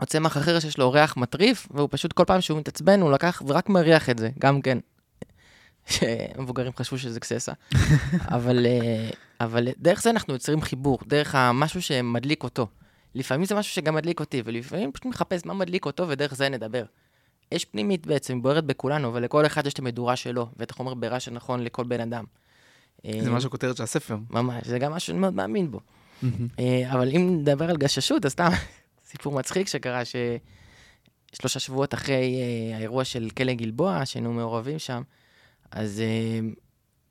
או 0.00 0.06
צמח 0.06 0.36
אחר 0.36 0.60
שיש 0.60 0.78
לו 0.78 0.92
ריח 0.92 1.16
מטריף, 1.16 1.68
והוא 1.70 1.88
פשוט 1.92 2.12
כל 2.12 2.24
פעם 2.24 2.40
שהוא 2.40 2.58
מתעצבן, 2.58 3.00
הוא 3.00 3.12
לקח 3.12 3.42
ורק 3.46 3.68
מריח 3.68 4.10
את 4.10 4.18
זה, 4.18 4.30
גם 4.38 4.62
כן. 4.62 4.78
שמבוגרים 5.90 6.72
חשבו 6.76 6.98
שזה 6.98 7.20
קססה. 7.20 7.52
אבל, 8.36 8.66
אה, 8.66 9.10
אבל 9.40 9.68
דרך 9.78 10.02
זה 10.02 10.10
אנחנו 10.10 10.32
יוצרים 10.32 10.62
חיבור, 10.62 10.98
דרך 11.06 11.34
המשהו 11.34 11.82
שמדליק 11.82 12.42
אותו. 12.42 12.66
לפעמים 13.14 13.44
זה 13.44 13.54
משהו 13.54 13.74
שגם 13.74 13.94
מדליק 13.94 14.20
אותי, 14.20 14.42
ולפעמים 14.44 14.92
פשוט 14.92 15.06
מחפש 15.06 15.46
מה 15.46 15.54
מדליק 15.54 15.86
אותו, 15.86 16.08
ודרך 16.08 16.34
זה 16.34 16.48
נדבר. 16.48 16.84
אש 17.54 17.64
פנימית 17.64 18.06
בעצם, 18.06 18.42
בוערת 18.42 18.64
בכולנו, 18.64 19.14
ולכל 19.14 19.46
אחד 19.46 19.66
יש 19.66 19.72
את 19.72 19.78
המדורה 19.78 20.16
שלו, 20.16 20.48
ואת 20.56 20.70
החומר 20.70 20.94
בעירה 20.94 21.20
שנכון 21.20 21.64
לכל 21.64 21.84
בן 21.84 22.00
אדם. 22.00 22.24
זה 23.20 23.30
משהו 23.30 23.50
כותרת 23.50 23.76
של 23.76 23.82
הספר. 23.82 24.16
ממש, 24.30 24.66
זה 24.66 24.78
גם 24.78 24.92
משהו 24.92 25.06
שאני 25.06 25.18
מאוד 25.18 25.34
מאמין 25.34 25.70
בו. 25.70 25.80
אה, 26.58 26.92
אבל 26.92 27.08
אם 27.16 27.38
נדבר 27.40 27.70
על 27.70 27.76
גששות, 27.76 28.24
אז 28.24 28.32
סתם 28.32 28.50
סיפור 29.10 29.32
מצחיק 29.32 29.68
שקרה, 29.68 30.02
ששלושה 30.04 31.60
שבועות 31.60 31.94
אחרי 31.94 32.34
אה, 32.40 32.76
האירוע 32.76 33.04
של 33.04 33.28
כלא 33.36 33.52
גלבוע, 33.52 34.06
שהיינו 34.06 34.32
מעורבים 34.32 34.78
שם, 34.78 35.02
אז 35.70 36.00
אה, 36.00 36.48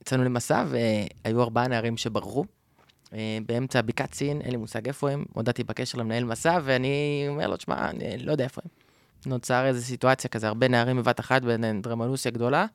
יצאנו 0.01 0.23
למסע, 0.23 0.65
והיו 0.69 1.41
ארבעה 1.41 1.67
נערים 1.67 1.97
שברחו. 1.97 2.45
אה, 3.13 3.37
באמצע 3.45 3.81
בקעת 3.81 4.13
סין, 4.13 4.41
אין 4.41 4.51
לי 4.51 4.57
מושג 4.57 4.87
איפה 4.87 5.11
הם, 5.11 5.25
הודעתי 5.33 5.63
בקשר 5.63 5.97
למנהל 5.97 6.23
מסע, 6.23 6.59
ואני 6.63 7.25
אומר 7.29 7.47
לו, 7.47 7.57
תשמע, 7.57 7.89
אני 7.89 8.17
לא 8.17 8.31
יודע 8.31 8.43
איפה 8.43 8.61
הם. 8.65 8.69
נוצר 9.25 9.65
איזו 9.65 9.85
סיטואציה 9.85 10.29
כזה, 10.29 10.47
הרבה 10.47 10.67
נערים 10.67 10.97
בבת 10.97 11.19
אחת 11.19 11.41
באנדרמנוסיה 11.41 12.31
גדולה, 12.31 12.65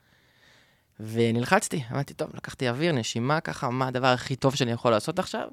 ונלחצתי, 1.00 1.84
אמרתי, 1.92 2.14
טוב, 2.14 2.30
לקחתי 2.34 2.68
אוויר, 2.68 2.92
נשימה 2.92 3.40
ככה, 3.40 3.70
מה 3.70 3.88
הדבר 3.88 4.06
הכי 4.06 4.36
טוב 4.36 4.54
שאני 4.54 4.72
יכול 4.72 4.90
לעשות 4.90 5.18
עכשיו? 5.18 5.48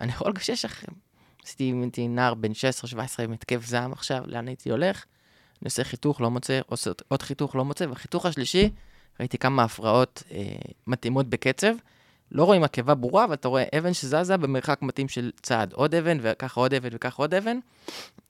אני 0.00 0.12
יכול 0.12 0.30
לגשש 0.30 0.64
אחריהם. 0.64 0.94
עשיתי, 1.44 1.72
הייתי 1.82 2.08
נער 2.08 2.34
בן 2.34 2.52
16-17 2.52 3.22
עם 3.24 3.32
התקף 3.32 3.66
זעם 3.66 3.92
עכשיו, 3.92 4.22
לאן 4.26 4.48
הייתי 4.48 4.70
הולך? 4.70 5.04
אני 5.62 5.66
עושה 5.66 5.84
חיתוך, 5.84 6.20
לא 6.20 6.30
מוצא, 6.30 6.60
עושה 6.66 6.90
עוד 7.08 7.22
חיתוך, 7.22 7.56
לא 7.56 7.64
מוצא, 7.64 7.84
והחיתוך 7.84 8.26
השלישי, 8.26 8.70
ראיתי 9.20 9.38
כמה 9.38 9.62
הפרעות 9.64 10.22
אה, 10.32 10.42
מתאימות 10.86 11.26
בקצב. 11.28 11.74
לא 12.32 12.44
רואים 12.44 12.64
עקבה 12.64 12.94
ברורה, 12.94 13.24
אבל 13.24 13.34
אתה 13.34 13.48
רואה 13.48 13.64
אבן 13.78 13.92
שזזה 13.92 14.36
במרחק 14.36 14.82
מתאים 14.82 15.08
של 15.08 15.30
צעד. 15.42 15.72
עוד 15.72 15.94
אבן, 15.94 16.18
וככה 16.22 16.60
עוד 16.60 16.74
אבן, 16.74 16.88
וככה 16.92 17.22
עוד 17.22 17.34
אבן. 17.34 17.58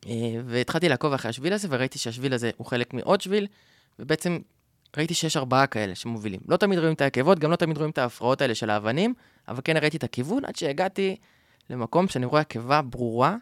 אה, 0.06 0.12
והתחלתי 0.46 0.88
לעקוב 0.88 1.12
אחרי 1.12 1.28
השביל 1.28 1.52
הזה, 1.52 1.68
וראיתי 1.70 1.98
שהשביל 1.98 2.34
הזה 2.34 2.50
הוא 2.56 2.66
חלק 2.66 2.94
מעוד 2.94 3.20
שביל, 3.20 3.46
ובעצם 3.98 4.38
ראיתי 4.96 5.14
שיש 5.14 5.36
ארבעה 5.36 5.66
כאלה 5.66 5.94
שמובילים. 5.94 6.40
לא 6.48 6.56
תמיד 6.56 6.78
רואים 6.78 6.94
את 6.94 7.00
העקבות, 7.00 7.38
גם 7.38 7.50
לא 7.50 7.56
תמיד 7.56 7.76
רואים 7.76 7.90
את 7.90 7.98
ההפרעות 7.98 8.42
האלה 8.42 8.54
של 8.54 8.70
האבנים, 8.70 9.14
אבל 9.48 9.60
כן 9.64 9.76
ראיתי 9.76 9.96
את 9.96 10.04
הכיוון, 10.04 10.44
עד 10.44 10.56
שהגעתי 10.56 11.16
למקום 11.70 12.08
שאני 12.08 12.26
רואה 12.26 12.40
עקבה 12.40 12.82
ברורה, 12.82 13.36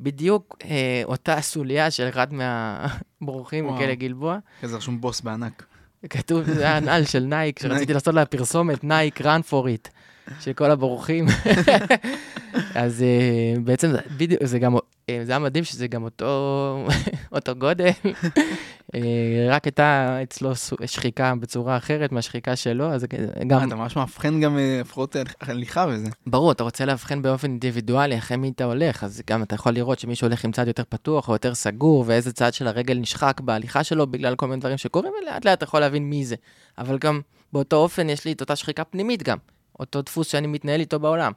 בדיוק 0.00 0.56
אה, 0.64 1.02
אותה 1.04 1.40
סוליה 1.40 1.90
של 1.90 2.08
אחד 2.08 2.26
מהבורחים 2.32 3.66
מכלא 3.66 3.94
גלבוע. 3.94 4.38
איזה 4.62 4.76
רשום 4.76 5.00
בו 5.00 5.10
זה 5.10 5.20
בענק. 5.20 5.66
כתוב, 6.10 6.44
זה 6.44 6.62
היה 6.62 6.80
נעל 6.80 7.04
של 7.04 7.20
נייק, 7.20 7.58
שרציתי 7.58 7.92
לעשות 7.92 8.14
לה 8.14 8.26
פרסומת, 8.26 8.84
נייק, 8.84 9.20
run 9.20 9.50
for 9.50 9.64
it, 9.64 9.88
של 10.40 10.52
כל 10.52 10.70
הבורחים. 10.70 11.26
אז 12.74 13.04
uh, 13.04 13.60
בעצם 13.60 13.92
בדיוק, 14.16 14.44
זה 14.44 14.58
גם, 14.58 14.76
אה, 15.10 15.20
זה 15.24 15.32
היה 15.32 15.38
מדהים 15.38 15.64
שזה 15.64 15.86
גם 15.86 16.04
אותו, 16.04 16.88
אותו 17.36 17.54
גודל, 17.54 17.84
אה, 17.86 18.12
רק 19.50 19.64
הייתה 19.64 20.18
אצלו 20.22 20.50
שחיקה 20.86 21.34
בצורה 21.40 21.76
אחרת 21.76 22.12
מהשחיקה 22.12 22.56
שלו, 22.56 22.92
אז 22.92 23.06
גם... 23.46 23.68
אתה 23.68 23.74
ממש 23.74 23.96
מאבחן 23.96 24.40
גם 24.40 24.58
הפרעות 24.80 25.16
הליכה 25.40 25.86
וזה. 25.88 26.08
ברור, 26.26 26.52
אתה 26.52 26.62
רוצה 26.62 26.84
לאבחן 26.84 27.22
באופן 27.22 27.50
אינדיבידואלי 27.50 28.18
אחרי 28.18 28.36
מי 28.36 28.48
אתה 28.48 28.64
הולך, 28.64 29.04
אז 29.04 29.22
גם 29.26 29.42
אתה 29.42 29.54
יכול 29.54 29.72
לראות 29.72 29.98
שמישהו 29.98 30.26
הולך 30.26 30.44
עם 30.44 30.52
צד 30.52 30.66
יותר 30.66 30.82
פתוח 30.88 31.28
או 31.28 31.32
יותר 31.32 31.54
סגור, 31.54 32.04
ואיזה 32.06 32.32
צד 32.32 32.54
של 32.54 32.66
הרגל 32.66 32.98
נשחק 32.98 33.40
בהליכה 33.40 33.84
שלו 33.84 34.06
בגלל 34.06 34.34
כל 34.36 34.46
מיני 34.46 34.60
דברים 34.60 34.78
שקורים, 34.78 35.12
ולאט 35.22 35.44
לאט 35.44 35.58
אתה 35.58 35.64
יכול 35.64 35.80
להבין 35.80 36.10
מי 36.10 36.24
זה. 36.24 36.36
אבל 36.78 36.98
גם 36.98 37.20
באותו 37.52 37.76
אופן 37.76 38.10
יש 38.10 38.24
לי 38.24 38.32
את 38.32 38.40
אותה 38.40 38.56
שחיקה 38.56 38.84
פנימית 38.84 39.22
גם, 39.22 39.38
אותו 39.80 40.02
דפוס 40.02 40.28
שאני 40.28 40.46
מתנהל 40.46 40.80
איתו 40.80 41.00
בעולם. 41.00 41.32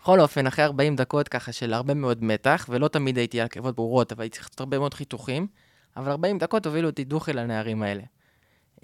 בכל 0.00 0.20
אופן, 0.20 0.46
אחרי 0.46 0.64
40 0.64 0.96
דקות 0.96 1.28
ככה 1.28 1.52
של 1.52 1.72
הרבה 1.72 1.94
מאוד 1.94 2.24
מתח, 2.24 2.66
ולא 2.68 2.88
תמיד 2.88 3.16
הייתי 3.18 3.40
על 3.40 3.46
עקבות 3.46 3.74
ברורות, 3.74 4.12
אבל 4.12 4.22
הייתי 4.22 4.34
צריך 4.34 4.46
לעשות 4.46 4.60
הרבה 4.60 4.78
מאוד 4.78 4.94
חיתוכים, 4.94 5.46
אבל 5.96 6.10
40 6.10 6.38
דקות 6.38 6.66
הובילו 6.66 6.88
אותי 6.88 7.04
דוכי 7.04 7.32
לנערים 7.32 7.82
האלה. 7.82 8.02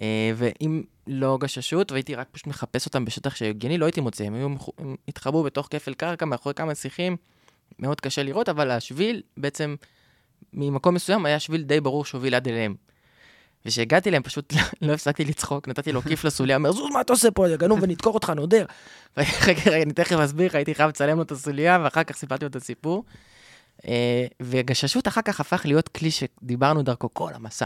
אה, 0.01 0.31
ואם 0.35 0.83
לא 1.07 1.37
גששות, 1.41 1.91
והייתי 1.91 2.15
רק 2.15 2.27
פשוט 2.31 2.47
מחפש 2.47 2.85
אותם 2.85 3.05
בשטח 3.05 3.35
שהגיוני, 3.35 3.77
לא 3.77 3.85
הייתי 3.85 4.01
מוצא, 4.01 4.23
הם 4.23 4.33
היו, 4.33 4.47
הם 4.77 4.95
התחבאו 5.07 5.43
בתוך 5.43 5.67
כפל 5.69 5.93
קרקע, 5.93 6.25
מאחורי 6.25 6.55
כמה 6.55 6.75
שיחים, 6.75 7.17
מאוד 7.79 8.01
קשה 8.01 8.23
לראות, 8.23 8.49
אבל 8.49 8.71
השביל 8.71 9.21
בעצם, 9.37 9.75
ממקום 10.53 10.95
מסוים 10.95 11.25
היה 11.25 11.39
שביל 11.39 11.61
די 11.61 11.81
ברור 11.81 12.05
שהוביל 12.05 12.35
עד 12.35 12.47
אליהם. 12.47 12.75
וכשהגעתי 13.65 14.09
אליהם 14.09 14.23
פשוט 14.23 14.53
לא 14.81 14.93
הפסקתי 14.93 15.25
לצחוק, 15.25 15.67
נתתי 15.67 15.91
לו 15.91 16.01
כיף 16.01 16.23
לסוליה, 16.23 16.55
אומר, 16.55 16.71
זוז, 16.71 16.91
מה 16.93 17.01
אתה 17.01 17.13
עושה 17.13 17.31
פה, 17.31 17.55
גנוב 17.55 17.79
ונדקור 17.81 18.13
אותך, 18.13 18.29
נודר. 18.29 18.65
אני 19.83 19.93
תכף 19.95 20.15
אסביר 20.15 20.45
לך, 20.47 20.55
הייתי 20.55 20.75
חייב 20.75 20.89
לצלם 20.89 21.17
לו 21.17 21.23
את 21.23 21.31
הסוליה, 21.31 21.79
ואחר 21.83 22.03
כך 22.03 22.17
סיפרתי 22.17 22.45
לו 22.45 22.49
את 22.49 22.55
הסיפור. 22.55 23.03
אה, 23.87 24.25
וגששות 24.41 25.07
אחר 25.07 25.21
כך 25.21 25.39
הפך 25.39 25.61
להיות 25.65 25.87
כלי 25.87 26.11
שדיברנו 26.11 26.83
דרכו 26.83 27.13
כל 27.13 27.33
המסע. 27.33 27.65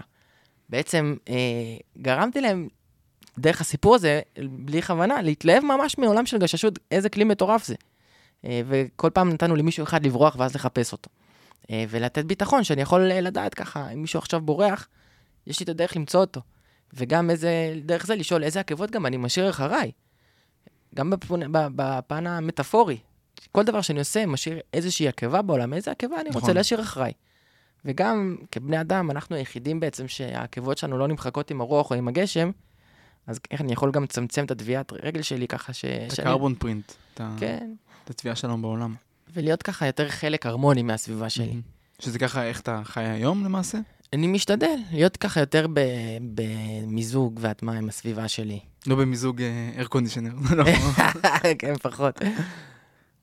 בעצם 0.69 1.15
אה, 1.29 1.35
גרמתי 1.97 2.41
להם, 2.41 2.67
דרך 3.39 3.61
הסיפור 3.61 3.95
הזה, 3.95 4.21
בלי 4.49 4.81
כוונה, 4.81 5.21
להתלהב 5.21 5.63
ממש 5.63 5.97
מעולם 5.97 6.25
של 6.25 6.37
גששות, 6.37 6.79
איזה 6.91 7.09
כלי 7.09 7.23
מטורף 7.23 7.65
זה. 7.65 7.75
אה, 8.45 8.61
וכל 8.67 9.09
פעם 9.09 9.29
נתנו 9.29 9.55
למישהו 9.55 9.83
אחד 9.83 10.05
לברוח 10.05 10.35
ואז 10.39 10.55
לחפש 10.55 10.91
אותו. 10.91 11.09
ולתת 11.89 12.25
ביטחון 12.25 12.63
שאני 12.63 12.81
יכול 12.81 13.01
לדעת 13.01 13.53
ככה, 13.53 13.89
אם 13.89 14.01
מישהו 14.01 14.19
עכשיו 14.19 14.41
בורח, 14.41 14.87
יש 15.47 15.59
לי 15.59 15.63
את 15.63 15.69
הדרך 15.69 15.95
למצוא 15.95 16.19
אותו. 16.19 16.41
וגם 16.93 17.29
איזה, 17.29 17.75
דרך 17.85 18.05
זה 18.05 18.15
לשאול 18.15 18.43
איזה 18.43 18.59
עקבות 18.59 18.91
גם 18.91 19.05
אני 19.05 19.17
משאיר 19.17 19.49
אחריי. 19.49 19.91
גם 20.95 21.13
בפן, 21.75 22.27
המטאפורי. 22.27 22.97
כל 23.55 23.63
דבר 23.63 23.81
שאני 23.81 23.99
עושה 23.99 24.25
משאיר 24.25 24.59
איזושהי 24.73 25.07
עקבה 25.07 25.41
בעולם, 25.41 25.73
איזה 25.73 25.91
עקבה 25.91 26.21
אני 26.21 26.29
רוצה 26.33 26.53
להשאיר 26.53 26.81
אחריי. 26.81 27.11
וגם 27.85 28.35
כבני 28.51 28.81
אדם, 28.81 29.11
אנחנו 29.11 29.35
היחידים 29.35 29.79
בעצם 29.79 30.07
שהעקבות 30.07 30.77
שלנו 30.77 30.97
לא 30.97 31.07
נמחקות 31.07 31.51
עם 31.51 31.61
הרוח 31.61 31.91
או 31.91 31.95
עם 31.95 32.07
הגשם, 32.07 32.51
אז 33.27 33.39
איך 33.51 33.61
אני 33.61 33.73
יכול 33.73 33.91
גם 33.91 34.03
לצמצם 34.03 34.45
את 34.45 34.51
הטביעת 34.51 34.93
רגל 35.03 35.21
שלי 35.21 35.47
ככה 35.47 35.73
ש... 35.73 35.85
את 35.85 36.11
שאני- 36.15 36.27
הקרבון 36.27 36.55
פרינט, 36.55 36.91
כן, 37.37 37.73
את 38.03 38.09
התביעה 38.09 38.35
שלנו 38.35 38.61
בעולם. 38.61 38.95
ולהיות 39.33 39.63
ככה 39.63 39.85
יותר 39.85 40.09
חלק 40.09 40.45
הרמוני 40.45 40.81
מהסביבה 40.81 41.29
שלי. 41.29 41.61
שזה 41.99 42.19
ככה 42.19 42.43
איך 42.43 42.59
אתה 42.61 42.81
חי 42.83 43.03
היום 43.03 43.43
למעשה? 43.45 43.77
אני 44.13 44.27
משתדל 44.27 44.75
להיות 44.91 45.17
ככה 45.17 45.39
יותר 45.39 45.67
במיזוג 46.35 47.39
והטמעה 47.41 47.77
עם 47.77 47.89
הסביבה 47.89 48.27
שלי. 48.27 48.59
לא 48.87 48.95
במיזוג 48.95 49.41
אר 49.77 49.85
קונדישנר. 49.85 50.33
לא. 50.57 50.63
כן, 51.59 51.73
פחות. 51.81 52.19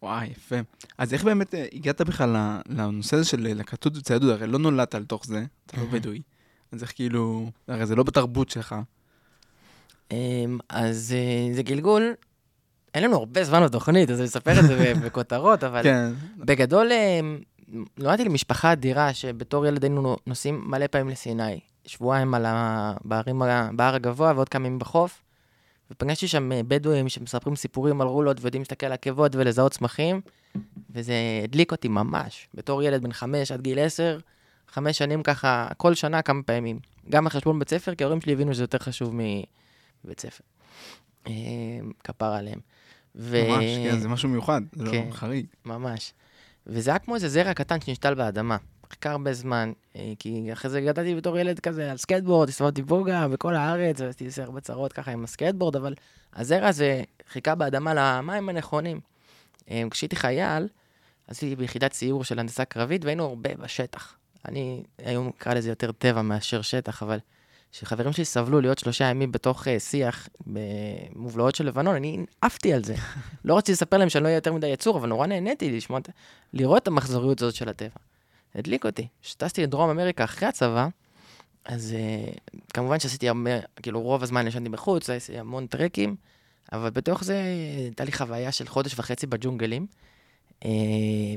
וואי, 0.02 0.26
יפה. 0.26 0.56
אז 0.98 1.14
איך 1.14 1.24
באמת 1.24 1.54
אה, 1.54 1.66
הגעת 1.72 2.00
בכלל 2.00 2.36
לנושא 2.68 3.16
הזה 3.16 3.24
של 3.24 3.40
לקטות 3.40 3.96
וציידות? 3.96 4.30
הרי 4.30 4.46
לא 4.46 4.58
נולדת 4.58 4.94
לתוך 4.94 5.26
זה, 5.26 5.44
אתה 5.66 5.80
לא. 5.80 5.86
בדואי. 5.86 6.22
אז 6.72 6.82
איך 6.82 6.92
כאילו, 6.94 7.50
הרי 7.68 7.86
זה 7.86 7.96
לא 7.96 8.02
בתרבות 8.02 8.50
שלך. 8.50 8.74
אמ, 10.10 10.58
אז 10.68 11.14
אה, 11.16 11.54
זה 11.54 11.62
גלגול, 11.62 12.14
אין 12.94 13.04
לנו 13.04 13.16
הרבה 13.16 13.44
זמן 13.44 13.64
בתוכנית, 13.64 14.10
אז 14.10 14.18
אני 14.18 14.28
אספר 14.28 14.60
את 14.60 14.64
זה 14.64 14.92
בכותרות, 15.04 15.64
אבל 15.64 15.82
כן. 15.82 16.12
בגדול, 16.38 16.90
נולדתי 17.98 18.24
למשפחה 18.24 18.72
אדירה 18.72 19.14
שבתור 19.14 19.66
ילד 19.66 19.82
היינו 19.82 20.16
נוסעים 20.26 20.62
מלא 20.66 20.86
פעמים 20.86 21.08
לסיני. 21.08 21.60
שבועיים 21.86 22.34
ה... 22.34 22.94
בערים, 23.04 23.42
בהר 23.72 23.94
הגבוה 23.94 24.32
ועוד 24.34 24.48
כמה 24.48 24.66
ימים 24.66 24.78
בחוף. 24.78 25.22
ופגשתי 25.92 26.28
שם 26.28 26.52
אה, 26.52 26.60
בדואים 26.62 27.08
שמספרים 27.08 27.56
סיפורים 27.56 28.00
על 28.00 28.06
רולות 28.06 28.36
ויודעים 28.40 28.60
להסתכל 28.60 28.86
על 28.86 28.92
עקבות 28.92 29.36
ולזהות 29.36 29.72
צמחים, 29.72 30.20
וזה 30.90 31.14
הדליק 31.44 31.72
אותי 31.72 31.88
ממש. 31.88 32.48
בתור 32.54 32.82
ילד 32.82 33.02
בן 33.02 33.12
חמש 33.12 33.52
עד 33.52 33.60
גיל 33.60 33.78
עשר, 33.78 34.18
חמש 34.68 34.98
שנים 34.98 35.22
ככה, 35.22 35.68
כל 35.76 35.94
שנה 35.94 36.22
כמה 36.22 36.42
פעמים. 36.42 36.78
גם 37.10 37.26
על 37.26 37.34
חשבון 37.34 37.58
בית 37.58 37.70
ספר, 37.70 37.94
כי 37.94 38.04
ההורים 38.04 38.20
שלי 38.20 38.32
הבינו 38.32 38.54
שזה 38.54 38.62
יותר 38.62 38.78
חשוב 38.78 39.14
מבית 39.14 40.20
ספר. 40.20 40.44
אה, 41.26 41.32
כפר 42.04 42.32
עליהם. 42.32 42.58
ו... 43.14 43.48
ממש, 43.48 43.64
כן, 43.64 43.98
זה 43.98 44.08
משהו 44.08 44.28
מיוחד, 44.28 44.62
זה 44.72 44.84
כן. 44.90 45.04
לא 45.08 45.12
חריג. 45.12 45.46
ממש. 45.64 46.12
וזה 46.66 46.90
היה 46.90 46.98
כמו 46.98 47.14
איזה 47.14 47.28
זרע 47.28 47.54
קטן 47.54 47.80
שנשתל 47.80 48.14
באדמה. 48.14 48.56
חיכה 48.92 49.10
הרבה 49.10 49.32
זמן, 49.32 49.72
אה, 49.96 50.12
כי 50.18 50.52
אחרי 50.52 50.70
זה 50.70 50.80
גדלתי 50.80 51.14
בתור 51.14 51.38
ילד 51.38 51.60
כזה 51.60 51.90
על 51.90 51.96
סקייטבורד, 51.96 52.48
הסתובבתי 52.48 52.82
פה 52.86 53.04
גם 53.06 53.32
בכל 53.32 53.54
הארץ, 53.54 54.00
ועשיתי 54.00 54.24
איזה 54.24 54.42
הרבה 54.42 54.60
צרות 54.60 54.92
ככה 54.92 55.10
עם 55.10 55.24
הסקייטבורד, 55.24 55.76
אבל 55.76 55.94
הזרע 56.36 56.68
הזה 56.68 57.02
חיכה 57.28 57.54
באדמה 57.54 57.92
למים 57.94 58.48
הנכונים. 58.48 59.00
אה, 59.70 59.82
כשהייתי 59.90 60.16
חייל, 60.16 60.68
עשיתי 61.28 61.56
ביחידת 61.56 61.92
סיור 61.92 62.24
של 62.24 62.38
הנדסה 62.38 62.64
קרבית, 62.64 63.04
והיינו 63.04 63.24
הרבה 63.24 63.50
בשטח. 63.54 64.16
אני 64.48 64.82
היום 64.98 65.30
אקרא 65.38 65.54
לזה 65.54 65.68
יותר 65.68 65.92
טבע 65.92 66.22
מאשר 66.22 66.62
שטח, 66.62 67.02
אבל 67.02 67.18
כשחברים 67.72 68.12
שלי 68.12 68.24
סבלו 68.24 68.60
להיות 68.60 68.78
שלושה 68.78 69.04
ימים 69.04 69.32
בתוך 69.32 69.68
אה, 69.68 69.80
שיח 69.80 70.28
במובלעות 70.46 71.54
של 71.54 71.66
לבנון, 71.66 71.94
אני 71.94 72.24
עפתי 72.40 72.72
על 72.72 72.84
זה. 72.84 72.94
לא 73.44 73.56
רציתי 73.56 73.72
לספר 73.72 73.96
להם 73.96 74.08
שאני 74.08 74.22
לא 74.22 74.28
אהיה 74.28 74.36
יותר 74.36 74.52
מדי 74.52 74.66
יצור, 74.66 74.98
אבל 74.98 75.08
נורא 75.08 75.26
נהניתי 75.26 75.70
לשמוע, 75.76 76.00
לראות 76.52 76.82
את 76.82 76.88
המחזוריות 76.88 77.42
הזאת 77.42 77.54
של 77.54 77.68
הטבע. 77.68 78.11
הדליק 78.54 78.86
אותי. 78.86 79.08
כשטסתי 79.22 79.62
לדרום 79.62 79.90
אמריקה 79.90 80.24
אחרי 80.24 80.48
הצבא, 80.48 80.88
אז 81.64 81.94
uh, 81.94 82.58
כמובן 82.74 83.00
שעשיתי 83.00 83.28
הרבה, 83.28 83.50
כאילו 83.82 84.00
רוב 84.00 84.22
הזמן 84.22 84.46
ישנתי 84.46 84.68
בחוץ, 84.68 85.10
עשיתי 85.10 85.38
המון 85.38 85.66
טרקים, 85.66 86.16
אבל 86.72 86.90
בתוך 86.90 87.24
זה 87.24 87.42
הייתה 87.84 88.04
לי 88.04 88.12
חוויה 88.12 88.52
של 88.52 88.66
חודש 88.66 88.98
וחצי 88.98 89.26
בג'ונגלים, 89.26 89.86
uh, 90.60 90.66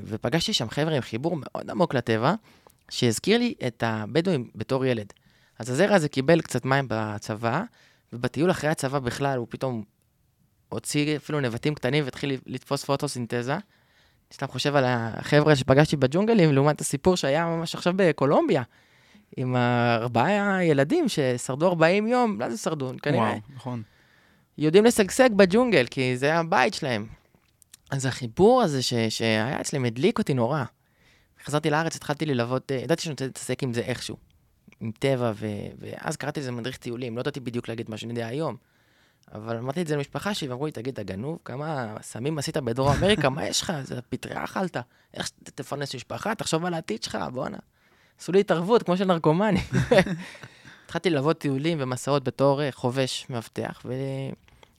ופגשתי 0.05 0.53
שם 0.53 0.69
חבר'ה 0.69 0.95
עם 0.95 1.01
חיבור 1.01 1.37
מאוד 1.39 1.69
עמוק 1.69 1.93
לטבע, 1.93 2.35
שהזכיר 2.89 3.37
לי 3.37 3.53
את 3.67 3.83
הבדואים 3.87 4.49
בתור 4.55 4.85
ילד. 4.85 5.13
אז 5.59 5.69
הזרע 5.69 5.95
הזה 5.95 6.09
קיבל 6.09 6.41
קצת 6.41 6.65
מים 6.65 6.85
בצבא, 6.89 7.63
ובטיול 8.13 8.51
אחרי 8.51 8.69
הצבא 8.69 8.99
בכלל 8.99 9.37
הוא 9.37 9.47
פתאום 9.49 9.83
הוציא 10.69 11.17
אפילו 11.17 11.39
נבטים 11.39 11.75
קטנים 11.75 12.03
והתחיל 12.03 12.37
לתפוס 12.45 12.85
פוטוסינתזה. 12.85 13.57
סתם 14.35 14.47
חושב 14.47 14.75
על 14.75 14.83
החבר'ה 14.87 15.55
שפגשתי 15.55 15.95
בג'ונגלים, 15.95 16.53
לעומת 16.53 16.81
הסיפור 16.81 17.15
שהיה 17.15 17.45
ממש 17.45 17.75
עכשיו 17.75 17.93
בקולומביה, 17.95 18.63
עם 19.37 19.55
ארבעה 20.01 20.63
ילדים 20.63 21.05
ששרדו 21.09 21.67
40 21.67 22.07
יום, 22.07 22.37
מה 22.37 22.49
זה 22.49 22.57
שרדו? 22.57 22.91
כנראה. 23.01 23.23
וואו, 23.23 23.39
נכון. 23.55 23.83
יודעים 24.57 24.85
לשגשג 24.85 25.29
בג'ונגל, 25.35 25.85
כי 25.91 26.17
זה 26.17 26.35
הבית 26.35 26.73
שלהם. 26.73 27.07
אז 27.91 28.05
החיבור 28.05 28.61
הזה 28.61 28.83
ש... 28.83 28.93
שהיה 29.09 29.61
אצלם 29.61 29.85
הדליק 29.85 30.19
אותי 30.19 30.33
נורא. 30.33 30.63
חזרתי 31.45 31.69
לארץ, 31.69 31.95
התחלתי 31.95 32.25
ללוות, 32.25 32.71
אה, 32.71 32.77
ידעתי 32.77 33.03
שאני 33.03 33.11
רוצה 33.11 33.25
להתעסק 33.25 33.63
עם 33.63 33.73
זה 33.73 33.81
איכשהו, 33.81 34.17
עם 34.81 34.91
טבע, 34.99 35.31
ו... 35.35 35.47
ואז 35.79 36.15
קראתי 36.15 36.39
לזה 36.39 36.51
מדריך 36.51 36.77
טיולים, 36.77 37.15
לא 37.15 37.21
ידעתי 37.21 37.39
בדיוק 37.39 37.69
להגיד 37.69 37.89
מה 37.89 37.97
שאני 37.97 38.13
יודע 38.13 38.27
היום. 38.27 38.55
אבל 39.33 39.57
אמרתי 39.57 39.81
את 39.81 39.87
זה 39.87 39.95
למשפחה 39.95 40.33
שלי, 40.33 40.47
ואמרו 40.47 40.65
לי, 40.65 40.71
תגיד, 40.71 40.93
אתה 40.93 41.03
גנוב? 41.03 41.39
כמה 41.45 41.95
סמים 42.01 42.37
עשית 42.37 42.57
בדרום 42.57 42.91
אמריקה? 42.97 43.29
מה 43.29 43.47
יש 43.47 43.61
לך? 43.61 43.73
זה 43.83 44.01
פטריה 44.01 44.43
אכלת? 44.43 44.77
איך 45.13 45.29
תפרנס 45.43 45.95
משפחה? 45.95 46.35
תחשוב 46.35 46.65
על 46.65 46.73
העתיד 46.73 47.03
שלך, 47.03 47.17
בואנה. 47.33 47.57
עשו 48.19 48.31
לי 48.31 48.39
התערבות, 48.39 48.83
כמו 48.83 48.97
של 48.97 49.05
נרקומני. 49.05 49.59
התחלתי 50.85 51.09
ללוות 51.09 51.39
טיולים 51.39 51.77
ומסעות 51.81 52.23
בתור 52.23 52.61
אה, 52.61 52.71
חובש 52.71 53.25
מאבטח, 53.29 53.85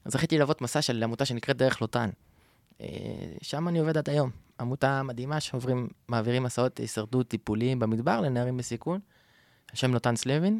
וזכיתי 0.05 0.37
ללוות 0.37 0.61
מסע 0.61 0.81
של 0.81 1.03
עמותה 1.03 1.25
שנקראת 1.25 1.57
דרך 1.57 1.81
לוטן. 1.81 2.09
אה, 2.81 2.87
שם 3.41 3.67
אני 3.67 3.79
עובד 3.79 3.97
עד 3.97 4.09
היום. 4.09 4.29
עמותה 4.59 5.03
מדהימה 5.03 5.39
שעוברים, 5.39 5.87
מעבירים 6.07 6.43
מסעות 6.43 6.77
הישרדות 6.77 7.27
טיפוליים 7.27 7.79
במדבר 7.79 8.21
לנערים 8.21 8.57
בסיכון. 8.57 8.99
השם 9.73 9.93
לוטן 9.93 10.15
סלבין. 10.15 10.59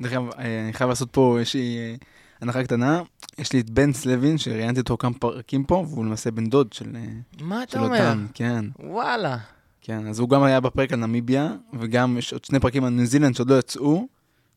דרך 0.00 0.12
אגב, 0.12 0.22
אה, 0.38 0.64
אני 0.64 0.72
חייב 0.72 0.90
לעשות 0.90 1.10
פה, 1.10 1.38
אה, 1.38 1.94
הנחה 2.40 2.64
קטנה. 2.64 3.02
יש 3.38 3.52
לי 3.52 3.60
את 3.60 3.70
בן 3.70 3.92
סלבין, 3.92 4.38
שראיינתי 4.38 4.80
אותו 4.80 4.96
כמה 4.96 5.14
פרקים 5.14 5.64
פה, 5.64 5.84
והוא 5.88 6.04
למעשה 6.04 6.30
בן 6.30 6.46
דוד 6.46 6.72
של 6.72 6.96
אה, 6.96 7.04
מה 7.40 7.62
אתה 7.62 7.80
אומר? 7.80 8.08
אותם. 8.08 8.26
כן, 8.34 8.64
וואלה. 8.78 9.36
כן. 9.80 10.06
אז 10.06 10.18
הוא 10.18 10.28
גם 10.28 10.42
היה 10.42 10.60
בפרק 10.60 10.92
על 10.92 10.98
נמיביה, 10.98 11.52
וגם 11.80 12.18
יש 12.18 12.32
עוד 12.32 12.44
שני 12.44 12.60
פרקים 12.60 12.84
על 12.84 12.90
ניו 12.92 13.06
זילנד 13.06 13.34
שעוד 13.34 13.50
לא 13.50 13.58
יצאו. 13.58 14.06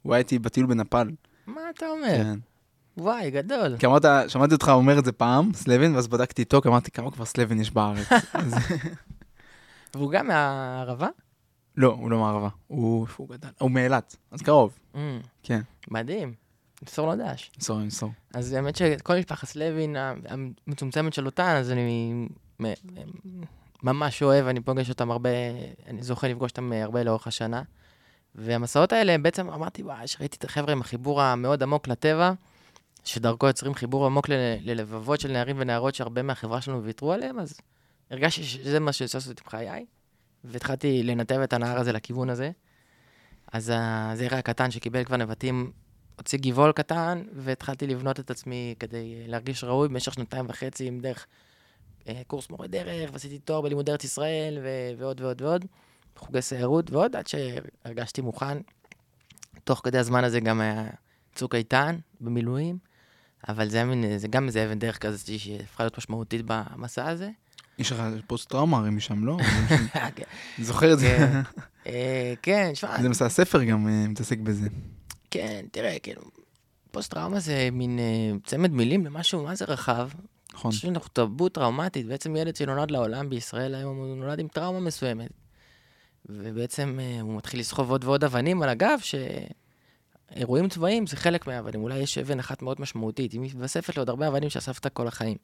הוא 0.01 0.13
היה 0.13 0.19
איתי 0.19 0.39
בטיול 0.39 0.65
בנפאל. 0.67 1.11
מה 1.47 1.61
אתה 1.75 1.85
אומר? 1.89 2.17
כן. 2.23 2.39
וואי, 2.97 3.31
גדול. 3.31 3.77
כי 3.77 3.85
אמרת, 3.85 4.05
שמעתי 4.27 4.53
אותך 4.53 4.69
אומר 4.69 4.99
את 4.99 5.05
זה 5.05 5.11
פעם, 5.11 5.53
סלבין, 5.53 5.95
ואז 5.95 6.07
בדקתי 6.07 6.41
איתו, 6.41 6.61
כי 6.61 6.67
אמרתי, 6.67 6.91
כמה 6.91 7.11
כבר 7.11 7.25
סלבין 7.25 7.61
יש 7.61 7.71
בארץ? 7.71 8.07
אז- 8.33 8.55
והוא 9.95 10.11
גם 10.11 10.27
מהערבה? 10.27 11.07
לא, 11.77 11.87
הוא 11.99 12.11
לא 12.11 12.19
מערבה. 12.19 12.49
הוא, 12.67 13.07
הוא 13.17 13.29
גדל? 13.29 13.47
הוא 13.59 13.71
מאילת, 13.71 14.15
אז 14.31 14.41
קרוב. 14.41 14.77
Mm, 14.95 14.97
כן, 15.43 15.61
מדהים. 15.91 16.33
מסור 16.83 17.07
לו 17.07 17.15
דש. 17.15 17.51
נמסור, 17.57 17.79
נמסור. 17.79 18.11
אז 18.33 18.53
האמת 18.53 18.75
שכל 18.75 19.17
משפחת 19.17 19.55
לוין 19.55 19.95
המצומצמת 20.67 21.13
של 21.13 21.25
אותן, 21.25 21.55
אז 21.55 21.71
אני 21.71 22.13
ממש 23.83 24.23
אוהב, 24.23 24.47
אני 24.47 24.61
פוגש 24.61 24.89
אותם 24.89 25.11
הרבה, 25.11 25.29
אני 25.87 26.03
זוכה 26.03 26.27
לפגוש 26.27 26.51
אותם 26.51 26.71
הרבה 26.71 27.03
לאורך 27.03 27.27
השנה. 27.27 27.61
והמסעות 28.35 28.93
האלה, 28.93 29.17
בעצם 29.17 29.49
אמרתי, 29.49 29.83
וואי, 29.83 30.07
שראיתי 30.07 30.37
את 30.37 30.43
החבר'ה 30.43 30.71
עם 30.71 30.81
החיבור 30.81 31.21
המאוד 31.21 31.63
עמוק 31.63 31.87
לטבע, 31.87 32.31
שדרכו 33.03 33.47
יוצרים 33.47 33.73
חיבור 33.73 34.05
עמוק 34.05 34.29
ללבבות 34.61 35.19
של 35.19 35.31
נערים 35.31 35.55
ונערות 35.59 35.95
שהרבה 35.95 36.21
מהחברה 36.21 36.61
שלנו 36.61 36.83
ויתרו 36.83 37.13
עליהם, 37.13 37.39
אז 37.39 37.57
הרגשתי 38.11 38.43
שזה 38.43 38.79
מה 38.79 38.93
שעושה 38.93 39.17
לעשות 39.17 39.39
עם 39.39 39.49
חיי, 39.49 39.85
והתחלתי 40.43 41.03
לנתב 41.03 41.39
את 41.43 41.53
הנהר 41.53 41.79
הזה 41.79 41.91
לכיוון 41.91 42.29
הזה. 42.29 42.51
אז 43.51 43.73
הזרע 43.75 44.37
הקטן 44.37 44.71
שקיבל 44.71 45.03
כבר 45.03 45.17
נבטים 45.17 45.71
הוציא 46.17 46.39
גבעול 46.41 46.71
קטן, 46.71 47.23
והתחלתי 47.33 47.87
לבנות 47.87 48.19
את 48.19 48.31
עצמי 48.31 48.75
כדי 48.79 49.15
אה, 49.15 49.27
להרגיש 49.27 49.63
ראוי 49.63 49.87
במשך 49.87 50.13
שנתיים 50.13 50.45
וחצי 50.49 50.87
עם 50.87 50.99
דרך 50.99 51.27
אה, 52.07 52.21
קורס 52.27 52.49
מורה 52.49 52.67
דרך, 52.67 53.09
ועשיתי 53.13 53.39
תואר 53.39 53.61
בלימוד 53.61 53.89
ארץ 53.89 54.03
ישראל, 54.03 54.59
ו- 54.63 54.99
ועוד 54.99 55.21
ועוד 55.21 55.41
ועוד, 55.41 55.65
חוגי 56.15 56.41
סיירות 56.41 56.91
ועוד, 56.91 57.15
עד 57.15 57.27
שהרגשתי 57.27 58.21
מוכן. 58.21 58.57
תוך 59.63 59.81
כדי 59.83 59.97
הזמן 59.97 60.23
הזה 60.23 60.39
גם 60.39 60.61
היה 60.61 60.87
צוק 61.35 61.55
איתן 61.55 61.97
במילואים, 62.21 62.77
אבל 63.49 63.69
זה, 63.69 63.83
מין, 63.83 64.17
זה 64.17 64.27
גם 64.27 64.47
איזה 64.47 64.65
אבן 64.65 64.79
דרך 64.79 64.97
כזאת 64.97 65.39
שהפכה 65.39 65.83
להיות 65.83 65.97
משמעותית 65.97 66.41
במסע 66.45 67.07
הזה. 67.07 67.29
יש 67.79 67.91
לך 67.91 68.03
פוסט 68.27 68.49
טראומה 68.49 68.77
הרי 68.77 68.89
משם, 68.89 69.25
לא? 69.25 69.37
זוכר 70.59 70.93
את 70.93 70.99
זה. 70.99 71.17
כן. 71.17 71.41
אה, 71.87 72.33
כן, 72.41 72.71
שמע, 72.73 73.01
זה 73.01 73.09
מסע 73.09 73.25
הספר 73.25 73.63
גם 73.63 73.87
אה, 73.87 74.07
מתעסק 74.07 74.37
בזה. 74.37 74.69
כן, 75.37 75.65
תראה, 75.71 75.99
כאילו, 75.99 76.21
פוסט-טראומה 76.91 77.39
זה 77.39 77.69
מין 77.71 77.99
אה, 77.99 78.31
צמד 78.43 78.71
מילים 78.71 79.05
למשהו, 79.05 79.43
מה 79.43 79.55
זה 79.55 79.65
רחב? 79.65 80.09
נכון. 80.53 80.71
יש 80.71 80.85
לנו 80.85 80.99
תרבות 80.99 81.53
טראומטית, 81.53 82.05
בעצם 82.05 82.35
ילד 82.35 82.55
שנולד 82.55 82.91
לעולם 82.91 83.29
בישראל 83.29 83.75
היום, 83.75 83.97
הוא 83.97 84.15
נולד 84.17 84.39
עם 84.39 84.47
טראומה 84.47 84.79
מסוימת. 84.79 85.29
ובעצם 86.25 86.99
אה, 87.01 87.21
הוא 87.21 87.37
מתחיל 87.37 87.59
לסחוב 87.59 87.91
עוד 87.91 88.03
ועוד 88.03 88.23
אבנים 88.23 88.61
על 88.61 88.69
הגב, 88.69 88.99
שאירועים 90.31 90.69
צבאיים 90.69 91.07
זה 91.07 91.15
חלק 91.15 91.47
מהאבנים, 91.47 91.83
אולי 91.83 91.97
יש 91.97 92.17
אבן 92.17 92.39
אחת 92.39 92.61
מאוד 92.61 92.81
משמעותית, 92.81 93.31
היא 93.31 93.41
מתווספת 93.41 93.97
לעוד 93.97 94.09
הרבה 94.09 94.27
אבנים 94.27 94.49
שאספת 94.49 94.93
כל 94.93 95.07
החיים. 95.07 95.37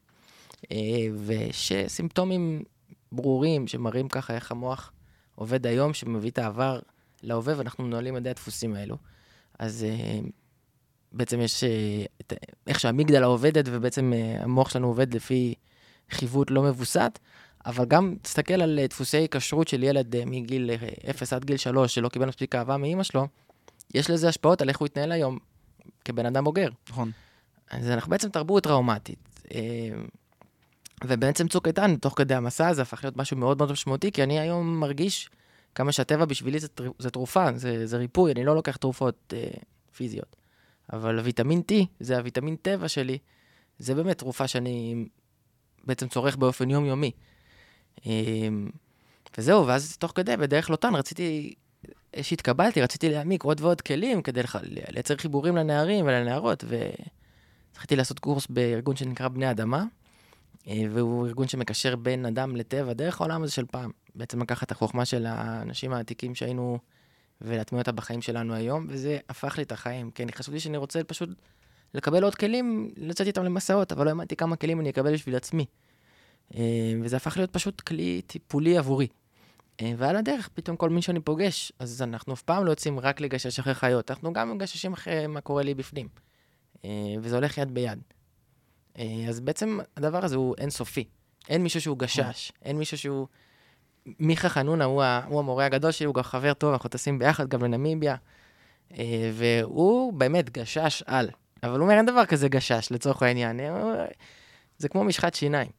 אה, 0.72 0.76
ויש 1.16 1.72
סימפטומים 1.86 2.62
ברורים 3.12 3.66
שמראים 3.66 4.08
ככה 4.08 4.34
איך 4.34 4.50
המוח 4.50 4.92
עובד 5.34 5.66
היום, 5.66 5.94
שמביא 5.94 6.30
את 6.30 6.38
העבר 6.38 6.80
להווה, 7.22 7.54
ואנחנו 7.58 7.84
מנוהלים 7.84 8.14
על 8.14 8.20
ידי 8.20 8.30
הדפוסים 8.30 8.74
האלו. 8.74 8.96
אז 9.58 9.84
אה, 9.84 10.20
בעצם 11.14 11.40
יש 11.40 11.64
אה, 11.64 12.04
את, 12.20 12.32
איך 12.66 12.80
שהמגדלה 12.80 13.26
עובדת, 13.26 13.64
ובעצם 13.68 14.12
אה, 14.12 14.36
המוח 14.42 14.70
שלנו 14.70 14.86
עובד 14.86 15.14
לפי 15.14 15.54
חיווט 16.10 16.50
לא 16.50 16.62
מבוסת, 16.62 17.18
אבל 17.66 17.84
גם 17.84 18.14
תסתכל 18.22 18.62
על 18.62 18.80
דפוסי 18.88 19.26
כשרות 19.30 19.68
של 19.68 19.82
ילד 19.82 20.24
מגיל 20.26 20.70
אה, 20.70 21.10
0 21.10 21.32
עד 21.32 21.44
גיל 21.44 21.56
3, 21.56 21.94
שלא 21.94 22.08
קיבל 22.08 22.26
מספיק 22.26 22.54
אהבה 22.54 22.76
מאימא 22.76 23.02
שלו, 23.02 23.26
יש 23.94 24.10
לזה 24.10 24.28
השפעות 24.28 24.62
על 24.62 24.68
איך 24.68 24.78
הוא 24.78 24.86
יתנהל 24.86 25.12
היום 25.12 25.38
כבן 26.04 26.26
אדם 26.26 26.44
בוגר. 26.44 26.68
נכון. 26.88 27.10
אז 27.70 27.90
אנחנו 27.90 28.10
בעצם 28.10 28.28
תרבות 28.28 28.62
טראומטית. 28.62 29.48
ובעצם 31.04 31.48
צוק 31.48 31.68
איתן, 31.68 31.96
תוך 31.96 32.14
כדי 32.16 32.34
המסע 32.34 32.68
הזה, 32.68 32.82
הפך 32.82 33.04
להיות 33.04 33.16
משהו 33.16 33.36
מאוד 33.36 33.58
מאוד 33.58 33.72
משמעותי, 33.72 34.12
כי 34.12 34.22
אני 34.22 34.40
היום 34.40 34.80
מרגיש 34.80 35.30
כמה 35.74 35.92
שהטבע 35.92 36.24
בשבילי 36.24 36.58
זה, 36.58 36.68
זה 36.98 37.10
תרופה, 37.10 37.46
זה, 37.56 37.86
זה 37.86 37.96
ריפוי, 37.96 38.32
אני 38.32 38.44
לא 38.44 38.54
לוקח 38.54 38.76
תרופות 38.76 39.34
אה, 39.36 39.48
פיזיות. 39.96 40.36
אבל 40.92 41.18
הוויטמין 41.18 41.62
T, 41.72 41.74
זה 42.00 42.16
הוויטמין 42.16 42.56
טבע 42.56 42.88
שלי, 42.88 43.18
זה 43.78 43.94
באמת 43.94 44.18
תרופה 44.18 44.48
שאני 44.48 45.04
בעצם 45.84 46.08
צורך 46.08 46.36
באופן 46.36 46.70
יומיומי. 46.70 47.10
אה, 48.06 48.12
וזהו, 49.38 49.66
ואז 49.66 49.96
תוך 49.96 50.12
כדי, 50.14 50.36
בדרך 50.36 50.70
לוטן, 50.70 50.94
רציתי, 50.94 51.54
שהתקבלתי, 52.22 52.82
רציתי 52.82 53.08
להעמיק 53.10 53.42
עוד 53.42 53.60
ועוד 53.60 53.80
כלים 53.80 54.22
כדי 54.22 54.42
לח- 54.42 54.56
לייצר 54.62 55.16
חיבורים 55.16 55.56
לנערים 55.56 56.06
ולנערות, 56.06 56.64
וזכיתי 56.64 57.96
לעשות 57.96 58.18
קורס 58.18 58.46
בארגון 58.46 58.96
שנקרא 58.96 59.28
בני 59.28 59.50
אדמה, 59.50 59.84
והוא 60.66 61.26
ארגון 61.26 61.48
שמקשר 61.48 61.96
בין 61.96 62.26
אדם 62.26 62.56
לטבע 62.56 62.92
דרך 62.92 63.20
העולם 63.20 63.42
הזה 63.42 63.52
של 63.52 63.64
פעם. 63.66 63.90
בעצם 64.14 64.42
לקחת 64.42 64.66
את 64.66 64.70
החוכמה 64.70 65.04
של 65.04 65.26
האנשים 65.26 65.92
העתיקים 65.92 66.34
שהיינו, 66.34 66.78
ולהטמיע 67.40 67.80
אותה 67.80 67.92
בחיים 67.92 68.22
שלנו 68.22 68.54
היום, 68.54 68.86
וזה 68.88 69.18
הפך 69.28 69.56
לי 69.56 69.62
את 69.62 69.72
החיים, 69.72 70.10
אני 70.20 70.32
חשבתי 70.32 70.60
שאני 70.60 70.76
רוצה 70.76 71.04
פשוט 71.04 71.28
לקבל 71.94 72.24
עוד 72.24 72.34
כלים, 72.34 72.90
לצאת 72.96 73.26
איתם 73.26 73.44
למסעות, 73.44 73.92
אבל 73.92 74.04
לא 74.04 74.10
האמנתי 74.10 74.36
כמה 74.36 74.56
כלים 74.56 74.80
אני 74.80 74.90
אקבל 74.90 75.12
בשביל 75.12 75.36
עצמי. 75.36 75.66
אה, 76.54 76.92
וזה 77.02 77.16
הפך 77.16 77.36
להיות 77.36 77.50
פשוט 77.52 77.80
כלי 77.80 78.22
טיפולי 78.26 78.78
עבורי. 78.78 79.06
אה, 79.80 79.92
ועל 79.96 80.16
הדרך, 80.16 80.48
פתאום 80.54 80.76
כל 80.76 80.90
מי 80.90 81.02
שאני 81.02 81.20
פוגש, 81.20 81.72
אז 81.78 82.02
אנחנו 82.02 82.34
אף 82.34 82.42
פעם 82.42 82.64
לא 82.64 82.70
יוצאים 82.70 83.00
רק 83.00 83.20
לגשש 83.20 83.58
אחרי 83.58 83.74
חיות, 83.74 84.10
אנחנו 84.10 84.32
גם 84.32 84.54
מגששים 84.54 84.92
אחרי 84.92 85.26
מה 85.26 85.40
קורה 85.40 85.62
לי 85.62 85.74
בפנים. 85.74 86.08
אה, 86.84 86.90
וזה 87.20 87.36
הולך 87.36 87.58
יד 87.58 87.74
ביד. 87.74 87.98
אה, 88.98 89.24
אז 89.28 89.40
בעצם 89.40 89.78
הדבר 89.96 90.24
הזה 90.24 90.36
הוא 90.36 90.54
אינסופי. 90.58 91.04
אין 91.48 91.62
מישהו 91.62 91.80
שהוא 91.80 91.98
גשש, 91.98 92.52
אין 92.62 92.78
מישהו 92.78 92.98
שהוא... 92.98 93.26
מיכה 94.18 94.48
חנונה 94.48 94.84
הוא, 94.84 95.02
ה... 95.02 95.20
הוא 95.28 95.38
המורה 95.38 95.64
הגדול 95.64 95.90
שלי, 95.90 96.06
הוא 96.06 96.14
גם 96.14 96.22
חבר 96.22 96.54
טוב, 96.54 96.72
אנחנו 96.72 96.88
טסים 96.88 97.18
ביחד 97.18 97.48
גם 97.48 97.64
לנמיביה. 97.64 98.16
אה, 98.98 99.30
והוא 99.32 100.12
באמת 100.12 100.50
גשש 100.50 101.02
על. 101.06 101.30
אבל 101.62 101.72
הוא 101.72 101.82
אומר, 101.82 101.96
אין 101.96 102.06
דבר 102.06 102.24
כזה 102.24 102.48
גשש, 102.48 102.88
לצורך 102.90 103.22
העניין. 103.22 103.60
אה, 103.60 104.06
זה 104.78 104.88
כמו 104.88 105.04
משחת 105.04 105.34
שיניים. 105.34 105.70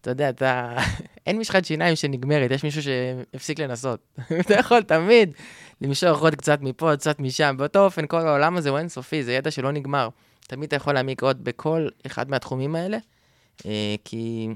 אתה 0.00 0.10
יודע, 0.10 0.28
אתה... 0.28 0.76
אין 1.26 1.38
משחת 1.38 1.64
שיניים 1.64 1.96
שנגמרת, 1.96 2.50
יש 2.50 2.64
מישהו 2.64 2.82
שהפסיק 2.82 3.60
לנסות. 3.60 4.00
אתה 4.40 4.54
יכול 4.54 4.82
תמיד 4.82 5.34
למשוך 5.80 6.20
עוד 6.20 6.34
קצת 6.34 6.60
מפה, 6.60 6.90
עוד 6.90 6.98
קצת 6.98 7.20
משם. 7.20 7.54
באותו 7.58 7.84
אופן, 7.84 8.06
כל 8.06 8.28
העולם 8.28 8.56
הזה 8.56 8.70
הוא 8.70 8.78
אינסופי, 8.78 9.22
זה 9.22 9.32
ידע 9.32 9.50
שלא 9.50 9.72
נגמר. 9.72 10.08
תמיד 10.46 10.66
אתה 10.66 10.76
יכול 10.76 10.94
להעמיק 10.94 11.22
עוד 11.22 11.44
בכל 11.44 11.88
אחד 12.06 12.30
מהתחומים 12.30 12.74
האלה, 12.74 12.98
אה, 13.66 13.94
כי... 14.04 14.48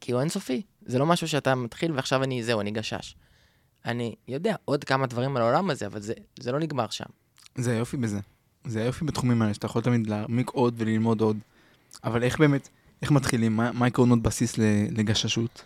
כי 0.00 0.12
הוא 0.12 0.20
אינסופי. 0.20 0.62
זה 0.86 0.98
לא 0.98 1.06
משהו 1.06 1.28
שאתה 1.28 1.54
מתחיל 1.54 1.92
ועכשיו 1.92 2.22
אני, 2.22 2.42
זהו, 2.42 2.60
אני 2.60 2.70
גשש. 2.70 3.14
אני 3.84 4.14
יודע 4.28 4.54
עוד 4.64 4.84
כמה 4.84 5.06
דברים 5.06 5.36
על 5.36 5.42
העולם 5.42 5.70
הזה, 5.70 5.86
אבל 5.86 6.00
זה, 6.00 6.14
זה 6.40 6.52
לא 6.52 6.58
נגמר 6.58 6.86
שם. 6.90 7.04
זה 7.56 7.72
היופי 7.72 7.96
בזה. 7.96 8.18
זה 8.64 8.82
היופי 8.82 9.04
בתחומים 9.04 9.42
האלה, 9.42 9.54
שאתה 9.54 9.66
יכול 9.66 9.82
תמיד 9.82 10.06
להעמיק 10.06 10.50
עוד 10.50 10.74
וללמוד 10.78 11.20
עוד. 11.20 11.36
אבל 12.04 12.22
איך 12.22 12.38
באמת, 12.38 12.68
איך 13.02 13.10
מתחילים? 13.10 13.56
מה 13.56 13.86
עקרונות 13.86 14.22
בסיס 14.22 14.58
לגששות? 14.90 15.62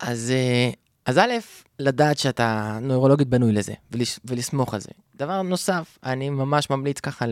אז, 0.00 0.30
אה, 0.30 0.70
אז 1.06 1.18
א', 1.18 1.32
לדעת 1.78 2.18
שאתה 2.18 2.78
נוירולוגית 2.82 3.28
בנוי 3.28 3.52
לזה, 3.52 3.74
ולש, 3.92 4.20
ולסמוך 4.24 4.74
על 4.74 4.80
זה. 4.80 4.90
דבר 5.16 5.42
נוסף, 5.42 5.98
אני 6.04 6.30
ממש 6.30 6.70
ממליץ 6.70 7.00
ככה 7.00 7.24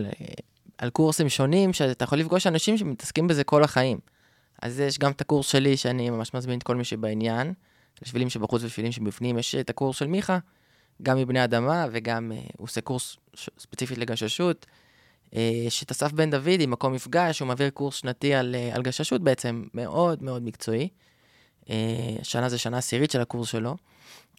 על, 0.81 0.89
קורסים 0.89 1.29
שונים, 1.29 1.73
שאתה 1.73 2.03
יכול 2.03 2.17
לפגוש 2.17 2.47
אנשים 2.47 2.77
שמתעסקים 2.77 3.27
בזה 3.27 3.43
כל 3.43 3.63
החיים. 3.63 3.99
אז 4.61 4.79
יש 4.79 4.99
גם 4.99 5.11
את 5.11 5.21
הקורס 5.21 5.47
שלי, 5.47 5.77
שאני 5.77 6.09
ממש 6.09 6.33
מזמין 6.33 6.57
את 6.57 6.63
כל 6.63 6.75
מי 6.75 6.83
שבעניין, 6.83 7.53
לשבילים 8.01 8.29
שבחוץ 8.29 8.63
ושבילים 8.63 8.91
שבפנים, 8.91 9.37
יש 9.37 9.55
את 9.55 9.69
הקורס 9.69 9.97
של 9.97 10.07
מיכה, 10.07 10.37
גם 11.01 11.17
מבני 11.17 11.43
אדמה, 11.43 11.85
וגם 11.91 12.31
אה, 12.31 12.37
הוא 12.57 12.65
עושה 12.65 12.81
קורס 12.81 13.17
ש- 13.33 13.49
ספציפית 13.59 13.97
לגששות. 13.97 14.65
אה, 15.35 15.51
יש 15.67 15.83
את 15.83 15.91
אסף 15.91 16.11
בן 16.11 16.31
דוד 16.31 16.59
עם 16.59 16.71
מקום 16.71 16.93
מפגש, 16.93 17.39
הוא 17.39 17.47
מעביר 17.47 17.69
קורס 17.69 17.95
שנתי 17.95 18.33
על, 18.33 18.55
אה, 18.55 18.75
על 18.75 18.81
גששות 18.81 19.21
בעצם, 19.21 19.63
מאוד 19.73 20.23
מאוד 20.23 20.43
מקצועי. 20.43 20.89
אה, 21.69 22.15
השנה 22.21 22.49
זה 22.49 22.57
שנה 22.57 22.77
עשירית 22.77 23.11
של 23.11 23.21
הקורס 23.21 23.49
שלו, 23.49 23.75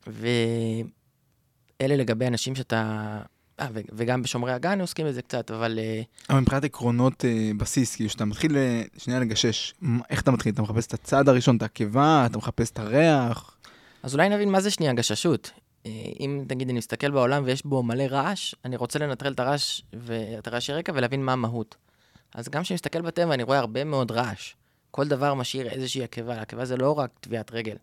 ואלה 0.06 1.96
לגבי 1.96 2.26
אנשים 2.26 2.54
שאתה... 2.54 3.20
אה, 3.62 3.68
וגם 3.92 4.22
בשומרי 4.22 4.52
הגן 4.52 4.80
עוסקים 4.80 5.06
בזה 5.06 5.22
קצת, 5.22 5.50
אבל 5.50 5.78
אה, 5.78 6.02
אבל 6.30 6.40
מבחינת 6.40 6.64
עקרונות 6.64 7.24
אה, 7.24 7.50
בסיס, 7.56 7.96
כאילו 7.96 8.10
שאתה 8.10 8.24
מתחיל 8.24 8.56
שנייה 8.98 9.20
לגשש, 9.20 9.74
איך 10.10 10.20
אתה 10.20 10.30
מתחיל? 10.30 10.52
אתה 10.54 10.62
מחפש 10.62 10.86
את 10.86 10.94
הצעד 10.94 11.28
הראשון, 11.28 11.56
את 11.56 11.62
העקבה, 11.62 12.26
אתה 12.26 12.38
מחפש 12.38 12.70
את 12.70 12.78
הריח? 12.78 13.56
אז 14.02 14.14
אולי 14.14 14.28
נבין 14.28 14.50
מה 14.50 14.60
זה 14.60 14.70
שנייה 14.70 14.92
גששות. 14.92 15.50
אם 16.20 16.44
נגיד 16.50 16.68
אני 16.68 16.78
מסתכל 16.78 17.10
בעולם 17.10 17.42
ויש 17.44 17.66
בו 17.66 17.82
מלא 17.82 18.02
רעש, 18.02 18.54
אני 18.64 18.76
רוצה 18.76 18.98
לנטרל 18.98 19.32
את 19.32 19.40
הרעש 19.40 19.80
ואת 19.92 20.46
הרעשי 20.46 20.72
רקע 20.72 20.92
ולהבין 20.94 21.24
מה 21.24 21.32
המהות. 21.32 21.76
אז 22.34 22.48
גם 22.48 22.62
כשאני 22.62 22.74
מסתכל 22.74 23.00
בטבע 23.00 23.34
אני 23.34 23.42
רואה 23.42 23.58
הרבה 23.58 23.84
מאוד 23.84 24.10
רעש. 24.10 24.54
כל 24.90 25.08
דבר 25.08 25.34
משאיר 25.34 25.68
איזושהי 25.68 26.02
עקבה, 26.04 26.40
עקבה 26.40 26.64
זה 26.64 26.76
לא 26.76 26.98
רק 26.98 27.10
טביעת 27.20 27.52
רגל. 27.52 27.76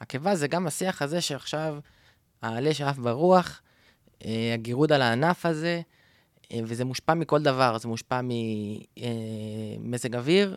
עקבה 0.00 0.36
זה 0.36 0.48
גם 0.48 0.66
השיח 0.66 1.02
הזה 1.02 1.20
שעכשיו 1.20 1.78
העלה 2.42 2.74
שעף 2.74 2.98
ברוח, 2.98 3.60
הגירוד 4.54 4.92
על 4.92 5.02
הענף 5.02 5.46
הזה, 5.46 5.80
אה, 6.52 6.60
וזה 6.64 6.84
מושפע 6.84 7.14
מכל 7.14 7.42
דבר, 7.42 7.78
זה 7.78 7.88
מושפע 7.88 8.20
ממזג 9.82 10.16
אוויר, 10.16 10.56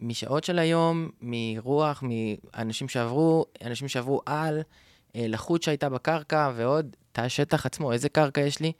משעות 0.00 0.44
של 0.44 0.58
היום, 0.58 1.10
מרוח, 1.20 2.02
מאנשים 2.06 2.88
שעברו, 2.88 3.46
אנשים 3.64 3.88
שעברו 3.88 4.20
על, 4.26 4.60
אה, 5.16 5.26
לחות 5.28 5.62
שהייתה 5.62 5.88
בקרקע, 5.88 6.52
ועוד 6.56 6.96
תא 7.12 7.20
השטח 7.20 7.66
עצמו, 7.66 7.92
איזה 7.92 8.08
קרקע 8.08 8.40
יש 8.40 8.60
לי. 8.60 8.72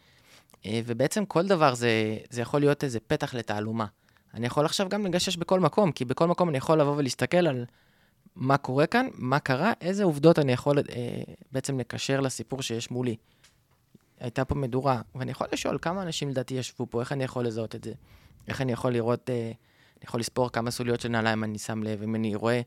אה, 0.66 0.80
ובעצם 0.86 1.24
כל 1.24 1.46
דבר 1.46 1.74
זה, 1.74 2.16
זה 2.30 2.40
יכול 2.42 2.60
להיות 2.60 2.84
איזה 2.84 3.00
פתח 3.00 3.34
לתעלומה. 3.34 3.86
אני 4.34 4.46
יכול 4.46 4.64
עכשיו 4.64 4.88
גם 4.88 5.06
לגשש 5.06 5.36
בכל 5.36 5.60
מקום, 5.60 5.92
כי 5.92 6.04
בכל 6.04 6.26
מקום 6.26 6.48
אני 6.48 6.58
יכול 6.58 6.80
לבוא 6.80 6.96
ולהסתכל 6.96 7.46
על 7.46 7.64
מה 8.36 8.56
קורה 8.56 8.86
כאן, 8.86 9.08
מה 9.14 9.38
קרה, 9.38 9.72
איזה 9.80 10.04
עובדות 10.04 10.38
אני 10.38 10.52
יכול 10.52 10.78
אה, 10.78 10.82
בעצם 11.52 11.78
לקשר 11.78 12.20
לסיפור 12.20 12.62
שיש 12.62 12.90
מולי. 12.90 13.16
הייתה 14.24 14.44
פה 14.44 14.54
מדורה, 14.54 15.00
ואני 15.14 15.30
יכול 15.30 15.46
לשאול 15.52 15.78
כמה 15.82 16.02
אנשים 16.02 16.28
לדעתי 16.28 16.54
ישבו 16.54 16.86
פה, 16.90 17.00
איך 17.00 17.12
אני 17.12 17.24
יכול 17.24 17.46
לזהות 17.46 17.74
את 17.74 17.84
זה? 17.84 17.92
איך 18.48 18.60
אני 18.60 18.72
יכול 18.72 18.92
לראות, 18.92 19.30
אה, 19.30 19.44
אני 19.96 20.04
יכול 20.04 20.20
לספור 20.20 20.50
כמה 20.50 20.70
סוליות 20.70 21.00
של 21.00 21.08
נעליים 21.08 21.44
אני 21.44 21.58
שם 21.58 21.82
לב, 21.82 22.02
אם 22.02 22.14
אני 22.14 22.34
רואה 22.34 22.60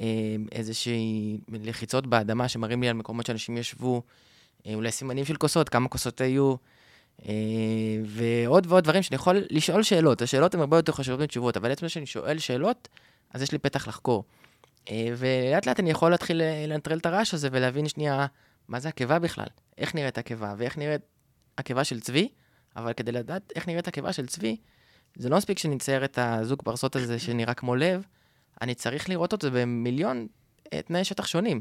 אה, 0.00 0.06
איזושהי 0.52 1.38
לחיצות 1.48 2.06
באדמה 2.06 2.48
שמראים 2.48 2.82
לי 2.82 2.88
על 2.88 2.94
מקומות 2.94 3.26
שאנשים 3.26 3.56
ישבו, 3.56 4.02
אה, 4.66 4.74
אולי 4.74 4.90
סימנים 4.90 5.24
של 5.24 5.36
כוסות, 5.36 5.68
כמה 5.68 5.88
כוסות 5.88 6.20
היו, 6.20 6.54
אה, 7.28 7.34
ועוד 8.04 8.66
ועוד 8.68 8.84
דברים 8.84 9.02
שאני 9.02 9.14
יכול 9.14 9.44
לשאול 9.50 9.82
שאלות. 9.82 10.22
השאלות 10.22 10.54
הן 10.54 10.60
הרבה 10.60 10.76
יותר 10.76 10.92
חשובות 10.92 11.20
מתשובות, 11.20 11.56
אבל 11.56 11.72
עצם 11.72 11.88
שאני 11.88 12.06
שואל 12.06 12.38
שאלות, 12.38 12.88
אז 13.34 13.42
יש 13.42 13.52
לי 13.52 13.58
פתח 13.58 13.88
לחקור. 13.88 14.24
אה, 14.90 15.08
ולאט 15.16 15.66
לאט 15.66 15.80
אני 15.80 15.90
יכול 15.90 16.10
להתחיל 16.10 16.42
אה, 16.42 16.64
לנטרל 16.68 16.98
את 16.98 17.06
הרעש 17.06 17.34
הזה 17.34 17.48
ולהבין 17.52 17.88
שנייה 17.88 18.26
מה 18.68 18.80
זה 18.80 18.88
עקבה 18.88 19.18
בכלל, 19.18 19.46
איך 19.78 19.94
נראית 19.94 20.18
עקבה 20.18 20.54
ואיך 20.58 20.78
נראית 20.78 21.00
עקבה 21.56 21.84
של 21.84 22.00
צבי, 22.00 22.28
אבל 22.76 22.92
כדי 22.92 23.12
לדעת 23.12 23.52
איך 23.56 23.68
נראית 23.68 23.88
עקבה 23.88 24.12
של 24.12 24.26
צבי, 24.26 24.56
זה 25.16 25.28
לא 25.28 25.36
מספיק 25.36 25.58
שנצייר 25.58 26.04
את 26.04 26.18
הזוג 26.22 26.62
פרסות 26.62 26.96
הזה 26.96 27.18
שנראה 27.24 27.54
כמו 27.54 27.76
לב, 27.76 28.06
אני 28.62 28.74
צריך 28.74 29.08
לראות 29.08 29.32
אותו 29.32 29.48
במיליון 29.52 30.26
אה, 30.72 30.82
תנאי 30.82 31.04
שטח 31.04 31.26
שונים. 31.26 31.60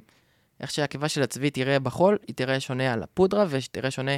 איך 0.59 0.71
שהעקבה 0.71 1.09
של 1.09 1.21
הצבי 1.21 1.49
תראה 1.49 1.79
בחול, 1.79 2.17
היא 2.27 2.35
תראה 2.35 2.59
שונה 2.59 2.93
על 2.93 3.03
הפודרה, 3.03 3.45
ותראה 3.49 3.91
שונה 3.91 4.11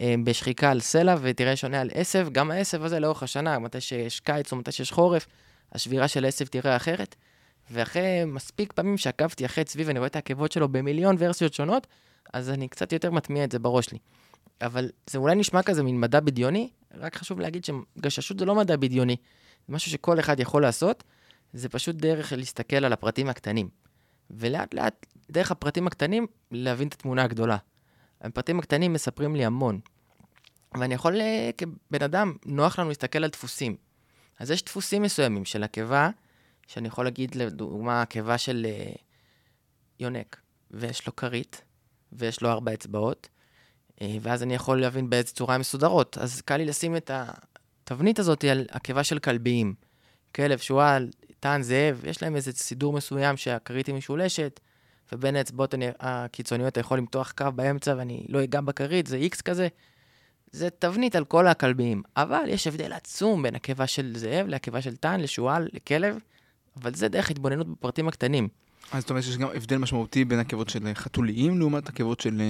אה, 0.00 0.14
בשחיקה 0.24 0.70
על 0.70 0.80
סלע, 0.80 1.14
ותראה 1.20 1.56
שונה 1.56 1.80
על 1.80 1.90
עשב. 1.94 2.28
גם 2.32 2.50
העשב 2.50 2.84
הזה 2.84 3.00
לאורך 3.00 3.22
השנה, 3.22 3.58
מתי 3.58 3.80
שיש 3.80 4.20
קיץ 4.20 4.52
או 4.52 4.56
מתי 4.56 4.72
שיש 4.72 4.92
חורף, 4.92 5.26
השבירה 5.72 6.08
של 6.08 6.24
העשב 6.24 6.46
תראה 6.46 6.76
אחרת. 6.76 7.16
ואחרי 7.70 8.24
מספיק 8.24 8.72
פעמים 8.72 8.98
שעקבתי 8.98 9.46
אחרי 9.46 9.64
צבי 9.64 9.84
ואני 9.84 9.98
רואה 9.98 10.06
את 10.06 10.16
העקבות 10.16 10.52
שלו 10.52 10.68
במיליון 10.68 11.16
ורסיות 11.18 11.54
שונות, 11.54 11.86
אז 12.32 12.50
אני 12.50 12.68
קצת 12.68 12.92
יותר 12.92 13.10
מטמיע 13.10 13.44
את 13.44 13.52
זה 13.52 13.58
בראש 13.58 13.86
שלי. 13.86 13.98
אבל 14.60 14.90
זה 15.10 15.18
אולי 15.18 15.34
נשמע 15.34 15.62
כזה 15.62 15.82
מין 15.82 16.00
מדע 16.00 16.20
בדיוני, 16.20 16.70
רק 16.94 17.16
חשוב 17.16 17.40
להגיד 17.40 17.64
שגששות 17.64 18.38
זה 18.38 18.44
לא 18.44 18.54
מדע 18.54 18.76
בדיוני, 18.76 19.16
זה 19.68 19.74
משהו 19.74 19.90
שכל 19.90 20.20
אחד 20.20 20.40
יכול 20.40 20.62
לעשות, 20.62 21.04
זה 21.52 21.68
פשוט 21.68 21.96
דרך 21.96 22.32
להסתכל 22.32 22.76
על 22.76 22.92
הפרטים 22.92 23.28
הקטנים. 23.28 23.68
ולאט 24.30 24.74
לאט, 24.74 25.06
דרך 25.30 25.50
הפרטים 25.50 25.86
הקטנים, 25.86 26.26
להבין 26.50 26.88
את 26.88 26.92
התמונה 26.92 27.24
הגדולה. 27.24 27.56
הפרטים 28.20 28.58
הקטנים 28.58 28.92
מספרים 28.92 29.36
לי 29.36 29.44
המון. 29.44 29.80
ואני 30.74 30.94
יכול, 30.94 31.20
אה, 31.20 31.50
כבן 31.58 32.02
אדם, 32.04 32.32
נוח 32.46 32.78
לנו 32.78 32.88
להסתכל 32.88 33.24
על 33.24 33.30
דפוסים. 33.30 33.76
אז 34.38 34.50
יש 34.50 34.64
דפוסים 34.64 35.02
מסוימים 35.02 35.44
של 35.44 35.62
הקיבה, 35.62 36.10
שאני 36.66 36.88
יכול 36.88 37.04
להגיד, 37.04 37.34
לדוגמה, 37.34 38.02
הקיבה 38.02 38.38
של 38.38 38.66
אה, 38.68 38.92
יונק, 40.00 40.40
ויש 40.70 41.06
לו 41.06 41.16
כרית, 41.16 41.62
ויש 42.12 42.42
לו 42.42 42.50
ארבע 42.50 42.74
אצבעות, 42.74 43.28
אה, 44.02 44.16
ואז 44.20 44.42
אני 44.42 44.54
יכול 44.54 44.80
להבין 44.80 45.10
באיזה 45.10 45.32
צורה 45.32 45.54
הן 45.54 45.60
מסודרות. 45.60 46.18
אז 46.18 46.40
קל 46.40 46.56
לי 46.56 46.64
לשים 46.64 46.96
את 46.96 47.10
התבנית 47.14 48.18
הזאת 48.18 48.44
על 48.44 48.66
הקיבה 48.70 49.04
של 49.04 49.18
כלביים. 49.18 49.74
כלב, 50.34 50.58
שועל, 50.58 51.10
טען, 51.40 51.62
זאב, 51.62 52.02
יש 52.04 52.22
להם 52.22 52.36
איזה 52.36 52.52
סידור 52.52 52.92
מסוים 52.92 53.36
שהכרית 53.36 53.86
היא 53.86 53.94
משולשת, 53.94 54.60
ובין 55.12 55.36
האצבעות 55.36 55.74
הקיצוניות 56.00 56.68
אתה 56.68 56.80
יכול 56.80 56.98
למתוח 56.98 57.32
קו 57.32 57.46
באמצע 57.54 57.94
ואני 57.98 58.26
לא 58.28 58.44
אגע 58.44 58.60
בכרית, 58.60 59.06
זה 59.06 59.16
איקס 59.16 59.40
כזה. 59.40 59.68
זה 60.50 60.70
תבנית 60.70 61.16
על 61.16 61.24
כל 61.24 61.46
הכלביים. 61.46 62.02
אבל 62.16 62.44
יש 62.48 62.66
הבדל 62.66 62.92
עצום 62.92 63.42
בין 63.42 63.54
הקיבה 63.54 63.86
של 63.86 64.12
זאב 64.16 64.46
לקיבה 64.46 64.82
של 64.82 64.96
טען, 64.96 65.20
לשועל, 65.20 65.68
לכלב, 65.72 66.16
אבל 66.76 66.94
זה 66.94 67.08
דרך 67.08 67.30
התבוננות 67.30 67.68
בפרטים 67.68 68.08
הקטנים. 68.08 68.48
אז 68.92 69.00
זאת 69.00 69.10
אומרת 69.10 69.24
שיש 69.24 69.38
גם 69.38 69.48
הבדל 69.54 69.78
משמעותי 69.78 70.24
בין 70.24 70.38
עקבות 70.38 70.68
של 70.68 70.90
חתוליים 70.94 71.58
לעומת 71.58 71.88
עקבות 71.88 72.20
של, 72.20 72.42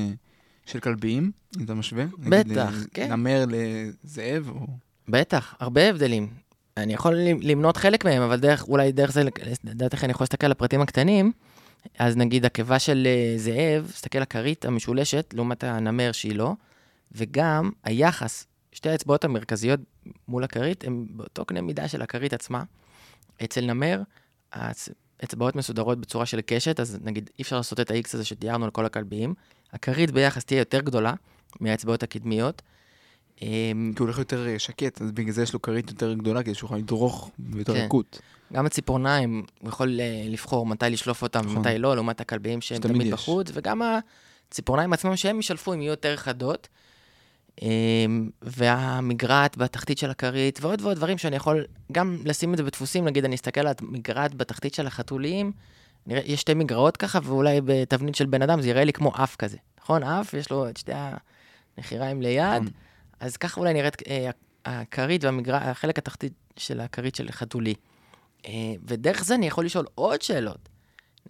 של 0.66 0.80
כלביים, 0.80 1.30
אם 1.58 1.64
אתה 1.64 1.74
משווה? 1.74 2.04
בטח, 2.18 2.72
נגיד, 2.74 2.88
כן. 2.94 3.12
נמר 3.12 3.44
לזאב 3.48 4.48
או... 4.48 4.66
בטח, 5.08 5.54
הרבה 5.60 5.88
הבדלים. 5.88 6.28
אני 6.76 6.94
יכול 6.94 7.14
למנות 7.40 7.76
חלק 7.76 8.04
מהם, 8.04 8.22
אבל 8.22 8.40
דרך, 8.40 8.68
אולי 8.68 8.92
דרך 8.92 9.12
זה, 9.12 9.22
לדעתך 9.64 10.04
אני 10.04 10.10
יכול 10.10 10.24
להסתכל 10.24 10.46
על 10.46 10.52
הפרטים 10.52 10.80
הקטנים. 10.80 11.32
אז 11.98 12.16
נגיד 12.16 12.44
הקיבה 12.44 12.78
של 12.78 13.06
אה, 13.06 13.38
זאב, 13.38 13.90
תסתכל 13.92 14.18
על 14.18 14.22
הכרית 14.22 14.64
המשולשת, 14.64 15.34
לעומת 15.36 15.64
הנמר 15.64 16.12
שהיא 16.12 16.34
לא, 16.34 16.52
וגם 17.12 17.70
היחס, 17.84 18.46
שתי 18.72 18.90
האצבעות 18.90 19.24
המרכזיות 19.24 19.80
מול 20.28 20.44
הכרית, 20.44 20.84
הן 20.84 21.06
באותו 21.10 21.44
קנה 21.44 21.60
מידה 21.60 21.88
של 21.88 22.02
הכרית 22.02 22.32
עצמה. 22.32 22.62
אצל 23.44 23.64
נמר, 23.64 24.02
האצבעות 25.22 25.56
מסודרות 25.56 25.98
בצורה 25.98 26.26
של 26.26 26.40
קשת, 26.46 26.80
אז 26.80 26.98
נגיד 27.04 27.30
אי 27.38 27.42
אפשר 27.42 27.56
לעשות 27.56 27.80
את 27.80 27.90
ה-X 27.90 28.08
הזה 28.14 28.24
שתיארנו 28.24 28.64
על 28.64 28.70
כל 28.70 28.86
הכלביים. 28.86 29.34
הכרית 29.72 30.10
ביחס 30.10 30.44
תהיה 30.44 30.58
יותר 30.58 30.80
גדולה 30.80 31.14
מהאצבעות 31.60 32.02
הקדמיות. 32.02 32.62
אמ, 33.42 33.92
כי 33.96 34.02
הוא 34.02 34.06
הולך 34.06 34.18
יותר 34.18 34.48
אה, 34.48 34.58
שקט, 34.58 35.02
אז 35.02 35.12
בגלל 35.12 35.32
זה 35.32 35.42
יש 35.42 35.52
לו 35.52 35.62
כרית 35.62 35.90
יותר 35.90 36.14
גדולה, 36.14 36.42
כדי 36.42 36.54
שהוא 36.54 36.66
יכול 36.66 36.78
לדרוך 36.78 37.30
ביותר 37.38 37.74
כן. 37.74 37.84
יקוט. 37.84 38.18
גם 38.52 38.66
הציפורניים, 38.66 39.42
הוא 39.60 39.68
יכול 39.68 40.00
אה, 40.00 40.24
לבחור 40.28 40.66
מתי 40.66 40.86
לשלוף 40.90 41.22
אותם 41.22 41.40
ומתי 41.44 41.58
נכון. 41.58 41.80
לא, 41.80 41.94
לעומת 41.94 42.20
הכלביים 42.20 42.60
שהם 42.60 42.80
תמיד. 42.80 43.12
בחוץ, 43.12 43.46
וגם 43.54 43.82
הציפורניים 44.48 44.92
עצמם 44.92 45.16
שהם 45.16 45.38
ישלפו, 45.38 45.72
הם 45.72 45.82
יהיו 45.82 45.90
יותר 45.90 46.16
חדות. 46.16 46.68
אמ, 47.62 48.30
והמגרעת 48.42 49.56
בתחתית 49.56 49.98
של 49.98 50.10
הכרית, 50.10 50.58
ועוד 50.62 50.80
ועוד 50.80 50.96
דברים 50.96 51.18
שאני 51.18 51.36
יכול 51.36 51.64
גם 51.92 52.18
לשים 52.24 52.52
את 52.52 52.58
זה 52.58 52.64
בדפוסים, 52.64 53.04
נגיד 53.04 53.24
אני 53.24 53.34
אסתכל 53.34 53.60
על 53.60 53.74
המגרעת 53.80 54.34
בתחתית 54.34 54.74
של 54.74 54.86
החתוליים, 54.86 55.52
נראה, 56.06 56.22
יש 56.24 56.40
שתי 56.40 56.54
מגרעות 56.54 56.96
ככה, 56.96 57.18
ואולי 57.22 57.60
בתבנית 57.64 58.14
של 58.14 58.26
בן 58.26 58.42
אדם 58.42 58.60
זה 58.60 58.68
יראה 58.68 58.84
לי 58.84 58.92
כמו 58.92 59.12
אף 59.14 59.36
כזה, 59.36 59.56
נכון? 59.82 60.02
אף, 60.02 60.34
יש 60.34 60.50
לו 60.50 60.68
את 60.68 60.76
שתי 60.76 60.92
הנחיריים 61.76 62.22
ליד, 62.22 62.44
נכון. 62.44 62.68
אז 63.20 63.36
ככה 63.36 63.60
אולי 63.60 63.72
נראית 63.72 63.96
אה, 64.08 64.30
הכרית 64.64 65.24
והחלק 65.24 65.98
התחתית 65.98 66.32
של 66.56 66.80
הכרית 66.80 67.14
של 67.14 67.30
חתולי. 67.30 67.74
אה, 68.46 68.52
ודרך 68.86 69.24
זה 69.24 69.34
אני 69.34 69.46
יכול 69.46 69.64
לשאול 69.64 69.86
עוד 69.94 70.22
שאלות. 70.22 70.68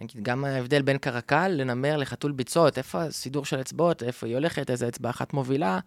נגיד, 0.01 0.23
גם 0.23 0.45
ההבדל 0.45 0.81
בין 0.81 0.97
קרקל 0.97 1.47
לנמר 1.47 1.97
לחתול 1.97 2.31
ביצות, 2.31 2.77
איפה 2.77 3.03
הסידור 3.03 3.45
של 3.45 3.61
אצבעות, 3.61 4.03
איפה 4.03 4.27
היא 4.27 4.35
הולכת, 4.35 4.69
איזה 4.69 4.87
אצבע 4.87 5.09
אחת 5.09 5.33
מובילה, 5.33 5.79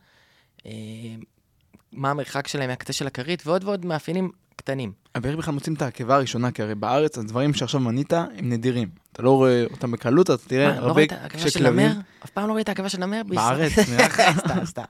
מה 1.92 2.10
המרחק 2.10 2.48
שלהם 2.48 2.70
מהקצה 2.70 2.92
של 2.92 3.06
הכרית, 3.06 3.46
ועוד 3.46 3.64
ועוד 3.64 3.86
מאפיינים 3.86 4.30
קטנים. 4.56 4.92
אבל 5.14 5.28
איך 5.28 5.38
בכלל 5.38 5.54
מוצאים 5.54 5.76
את 5.76 5.82
העקבה 5.82 6.14
הראשונה? 6.16 6.50
כי 6.50 6.62
הרי 6.62 6.74
בארץ 6.74 7.18
הדברים 7.18 7.54
שעכשיו 7.54 7.80
מנית 7.80 8.12
הם 8.12 8.28
נדירים. 8.52 8.88
אתה 9.12 9.22
לא 9.22 9.30
רואה 9.30 9.64
אותם 9.70 9.90
בקלות, 9.92 10.30
אתה 10.30 10.48
תראה 10.48 10.80
לא 10.80 10.86
הרבה 10.86 11.02
כשכלבים... 11.28 11.90
אף 12.24 12.30
פעם 12.30 12.48
לא 12.48 12.54
ראית 12.54 12.68
עקבה 12.68 12.88
של 12.88 12.98
נמר? 12.98 13.22
בארץ, 13.26 13.72
נראה 13.78 14.06
לך. 14.08 14.22
סתם, 14.38 14.64
סתם. 14.64 14.82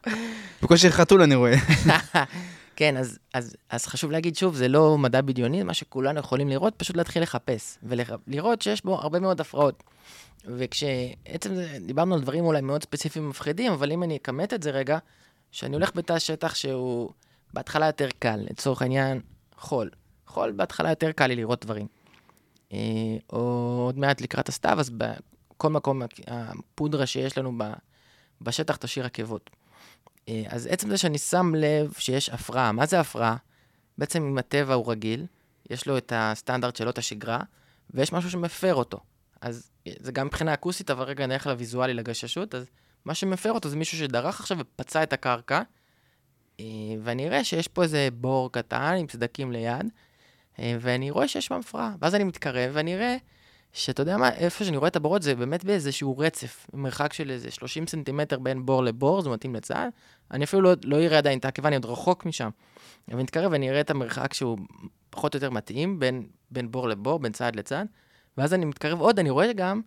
בקושי 0.63 0.91
חתול 0.91 1.23
אני 1.23 1.35
רואה. 1.35 1.55
כן, 2.77 2.97
אז, 2.97 3.19
אז, 3.35 3.57
אז 3.71 3.87
חשוב 3.87 4.11
להגיד 4.11 4.37
שוב, 4.37 4.55
זה 4.55 4.69
לא 4.69 4.99
מדע 4.99 5.21
בדיוני, 5.21 5.63
מה 5.63 5.75
שכולנו 5.75 6.21
יכולים 6.21 6.49
לראות, 6.49 6.75
פשוט 6.77 6.97
להתחיל 6.97 7.23
לחפש, 7.23 7.79
ולראות 7.83 8.63
שיש 8.63 8.85
בו 8.85 8.95
הרבה 8.95 9.21
מאוד 9.21 9.41
הפרעות. 9.41 9.83
וכשעצם 10.45 11.55
זה, 11.55 11.79
דיברנו 11.87 12.15
על 12.15 12.21
דברים 12.21 12.45
אולי 12.45 12.61
מאוד 12.61 12.83
ספציפיים 12.83 13.25
ומפחידים, 13.25 13.73
אבל 13.73 13.93
אם 13.93 14.03
אני 14.03 14.19
אכמת 14.23 14.55
את 14.55 14.63
זה 14.63 14.71
רגע, 14.71 14.99
שאני 15.57 15.77
הולך 15.77 15.97
בתא 15.97 16.19
שטח 16.19 16.55
שהוא 16.55 17.11
בהתחלה 17.53 17.87
יותר 17.87 18.09
קל, 18.19 18.41
לצורך 18.51 18.83
העניין, 18.83 19.21
חול. 19.59 19.91
חול 20.27 20.53
בהתחלה 20.53 20.89
יותר 20.89 21.13
קל 21.13 21.27
לי 21.27 21.37
לראות 21.37 21.65
דברים. 21.65 21.87
אה, 22.73 22.79
או 23.33 23.39
עוד 23.87 23.99
מעט 23.99 24.21
לקראת 24.21 24.49
הסתיו, 24.49 24.81
אז 24.81 24.91
בכל 24.91 25.69
מקום 25.69 26.03
הפודרה 26.27 27.07
שיש 27.07 27.39
לנו 27.39 27.59
בשטח 28.41 28.77
תשאיר 28.77 29.07
עקבות. 29.07 29.51
אה, 30.29 30.43
אז 30.49 30.67
עצם 30.67 30.91
זה 30.91 30.99
שאני 30.99 31.19
שם 31.19 31.55
לב 31.55 31.95
שיש 31.99 32.29
הפרעה, 32.29 32.73
מה 32.73 32.87
זה 32.87 33.01
הפרעה? 33.01 33.37
בעצם 33.99 34.23
אם 34.23 34.39
הטבע 34.39 34.75
הוא 34.75 34.91
רגיל, 34.91 35.27
יש 35.71 35.87
לו 35.87 35.99
את 35.99 36.13
הסטנדרט 36.17 36.77
שלו, 36.77 36.91
את 36.91 36.99
השגרה, 36.99 37.41
ויש 37.91 38.13
משהו 38.13 38.31
שמפר 38.31 38.75
אותו. 38.75 38.99
אז 39.41 39.71
זה 40.01 40.13
גם 40.13 40.27
מבחינה 40.27 40.55
אקוסטית, 40.55 40.91
אבל 40.91 41.05
רגע 41.05 41.27
נלך 41.27 41.47
לוויזואלי, 41.47 41.95
לגששות, 41.95 42.55
אז 42.55 42.67
מה 43.07 43.15
שמפר 43.15 43.53
אותו 43.53 43.69
זה 43.69 43.77
מישהו 43.77 43.99
שדרך 43.99 44.41
עכשיו 44.41 44.59
ופצע 44.59 45.03
את 45.03 45.13
הקרקע, 45.13 45.63
אה, 46.61 46.65
ואני 47.03 47.27
אראה 47.29 47.45
שיש 47.45 47.69
פה 47.69 47.83
איזה 47.83 48.09
בור 48.13 48.53
קטן 48.53 48.97
עם 48.99 49.07
סדקים 49.09 49.53
ליד, 49.53 49.87
אה, 50.59 50.77
ואני 50.81 51.11
רואה 51.11 51.29
שיש 51.29 51.47
שם 51.47 51.55
הפרעה. 51.55 51.95
ואז 52.01 52.15
אני 52.15 52.25
מתקרב 52.25 52.71
ואני 52.73 52.95
אראה 52.95 53.17
שאתה 53.73 54.03
יודע 54.03 54.17
מה, 54.17 54.33
איפה 54.33 54.65
שאני 54.65 54.77
רואה 54.77 54.89
את 54.89 54.97
הבורות 54.97 55.23
זה 55.23 55.35
באמת 55.35 55.65
באיזשהו 55.65 56.19
רצף, 56.19 56.67
מרחק 56.75 57.13
של 57.13 57.31
איזה 57.31 57.51
30 57.51 57.87
סנטימטר 57.87 58.39
בין 58.39 58.67
בור 58.67 58.85
לבור, 58.85 59.23
זה 59.23 59.31
מתאים 59.31 59.55
לצה"ל. 59.55 59.89
אני 60.31 60.45
אפילו 60.45 60.63
לא, 60.63 60.75
לא 60.85 60.97
אראה 60.97 61.19
עדיין 61.19 61.39
את 61.39 61.45
העקבה, 61.45 61.69
אני 61.69 61.77
עוד 61.77 61.85
רחוק 61.85 62.27
משם. 62.27 62.51
אבל 63.09 63.17
אני 63.17 63.25
אתקרב 63.25 63.53
ואני 63.53 63.71
אראה 63.71 63.81
את 63.81 63.91
המרחק 63.91 64.35
שהוא 64.35 64.59
פחות 65.11 65.35
או 65.35 65.37
יותר 65.37 65.51
מתאים 65.51 65.99
בין, 65.99 66.27
בין 66.51 66.71
בור 66.71 66.89
לבור, 66.89 67.19
בין 67.19 67.33
צד 67.33 67.57
לצד. 67.57 67.85
ואז 68.39 68.55
אני 68.55 68.65
מתקרב 68.65 69.01
עוד, 69.01 69.19
אני 69.19 69.31
רואה 69.31 69.53
גם 69.53 69.81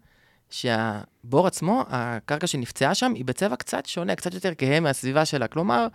שהבור 0.50 1.48
עצמו, 1.48 1.84
הקרקע 1.88 2.48
שנפצעה 2.48 2.96
שם, 2.96 3.14
היא 3.14 3.26
בצבע 3.26 3.56
קצת 3.56 3.86
שונה, 3.86 4.16
קצת 4.16 4.34
יותר 4.34 4.52
כהה 4.58 4.80
מהסביבה 4.80 5.26
שלה. 5.26 5.48
כלומר, 5.48 5.88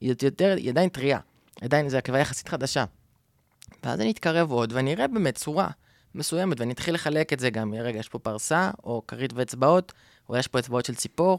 היא, 0.00 0.14
יותר, 0.22 0.54
היא 0.56 0.70
עדיין 0.70 0.88
טריה. 0.88 1.18
עדיין 1.60 1.88
זו 1.88 1.96
עקבה 1.96 2.18
יחסית 2.18 2.48
חדשה. 2.48 2.84
ואז 3.82 4.00
אני 4.00 4.10
אתקרב 4.10 4.50
עוד, 4.50 4.72
ואני 4.72 4.94
אראה 4.94 5.08
באמת 5.08 5.34
צורה. 5.34 5.68
מסוימת, 6.14 6.60
ואני 6.60 6.72
אתחיל 6.72 6.94
לחלק 6.94 7.32
את 7.32 7.40
זה 7.40 7.50
גם, 7.50 7.74
רגע, 7.74 7.98
יש 7.98 8.08
פה 8.08 8.18
פרסה, 8.18 8.70
או 8.84 9.02
כרית 9.08 9.32
ואצבעות, 9.32 9.92
או 10.28 10.36
יש 10.36 10.48
פה 10.48 10.58
אצבעות 10.58 10.84
של 10.84 10.94
ציפור, 10.94 11.38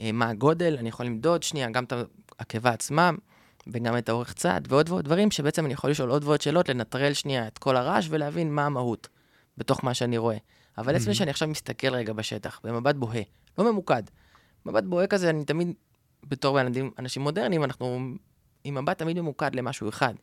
אה, 0.00 0.12
מה 0.12 0.28
הגודל, 0.28 0.76
אני 0.78 0.88
יכול 0.88 1.06
למדוד, 1.06 1.42
שנייה, 1.42 1.70
גם 1.70 1.84
את 1.84 1.92
העקבה 2.38 2.70
עצמה, 2.70 3.10
וגם 3.66 3.98
את 3.98 4.08
האורך 4.08 4.32
צד, 4.32 4.60
ועוד 4.68 4.90
ועוד 4.90 5.04
דברים 5.04 5.30
שבעצם 5.30 5.66
אני 5.66 5.74
יכול 5.74 5.90
לשאול 5.90 6.10
עוד 6.10 6.24
ועוד 6.24 6.40
שאלות, 6.40 6.68
לנטרל 6.68 7.12
שנייה 7.12 7.46
את 7.46 7.58
כל 7.58 7.76
הרעש 7.76 8.06
ולהבין 8.10 8.54
מה 8.54 8.66
המהות 8.66 9.08
בתוך 9.58 9.84
מה 9.84 9.94
שאני 9.94 10.18
רואה. 10.18 10.36
אבל 10.78 10.96
עצמי 10.96 11.14
שאני 11.14 11.30
עכשיו 11.30 11.48
מסתכל 11.48 11.94
רגע 11.94 12.12
בשטח, 12.12 12.60
במבט 12.64 12.94
בוהה, 12.94 13.22
לא 13.58 13.72
ממוקד. 13.72 14.02
מבט 14.66 14.84
בוהה 14.84 15.06
כזה, 15.06 15.30
אני 15.30 15.44
תמיד, 15.44 15.72
בתור 16.28 16.60
אנשים, 16.60 16.90
אנשים 16.98 17.22
מודרניים, 17.22 17.64
אנחנו 17.64 18.14
עם 18.64 18.74
מבט 18.74 18.98
תמיד 18.98 19.20
ממוקד 19.20 19.54
למשהו 19.54 19.88
אחד. 19.88 20.14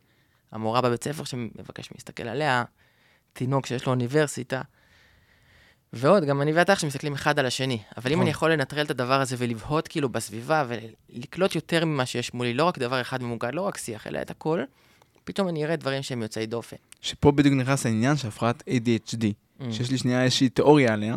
המורה 0.52 0.80
בבית 0.80 1.04
ספר 1.04 1.24
שמבקש 1.24 1.88
להסתכל 1.94 2.28
עליה, 2.28 2.64
תינוק 3.32 3.66
שיש 3.66 3.86
לו 3.86 3.92
אוניברסיטה. 3.92 4.62
ועוד, 5.92 6.24
גם 6.24 6.42
אני 6.42 6.52
ואתה 6.52 6.72
עכשיו 6.72 6.88
מסתכלים 6.88 7.12
אחד 7.12 7.38
על 7.38 7.46
השני. 7.46 7.78
אבל 7.96 8.10
אם 8.10 8.16
נכון. 8.16 8.22
אני 8.22 8.30
יכול 8.30 8.52
לנטרל 8.52 8.84
את 8.84 8.90
הדבר 8.90 9.20
הזה 9.20 9.36
ולבהות 9.38 9.88
כאילו 9.88 10.08
בסביבה 10.08 10.64
ולקלוט 10.68 11.54
יותר 11.54 11.84
ממה 11.84 12.06
שיש 12.06 12.34
מולי, 12.34 12.54
לא 12.54 12.64
רק 12.64 12.78
דבר 12.78 13.00
אחד 13.00 13.22
ממוגד, 13.22 13.54
לא 13.54 13.60
רק 13.60 13.78
שיח, 13.78 14.06
אלא 14.06 14.22
את 14.22 14.30
הכל, 14.30 14.62
פתאום 15.24 15.48
אני 15.48 15.64
אראה 15.64 15.76
דברים 15.76 16.02
שהם 16.02 16.22
יוצאי 16.22 16.46
דופן. 16.46 16.76
שפה 17.00 17.32
בדיוק 17.32 17.54
נכנס 17.54 17.86
העניין 17.86 18.16
של 18.16 18.28
הפרעת 18.28 18.62
ADHD, 18.68 19.24
mm. 19.60 19.64
שיש 19.70 19.90
לי 19.90 19.98
שנייה 19.98 20.24
איזושהי 20.24 20.48
תיאוריה 20.48 20.92
עליה, 20.92 21.16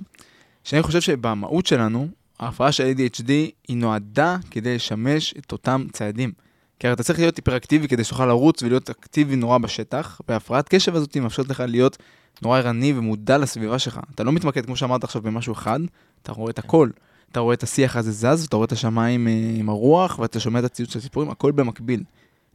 שאני 0.63 0.83
חושב 0.83 1.01
שבמהות 1.01 1.65
שלנו, 1.65 2.07
ההפרעה 2.39 2.71
של 2.71 2.93
ADHD 2.95 3.29
היא 3.67 3.77
נועדה 3.77 4.37
כדי 4.51 4.75
לשמש 4.75 5.33
את 5.37 5.51
אותם 5.51 5.85
צעדים. 5.91 6.31
כי 6.79 6.87
הרי 6.87 6.93
אתה 6.93 7.03
צריך 7.03 7.19
להיות 7.19 7.37
היפראקטיבי 7.37 7.87
כדי 7.87 8.03
שתוכל 8.03 8.25
לרוץ 8.25 8.63
ולהיות 8.63 8.89
אקטיבי 8.89 9.35
נורא 9.35 9.57
בשטח, 9.57 10.21
והפרעת 10.27 10.69
קשב 10.69 10.95
הזאת 10.95 11.17
מאפשרת 11.17 11.49
לך 11.49 11.63
להיות 11.67 11.97
נורא 12.41 12.57
ערני 12.59 12.93
ומודע 12.93 13.37
לסביבה 13.37 13.79
שלך. 13.79 13.99
אתה 14.15 14.23
לא 14.23 14.31
מתמקד, 14.31 14.65
כמו 14.65 14.75
שאמרת 14.75 15.03
עכשיו, 15.03 15.21
במשהו 15.21 15.53
אחד, 15.53 15.79
אתה 16.23 16.31
רואה 16.31 16.51
את 16.51 16.59
הכל. 16.59 16.89
אתה 17.31 17.39
רואה 17.39 17.53
את 17.53 17.63
השיח 17.63 17.95
הזה 17.95 18.11
זז, 18.11 18.43
ואתה 18.43 18.55
רואה 18.55 18.65
את 18.65 18.71
השמיים 18.71 19.27
אה, 19.27 19.33
עם 19.59 19.69
הרוח, 19.69 20.19
ואתה 20.19 20.39
שומע 20.39 20.59
את 20.59 20.63
הציוץ 20.63 20.91
של 20.93 20.99
הסיפורים, 20.99 21.29
הכל 21.29 21.51
במקביל. 21.51 22.03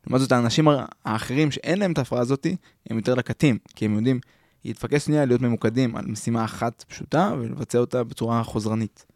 לעומת 0.06 0.20
זאת, 0.20 0.32
האנשים 0.32 0.68
האחרים 1.04 1.50
שאין 1.50 1.78
להם 1.78 1.92
את 1.92 1.98
ההפרעה 1.98 2.22
הזאת, 2.22 2.46
הם 2.90 2.96
יותר 2.96 3.14
לקטים, 3.14 3.58
כי 3.76 3.84
הם 3.84 3.96
יודעים 3.96 4.20
להתפקס 4.64 5.06
שנייה, 5.06 5.24
להיות 5.24 5.40
ממוקדים 5.40 5.96
על 5.96 6.06
משימה 6.06 6.44
אחת 6.44 6.84
פשוטה, 6.88 7.34
ולבצע 7.38 7.78
אותה 7.78 8.04
בצורה 8.04 8.44
חוזרנית. 8.44 9.06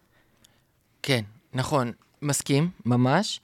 כן, 1.02 1.24
נכון. 1.52 1.92
מסכים, 2.22 2.70
ממש. 2.86 3.40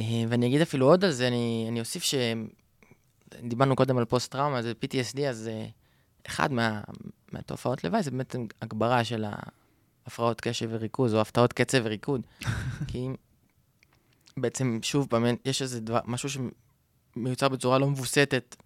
אה, 0.00 0.24
ואני 0.28 0.46
אגיד 0.46 0.60
אפילו 0.60 0.86
עוד 0.86 1.04
על 1.04 1.10
זה, 1.10 1.28
אני, 1.28 1.66
אני 1.68 1.80
אוסיף 1.80 2.02
ש... 2.02 2.14
דיברנו 3.42 3.76
קודם 3.76 3.98
על 3.98 4.04
פוסט-טראומה, 4.04 4.62
זה 4.62 4.72
PTSD, 4.84 5.20
אז 5.20 5.48
אה, 5.48 5.66
אחד 6.26 6.52
מה, 6.52 6.80
מהתופעות 7.32 7.84
לוואי 7.84 8.02
זה 8.02 8.10
באמת 8.10 8.36
הגברה 8.62 9.04
של 9.04 9.24
ההפרעות 10.04 10.40
קשב 10.40 10.68
וריכוז, 10.70 11.14
או 11.14 11.20
הפתעות 11.20 11.52
קצב 11.52 11.78
וריקוד. 11.84 12.20
כי 12.88 13.08
בעצם, 14.36 14.78
שוב 14.82 15.06
פעם, 15.10 15.24
יש 15.44 15.62
איזה 15.62 15.80
דבר, 15.80 16.00
משהו 16.04 16.28
שמיוצר 17.16 17.48
בצורה 17.48 17.78
לא 17.78 17.90
מבוסתת, 17.90 18.56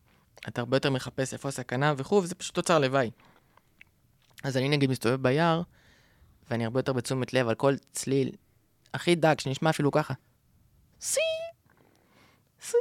אתה 0.49 0.61
הרבה 0.61 0.77
יותר 0.77 0.91
מחפש 0.91 1.33
איפה 1.33 1.49
הסכנה 1.49 1.95
וכו', 1.97 2.23
וזה 2.23 2.35
פשוט 2.35 2.55
תוצר 2.55 2.79
לוואי. 2.79 3.11
אז 4.45 4.57
אני 4.57 4.69
נגיד 4.69 4.91
מסתובב 4.91 5.23
ביער, 5.23 5.63
ואני 6.51 6.65
הרבה 6.65 6.79
יותר 6.79 6.93
בתשומת 6.93 7.33
לב 7.33 7.49
על 7.49 7.55
כל 7.55 7.75
צליל 7.93 8.31
הכי 8.95 9.15
דק, 9.15 9.41
שנשמע 9.41 9.71
אפילו 9.71 9.91
ככה. 9.91 10.15
סי, 11.01 11.21
סי. 12.61 12.77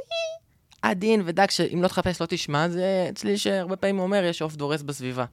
עדין 0.82 1.22
ודק, 1.24 1.50
שאם 1.50 1.82
לא 1.82 1.88
תחפש 1.88 2.20
לא 2.20 2.26
תשמע, 2.26 2.68
זה 2.68 3.10
צליל 3.14 3.36
שהרבה 3.36 3.76
פעמים 3.76 3.98
אומר, 3.98 4.24
יש 4.24 4.42
עוף 4.42 4.56
דורס 4.56 4.82
בסביבה. 4.82 5.24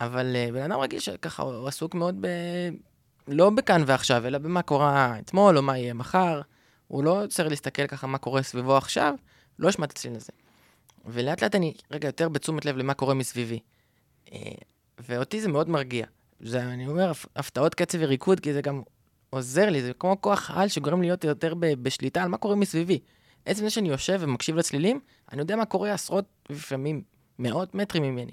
אבל 0.00 0.36
uh, 0.48 0.52
בן 0.52 0.62
אדם 0.62 0.80
רגיל 0.80 1.00
שככה, 1.00 1.42
הוא 1.42 1.68
עסוק 1.68 1.94
מאוד 1.94 2.16
ב... 2.20 2.26
לא 3.28 3.50
בכאן 3.50 3.82
ועכשיו, 3.86 4.26
אלא 4.26 4.38
במה 4.38 4.62
קורה 4.62 5.18
אתמול, 5.18 5.56
או 5.56 5.62
מה 5.62 5.78
יהיה 5.78 5.94
מחר. 5.94 6.40
הוא 6.88 7.04
לא 7.04 7.22
צריך 7.28 7.48
להסתכל 7.48 7.86
ככה 7.86 8.06
מה 8.06 8.18
קורה 8.18 8.42
סביבו 8.42 8.76
עכשיו, 8.76 9.14
לא 9.58 9.68
אשמע 9.68 9.86
את 9.86 9.90
הצליל 9.90 10.16
הזה. 10.16 10.32
ולאט 11.04 11.42
לאט 11.42 11.54
אני 11.54 11.74
רגע 11.90 12.08
יותר 12.08 12.28
בתשומת 12.28 12.64
לב 12.64 12.76
למה 12.76 12.94
קורה 12.94 13.14
מסביבי. 13.14 13.58
Uh, 14.26 14.30
ואותי 14.98 15.40
זה 15.40 15.48
מאוד 15.48 15.68
מרגיע. 15.68 16.06
זה, 16.40 16.62
אני 16.62 16.86
אומר, 16.86 17.12
הפתעות 17.36 17.74
קצב 17.74 17.98
וריקוד, 18.00 18.40
כי 18.40 18.52
זה 18.52 18.60
גם 18.60 18.82
עוזר 19.30 19.70
לי, 19.70 19.82
זה 19.82 19.92
כמו 19.98 20.20
כוח 20.20 20.50
על 20.54 20.68
שגורם 20.68 21.00
לי 21.00 21.06
להיות 21.06 21.24
יותר 21.24 21.54
בשליטה 21.58 22.22
על 22.22 22.28
מה 22.28 22.36
קורה 22.36 22.56
מסביבי. 22.56 22.98
עצם 23.46 23.62
זה 23.62 23.70
שאני 23.70 23.88
יושב 23.88 24.18
ומקשיב 24.20 24.56
לצלילים, 24.56 25.00
אני 25.32 25.40
יודע 25.40 25.56
מה 25.56 25.64
קורה 25.64 25.92
עשרות, 25.92 26.24
לפעמים 26.50 27.02
מאות 27.38 27.74
מטרים 27.74 28.02
ממני. 28.02 28.32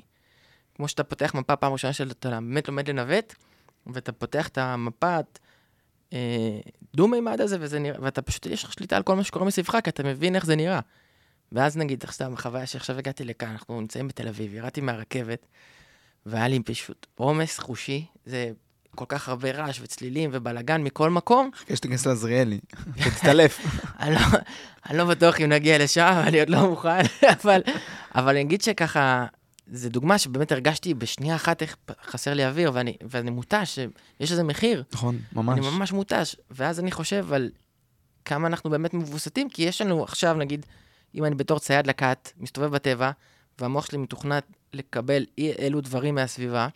כמו 0.76 0.88
שאתה 0.88 1.03
פותח 1.03 1.36
מפה 1.36 1.55
פעם 1.55 1.74
ראשונה 1.74 1.93
שאתה 1.93 2.30
באמת 2.30 2.67
לומד 2.67 2.89
לנווט, 2.89 3.36
ואתה 3.88 4.11
פותח 4.11 4.47
את 4.47 4.57
המפת 4.57 5.39
אה, 6.13 6.59
דו-מימד 6.95 7.41
הזה, 7.41 7.57
וזה 7.59 7.80
נראה, 7.80 7.99
ואתה 8.01 8.22
פשוט, 8.22 8.45
יש 8.45 8.63
לך 8.63 8.74
שליטה 8.74 8.97
על 8.97 9.03
כל 9.03 9.15
מה 9.15 9.24
שקורה 9.24 9.45
מסביבך, 9.45 9.78
כי 9.84 9.89
אתה 9.89 10.03
מבין 10.03 10.36
איך 10.36 10.45
זה 10.45 10.55
נראה. 10.55 10.80
ואז 11.52 11.78
נגיד, 11.78 12.04
סתם, 12.12 12.38
חוויה 12.38 12.66
שעכשיו 12.66 12.97
הגעתי 12.97 13.24
לכאן, 13.24 13.50
אנחנו 13.50 13.82
נמצאים 13.82 14.08
בתל 14.08 14.28
אביב, 14.28 14.54
ירדתי 14.54 14.82
מהרכבת, 14.82 15.45
והיה 16.26 16.47
לי 16.47 16.60
פשוט 16.64 17.08
עומס 17.16 17.60
חושי, 17.60 18.06
זה 18.26 18.52
כל 18.95 19.06
כך 19.08 19.30
הרבה 19.30 19.52
רעש 19.52 19.80
וצלילים 19.82 20.30
ובלאגן 20.34 20.84
מכל 20.84 21.10
מקום. 21.10 21.50
חכה 21.56 21.76
שתיכנס 21.76 22.06
לעזריאלי, 22.06 22.60
תתעלף. 23.18 23.60
לא, 24.10 24.20
אני 24.89 24.97
לא 24.97 25.06
בטוח 25.06 25.41
אם 25.41 25.50
נגיע 25.50 25.78
לשם, 25.78 26.22
אני 26.28 26.39
עוד 26.39 26.50
לא 26.50 26.70
מוכן, 26.70 27.02
אבל, 27.43 27.62
אבל 28.16 28.30
אני 28.30 28.41
אגיד 28.41 28.62
שככה, 28.62 29.26
זו 29.72 29.89
דוגמה 29.89 30.18
שבאמת 30.18 30.52
הרגשתי 30.52 30.93
בשנייה 30.93 31.36
אחת 31.36 31.62
איך 31.62 31.76
חסר 32.04 32.34
לי 32.34 32.45
אוויר, 32.45 32.72
ואני, 32.74 32.97
ואני 33.10 33.32
מותש, 33.32 33.80
יש 34.20 34.32
לזה 34.32 34.43
מחיר. 34.43 34.84
נכון, 34.93 35.20
ממש. 35.34 35.60
אני 35.60 35.78
ממש 35.78 35.91
מותש, 35.91 36.36
ואז 36.52 36.80
אני 36.80 36.91
חושב 36.91 37.34
על 37.34 37.50
כמה 38.26 38.47
אנחנו 38.47 38.70
באמת 38.70 38.93
מבוסתים, 38.93 39.50
כי 39.50 39.64
יש 39.64 39.82
לנו 39.82 40.04
עכשיו, 40.04 40.34
נגיד, 40.34 40.66
אם 41.16 41.26
אני 41.26 41.36
בתור 41.36 41.60
צייד 41.60 41.88
לקט, 41.88 42.32
מסתובב 42.38 42.72
בטבע, 42.72 43.12
והמוח 43.60 43.86
שלי 43.86 43.97
מתוכנת 43.97 44.43
לקבל 44.74 45.26
אי 45.38 45.51
אלו 45.60 45.82
דברים 45.82 46.16
מהסביבה, 46.16 46.68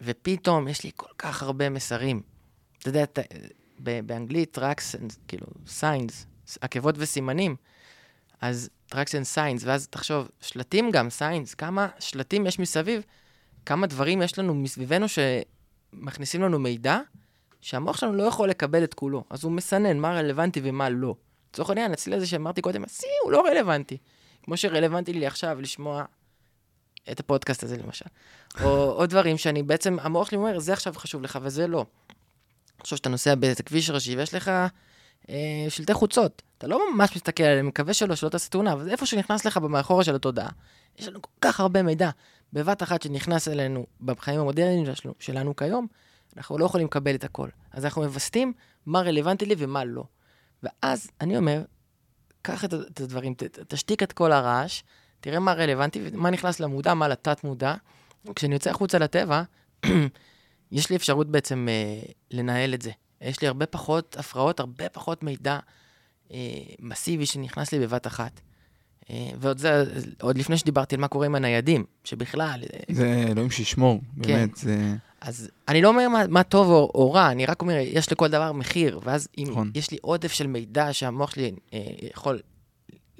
ופתאום 0.00 0.68
יש 0.68 0.84
לי 0.84 0.90
כל 0.96 1.12
כך 1.18 1.42
הרבה 1.42 1.70
מסרים. 1.70 2.22
אתה 2.78 2.88
יודע, 2.88 3.02
אתה, 3.02 3.22
באנגלית 3.78 4.52
tracks, 4.52 4.96
כאילו, 5.28 5.46
signs, 5.66 6.26
עקבות 6.60 6.94
וסימנים, 6.98 7.56
אז 8.40 8.70
tracks 8.86 9.14
and 9.14 9.24
signs, 9.24 9.62
ואז 9.64 9.88
תחשוב, 9.88 10.28
שלטים 10.40 10.90
גם, 10.90 11.10
signs, 11.10 11.54
כמה 11.54 11.88
שלטים 11.98 12.46
יש 12.46 12.58
מסביב, 12.58 13.02
כמה 13.66 13.86
דברים 13.86 14.22
יש 14.22 14.38
לנו 14.38 14.54
מסביבנו 14.54 15.06
שמכניסים 15.08 16.42
לנו 16.42 16.58
מידע, 16.58 17.00
שהמוח 17.60 17.96
שלנו 17.96 18.12
לא 18.12 18.22
יכול 18.22 18.48
לקבל 18.48 18.84
את 18.84 18.94
כולו. 18.94 19.24
אז 19.30 19.44
הוא 19.44 19.52
מסנן 19.52 19.98
מה 19.98 20.12
רלוונטי 20.12 20.60
ומה 20.64 20.88
לא. 20.90 21.14
לצורך 21.52 21.68
העניין, 21.68 21.92
אצלי 21.92 22.16
הזה 22.16 22.26
שאמרתי 22.26 22.60
קודם, 22.60 22.84
השיא 22.84 23.08
הוא 23.24 23.32
לא 23.32 23.46
רלוונטי. 23.46 23.98
כמו 24.42 24.56
שרלוונטי 24.56 25.12
לי 25.12 25.26
עכשיו 25.26 25.60
לשמוע 25.60 26.04
את 27.10 27.20
הפודקאסט 27.20 27.62
הזה 27.62 27.76
למשל. 27.76 28.04
או 28.64 28.68
עוד 28.68 29.10
דברים 29.10 29.38
שאני 29.38 29.62
בעצם, 29.62 29.96
המוח 30.00 30.28
שלי 30.28 30.38
אומר, 30.38 30.58
זה 30.58 30.72
עכשיו 30.72 30.94
חשוב 30.96 31.22
לך 31.22 31.38
וזה 31.42 31.66
לא. 31.66 31.84
עכשיו 32.78 32.98
שאתה 32.98 33.08
נוסע 33.08 33.34
באיזה 33.34 33.62
כביש 33.62 33.90
ראשי 33.90 34.16
ויש 34.16 34.34
לך 34.34 34.50
אה, 35.28 35.66
שלטי 35.68 35.94
חוצות, 35.94 36.42
אתה 36.58 36.66
לא 36.66 36.92
ממש 36.92 37.16
מסתכל 37.16 37.42
עליהם, 37.42 37.66
מקווה 37.66 37.94
שלא, 37.94 38.14
שלא 38.14 38.28
תעשה 38.28 38.50
תאונה, 38.50 38.72
אבל 38.72 38.90
איפה 38.90 39.06
שנכנס 39.06 39.44
לך 39.44 39.56
במאחורה 39.56 40.04
של 40.04 40.14
התודעה. 40.14 40.48
יש 40.98 41.08
לנו 41.08 41.22
כל 41.22 41.30
כך 41.40 41.60
הרבה 41.60 41.82
מידע 41.82 42.10
בבת 42.52 42.82
אחת 42.82 43.02
שנכנס 43.02 43.48
אלינו 43.48 43.86
בחיים 44.00 44.40
המודרניים 44.40 44.94
שלנו, 44.94 45.14
שלנו 45.18 45.56
כיום, 45.56 45.86
אנחנו 46.36 46.58
לא 46.58 46.64
יכולים 46.64 46.86
לקבל 46.86 47.14
את 47.14 47.24
הכל. 47.24 47.48
אז 47.72 47.84
אנחנו 47.84 48.02
מווסתים 48.02 48.52
מה 48.86 49.00
רלוונטי 49.00 49.46
לי 49.46 49.54
ומה 49.58 49.84
לא. 49.84 50.04
ואז 50.62 51.10
אני 51.20 51.36
אומר, 51.36 51.62
קח 52.42 52.64
את 52.64 53.00
הדברים, 53.00 53.34
תשתיק 53.68 54.02
את 54.02 54.12
כל 54.12 54.32
הרעש, 54.32 54.82
תראה 55.20 55.40
מה 55.40 55.52
רלוונטי 55.52 56.00
ומה 56.04 56.30
נכנס 56.30 56.60
למודע, 56.60 56.94
מה 56.94 57.08
לתת-מודע. 57.08 57.74
כשאני 58.34 58.54
יוצא 58.54 58.70
החוצה 58.70 58.98
לטבע, 58.98 59.42
יש 60.72 60.90
לי 60.90 60.96
אפשרות 60.96 61.30
בעצם 61.30 61.66
אה, 61.70 62.10
לנהל 62.30 62.74
את 62.74 62.82
זה. 62.82 62.90
יש 63.20 63.42
לי 63.42 63.48
הרבה 63.48 63.66
פחות 63.66 64.16
הפרעות, 64.18 64.60
הרבה 64.60 64.88
פחות 64.88 65.22
מידע 65.22 65.58
אה, 66.32 66.38
מסיבי 66.80 67.26
שנכנס 67.26 67.72
לי 67.72 67.78
בבת 67.78 68.06
אחת. 68.06 68.40
אה, 69.10 69.30
ועוד 69.38 69.58
זה, 69.58 69.84
עוד 70.20 70.38
לפני 70.38 70.58
שדיברתי 70.58 70.94
על 70.94 71.00
מה 71.00 71.08
קורה 71.08 71.26
עם 71.26 71.34
הניידים, 71.34 71.84
שבכלל... 72.04 72.62
אה, 72.72 72.94
זה 72.94 73.24
אלוהים 73.28 73.50
שישמור, 73.50 74.00
כן. 74.22 74.22
באמת, 74.22 74.56
זה... 74.56 74.96
אז 75.20 75.50
אני 75.68 75.82
לא 75.82 75.88
אומר 75.88 76.08
מה, 76.08 76.26
מה 76.28 76.42
טוב 76.42 76.68
או, 76.68 76.90
או 76.94 77.12
רע, 77.12 77.30
אני 77.30 77.46
רק 77.46 77.62
אומר, 77.62 77.74
יש 77.78 78.12
לכל 78.12 78.28
דבר 78.28 78.52
מחיר, 78.52 79.00
ואז 79.02 79.28
אם 79.38 79.46
נכון. 79.50 79.70
יש 79.74 79.90
לי 79.90 79.98
עודף 80.02 80.32
של 80.32 80.46
מידע 80.46 80.92
שהמוח 80.92 81.30
שלי 81.30 81.52
אה, 81.74 81.78
יכול 82.02 82.40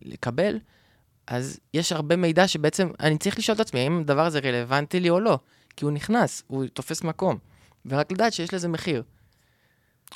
לקבל, 0.03 0.59
אז 1.27 1.61
יש 1.75 1.93
הרבה 1.93 2.17
מידע 2.17 2.49
שבעצם 2.49 2.89
אני 3.01 3.19
צריך 3.19 3.39
לשאול 3.39 3.55
את 3.55 3.61
עצמי, 3.61 3.81
האם 3.81 4.01
הדבר 4.01 4.27
הזה 4.27 4.39
רלוונטי 4.39 5.01
לי 5.01 5.11
או 5.11 5.21
לא, 5.21 5.39
כי 5.77 5.85
הוא 5.85 5.93
נכנס, 5.93 6.43
הוא 6.47 6.67
תופס 6.67 7.03
מקום, 7.03 7.39
ורק 7.87 8.13
לדעת 8.13 8.33
שיש 8.33 8.55
לזה 8.55 8.69
מחיר. 8.69 9.03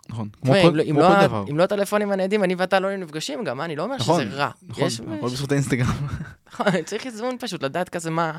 נכון, 0.08 0.28
כמו 0.42 0.52
כל, 0.62 0.70
לא- 0.74 0.84
כמו 0.84 1.00
כל 1.00 1.26
דבר. 1.26 1.44
אם 1.50 1.58
לא 1.58 1.62
הטלפונים 1.62 2.12
הניידים, 2.12 2.44
אני 2.44 2.54
ואתה 2.54 2.80
לא 2.80 2.96
נפגשים 2.96 3.44
גם, 3.44 3.60
אני 3.60 3.76
לא 3.76 3.82
אומר 3.82 3.96
נכון, 3.96 4.24
שזה 4.24 4.36
רע. 4.36 4.50
נכון, 4.68 4.88
הכל 5.18 5.26
בזכות 5.26 5.52
האינסטגרם. 5.52 6.06
נכון, 6.52 6.82
צריך 6.84 7.06
איזון 7.06 7.36
פשוט, 7.40 7.62
לדעת 7.62 7.88
כזה 7.88 8.10
מה, 8.10 8.38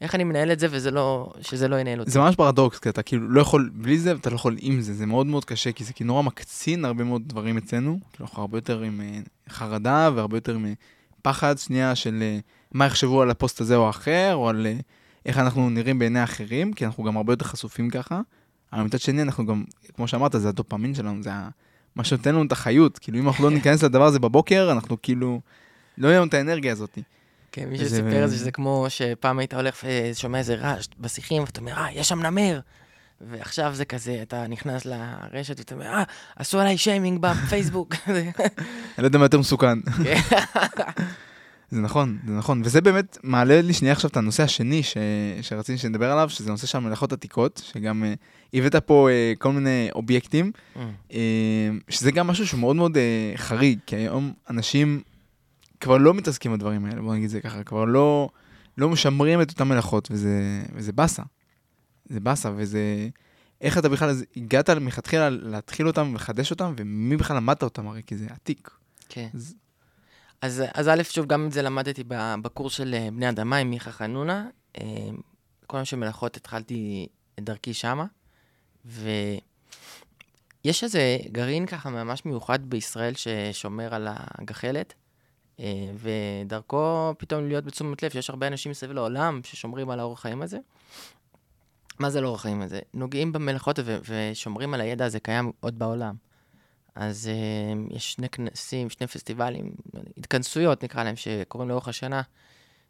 איך 0.00 0.14
אני 0.14 0.24
מנהל 0.24 0.52
את 0.52 0.60
זה, 0.60 0.66
וזה 0.70 0.90
לא, 0.90 1.32
שזה 1.40 1.68
לא 1.68 1.76
ינהל 1.76 2.00
אותי. 2.00 2.10
זה 2.10 2.18
ממש 2.18 2.36
פרדוקס, 2.36 2.78
כי 2.78 2.88
אתה 2.88 3.02
כאילו 3.02 3.28
לא 3.28 3.40
יכול 3.40 3.70
בלי 3.74 3.98
זה, 3.98 4.14
ואתה 4.14 4.30
לא 4.30 4.34
יכול 4.34 4.56
עם 4.60 4.80
זה, 4.80 4.94
זה 4.94 5.06
מאוד 5.06 5.26
מאוד 5.26 5.44
קשה, 5.44 5.72
כי 5.72 5.84
זה 5.84 5.92
כאילו 5.92 6.08
נורא 6.08 6.22
מקצין 6.22 6.84
הרבה 6.84 7.04
מאוד 7.04 7.22
דברים 7.26 7.56
אצלנו, 7.56 7.98
כאילו 8.12 8.26
אנחנו 8.26 8.42
הרבה 8.42 8.58
יותר 8.58 8.80
עם 8.80 9.00
אה, 9.00 9.20
חרדה, 9.48 10.10
והרבה 10.14 10.36
יותר 10.36 10.54
עם 10.54 10.74
פחד 11.22 11.58
שנייה 11.58 11.94
של 11.94 12.22
אה, 12.22 12.38
מה 12.72 12.86
יחשבו 12.86 13.22
על 13.22 13.30
הפוסט 13.30 13.60
הזה 13.60 13.76
או 13.76 13.86
האחר, 13.86 14.34
או 14.34 14.48
על 14.48 14.66
אה, 14.66 14.76
איך 15.26 15.38
אנחנו 15.38 15.70
נראים 15.70 15.98
בעיני 15.98 16.24
אחרים, 16.24 16.72
כי 16.72 16.86
אנחנו 16.86 17.04
גם 17.04 17.16
הרבה 17.16 17.32
יותר 17.32 17.44
חשופים 17.44 17.90
ככה. 17.90 18.20
אבל 18.72 18.82
מצד 18.82 19.00
שני, 19.00 19.22
אנחנו 19.22 19.46
גם, 19.46 19.64
כמו 19.96 20.08
שאמרת, 20.08 20.32
זה 20.38 20.48
הדופמין 20.48 20.94
שלנו, 20.94 21.22
זה 21.22 21.30
מה 21.96 22.04
שנותן 22.04 22.34
לנו 22.34 22.44
את 22.44 22.52
החיות. 22.52 22.98
כאילו, 22.98 23.18
אם 23.18 23.28
אנחנו 23.28 23.44
לא 23.44 23.50
ניכנס 23.56 23.82
לדבר 23.82 24.04
הזה 24.04 24.18
בבוקר, 24.18 24.68
אנחנו 24.72 25.02
כאילו, 25.02 25.40
לא 25.98 26.08
יהיה 26.08 26.18
לנו 26.18 26.28
את 26.28 26.34
האנרגיה 26.34 26.72
הזאת. 26.72 26.98
כן, 27.54 27.68
מי 27.68 27.78
שסיפר 27.78 28.24
את 28.24 28.30
זה, 28.30 28.36
שזה 28.36 28.50
כמו 28.50 28.86
שפעם 28.88 29.38
היית 29.38 29.54
הולך 29.54 29.84
ושומע 29.84 30.38
איזה 30.38 30.54
רעש 30.54 30.86
בשיחים, 31.00 31.42
ואתה 31.42 31.60
אומר, 31.60 31.72
אה, 31.72 31.92
יש 31.92 32.08
שם 32.08 32.22
נמר. 32.22 32.60
ועכשיו 33.20 33.74
זה 33.74 33.84
כזה, 33.84 34.18
אתה 34.22 34.46
נכנס 34.46 34.86
לרשת 34.86 35.58
ואתה 35.58 35.74
אומר, 35.74 35.86
אה, 35.86 36.02
עשו 36.36 36.60
עליי 36.60 36.78
שיימינג 36.78 37.18
בפייסבוק. 37.20 37.94
אני 38.08 38.32
לא 38.98 39.04
יודע 39.04 39.18
מה 39.18 39.24
יותר 39.24 39.38
מסוכן. 39.38 39.78
כן. 40.04 40.20
זה 41.70 41.80
נכון, 41.80 42.18
זה 42.26 42.32
נכון, 42.32 42.62
וזה 42.64 42.80
באמת 42.80 43.18
מעלה 43.22 43.60
לי 43.60 43.72
שנייה 43.72 43.92
עכשיו 43.92 44.10
את 44.10 44.16
הנושא 44.16 44.42
השני 44.42 44.82
ש... 44.82 44.96
שרציתי 45.42 45.78
שנדבר 45.78 46.12
עליו, 46.12 46.28
שזה 46.30 46.50
נושא 46.50 46.66
של 46.66 46.78
מלאכות 46.78 47.12
עתיקות, 47.12 47.62
שגם 47.72 48.04
uh, 48.04 48.56
הבאת 48.58 48.76
פה 48.76 49.08
uh, 49.08 49.38
כל 49.38 49.52
מיני 49.52 49.88
אובייקטים, 49.94 50.52
mm. 50.54 50.78
uh, 51.10 51.14
שזה 51.88 52.10
גם 52.10 52.26
משהו 52.26 52.46
שהוא 52.46 52.60
מאוד 52.60 52.76
מאוד 52.76 52.96
uh, 52.96 53.38
חריג, 53.38 53.78
כי 53.86 53.96
היום 53.96 54.32
אנשים 54.50 55.02
כבר 55.80 55.96
לא 55.96 56.14
מתעסקים 56.14 56.52
בדברים 56.52 56.84
האלה, 56.84 57.02
בוא 57.02 57.14
נגיד 57.14 57.30
זה 57.30 57.40
ככה, 57.40 57.64
כבר 57.64 57.84
לא, 57.84 58.28
לא 58.78 58.88
משמרים 58.88 59.42
את 59.42 59.50
אותן 59.50 59.68
מלאכות, 59.68 60.08
וזה, 60.10 60.62
וזה 60.74 60.92
באסה. 60.92 61.22
זה 62.04 62.20
באסה, 62.20 62.50
וזה... 62.56 63.08
איך 63.60 63.78
אתה 63.78 63.88
בכלל 63.88 64.10
הגעת 64.36 64.70
מלכתחילה 64.70 65.30
להתחיל 65.30 65.86
אותם 65.86 66.10
ולחדש 66.12 66.50
אותם, 66.50 66.74
ומי 66.76 67.16
בכלל 67.16 67.36
למדת 67.36 67.62
אותם 67.62 67.88
הרי, 67.88 68.02
כי 68.06 68.16
זה 68.16 68.26
עתיק. 68.30 68.70
כן. 69.08 69.28
אז... 69.34 69.54
אז, 70.42 70.62
אז 70.74 70.88
א', 70.88 71.02
שוב, 71.02 71.26
גם 71.26 71.46
את 71.46 71.52
זה 71.52 71.62
למדתי 71.62 72.04
בקורס 72.42 72.72
של 72.72 72.94
אה, 72.94 73.08
בני 73.10 73.28
אדמה 73.28 73.56
עם 73.56 73.70
מיכה 73.70 73.92
חנונה. 73.92 74.46
אה, 74.80 74.84
כל 75.66 75.76
יום 75.76 75.84
של 75.84 75.96
מלאכות 75.96 76.36
התחלתי 76.36 77.06
את 77.38 77.44
דרכי 77.44 77.74
שמה, 77.74 78.06
יש 80.64 80.84
איזה 80.84 81.18
גרעין 81.32 81.66
ככה 81.66 81.90
ממש 81.90 82.24
מיוחד 82.24 82.70
בישראל 82.70 83.14
ששומר 83.14 83.94
על 83.94 84.08
הגחלת, 84.10 84.94
ודרכו 85.98 87.14
פתאום 87.18 87.48
להיות 87.48 87.64
בתשומת 87.64 88.02
לב 88.02 88.10
שיש 88.10 88.30
הרבה 88.30 88.46
אנשים 88.46 88.70
מסביב 88.70 88.92
לעולם 88.92 89.40
ששומרים 89.44 89.90
על 89.90 90.00
האורח 90.00 90.20
חיים 90.20 90.42
הזה. 90.42 90.58
מה 91.98 92.10
זה 92.10 92.20
לא 92.20 92.28
אורח 92.28 92.42
חיים 92.42 92.62
הזה? 92.62 92.80
נוגעים 92.94 93.32
במלאכות 93.32 93.78
ושומרים 94.04 94.74
על 94.74 94.80
הידע 94.80 95.04
הזה 95.04 95.20
קיים 95.20 95.52
עוד 95.60 95.78
בעולם. 95.78 96.14
אז 96.94 97.30
uh, 97.32 97.94
יש 97.96 98.12
שני 98.12 98.28
כנסים, 98.28 98.90
שני 98.90 99.06
פסטיבלים, 99.06 99.74
התכנסויות 100.16 100.84
נקרא 100.84 101.04
להם, 101.04 101.16
שקורים 101.16 101.68
לאורך 101.68 101.88
השנה, 101.88 102.22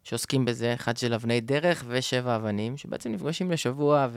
שעוסקים 0.02 0.44
בזה, 0.44 0.74
אחד 0.74 0.96
של 0.96 1.14
אבני 1.14 1.40
דרך 1.40 1.84
ושבע 1.88 2.36
אבנים, 2.36 2.76
שבעצם 2.76 3.12
נפגשים 3.12 3.50
לשבוע 3.50 4.08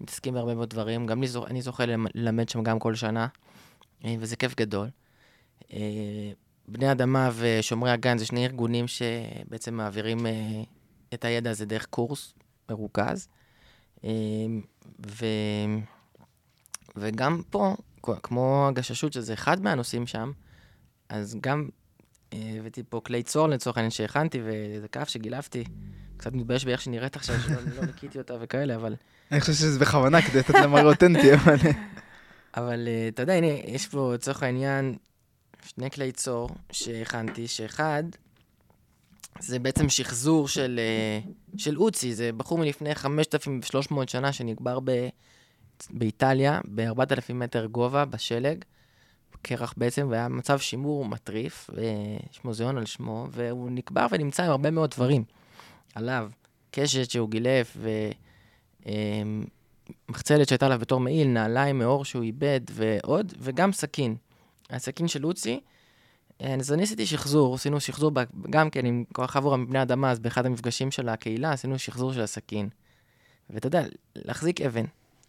ומתעסקים 0.00 0.34
בהרבה 0.34 0.54
מאוד 0.54 0.70
דברים. 0.70 1.06
גם 1.06 1.22
אני 1.46 1.62
זוכה 1.62 1.84
ללמד 2.14 2.48
שם 2.48 2.62
גם 2.62 2.78
כל 2.78 2.94
שנה, 2.94 3.26
אה, 4.04 4.14
וזה 4.18 4.36
כיף 4.36 4.54
גדול. 4.54 4.88
אה, 6.70 6.72
בני 6.72 6.92
אדמה 6.92 7.30
ושומרי 7.36 7.90
הגן 7.90 8.18
זה 8.18 8.26
שני 8.26 8.46
ארגונים 8.46 8.88
שבעצם 8.88 9.74
מעבירים 9.74 10.18
את 11.14 11.24
הידע 11.24 11.50
הזה 11.50 11.66
דרך 11.66 11.86
קורס 11.86 12.34
מרוכז. 12.70 13.28
ו... 15.06 15.26
וגם 16.96 17.42
פה, 17.50 17.74
כמו 18.22 18.68
הגששות, 18.68 19.12
שזה 19.12 19.34
אחד 19.34 19.60
מהנושאים 19.60 20.06
שם, 20.06 20.32
אז 21.08 21.36
גם 21.40 21.68
אה, 22.32 22.56
הבאתי 22.58 22.82
פה 22.88 23.00
כלי 23.04 23.22
צור 23.22 23.48
לצורך 23.48 23.76
העניין 23.76 23.90
שהכנתי, 23.90 24.40
וזה 24.44 24.88
כף 24.88 25.08
שגילפתי. 25.08 25.64
קצת 26.16 26.32
מתבייש 26.32 26.64
באיך 26.64 26.80
שנראית 26.80 27.16
עכשיו, 27.16 27.40
שלא 27.40 27.56
לא 27.76 27.86
ניקיתי 27.86 28.18
אותה 28.18 28.34
וכאלה, 28.40 28.74
אבל... 28.76 28.94
אני 29.32 29.40
חושב 29.40 29.52
שזה 29.52 29.78
בכוונה 29.78 30.22
כדי 30.22 30.38
לתת 30.38 30.54
לה 30.54 30.66
מראה 30.66 30.82
אותנטי, 30.84 31.34
אבל... 31.34 31.56
אבל 32.56 32.88
אה, 32.88 33.08
אתה 33.08 33.22
יודע, 33.22 33.32
הנה, 33.32 33.46
יש 33.46 33.88
פה 33.88 34.14
לצורך 34.14 34.42
העניין 34.42 34.96
שני 35.74 35.90
כלי 35.90 36.12
צור 36.12 36.48
שהכנתי, 36.72 37.48
שאחד, 37.48 38.02
זה 39.38 39.58
בעצם 39.58 39.88
שחזור 39.88 40.48
של, 40.48 40.80
אה, 40.82 41.30
של 41.56 41.78
אוצי, 41.78 42.14
זה 42.14 42.32
בחור 42.32 42.58
מלפני 42.58 42.94
5,300 42.94 44.08
שנה 44.08 44.32
שנקבר 44.32 44.80
ב... 44.84 45.08
באיטליה, 45.90 46.60
ב-4,000 46.74 47.32
מטר 47.32 47.66
גובה, 47.66 48.04
בשלג, 48.04 48.64
קרח 49.42 49.74
בעצם, 49.76 50.06
והיה 50.10 50.28
מצב 50.28 50.58
שימור 50.58 51.04
מטריף, 51.04 51.70
יש 52.32 52.44
מוזיאון 52.44 52.78
על 52.78 52.86
שמו, 52.86 53.26
והוא 53.30 53.70
נקבר 53.70 54.06
ונמצא 54.10 54.42
עם 54.42 54.50
הרבה 54.50 54.70
מאוד 54.70 54.90
דברים 54.90 55.24
עליו. 55.94 56.30
קשת 56.70 57.10
שהוא 57.10 57.30
גילף, 57.30 57.76
ומחצלת 60.08 60.48
שהייתה 60.48 60.66
עליו 60.66 60.78
בתור 60.78 61.00
מעיל, 61.00 61.28
נעליים 61.28 61.78
מאור 61.78 62.04
שהוא 62.04 62.22
איבד, 62.22 62.60
ועוד, 62.70 63.32
וגם 63.38 63.72
סכין. 63.72 64.16
הסכין 64.70 65.08
של 65.08 65.20
לוצי. 65.20 65.60
אז 66.38 66.72
אני 66.72 66.82
עשיתי 66.82 67.06
שחזור, 67.06 67.54
עשינו 67.54 67.80
שחזור 67.80 68.12
גם 68.50 68.70
כן 68.70 68.86
עם 68.86 69.04
כוח 69.12 69.36
עבור 69.36 69.56
מבני 69.56 69.82
אדמה, 69.82 70.10
אז 70.10 70.18
באחד 70.18 70.46
המפגשים 70.46 70.90
של 70.90 71.08
הקהילה 71.08 71.52
עשינו 71.52 71.78
שחזור 71.78 72.12
של 72.12 72.20
הסכין. 72.20 72.68
ואתה 73.50 73.66
יודע, 73.66 73.82
להחזיק 74.16 74.60
אבן, 74.60 74.84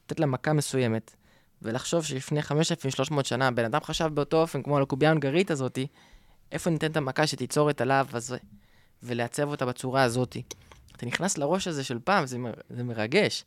לתת 0.06 0.20
לה 0.20 0.26
מכה 0.26 0.54
מסוימת, 0.54 1.16
ולחשוב 1.62 2.04
שלפני 2.04 2.42
5,300 2.42 3.26
שנה 3.26 3.52
בן 3.52 3.66
אדם 3.66 3.80
חשב 3.84 4.10
באותו 4.14 4.42
אופן, 4.42 4.64
כמו 4.64 4.78
על 4.78 4.84
הקובייה 4.84 5.12
ההונגרית 5.12 5.52
הזאתי, 5.52 5.88
איפה 6.52 6.70
ניתן 6.70 6.92
את 6.92 6.98
המכה 6.98 7.28
שתיצור 7.28 7.70
את 7.70 7.82
הלהב 7.82 8.16
הזה, 8.16 8.38
ולעצב 9.04 9.48
אותה 9.48 9.66
בצורה 9.66 10.04
הזאתי. 10.04 10.44
אתה 10.96 11.06
נכנס 11.06 11.38
לראש 11.38 11.68
הזה 11.68 11.84
של 11.84 12.00
פעם, 12.04 12.26
זה, 12.26 12.38
מ... 12.38 12.46
זה 12.70 12.84
מרגש. 12.84 13.46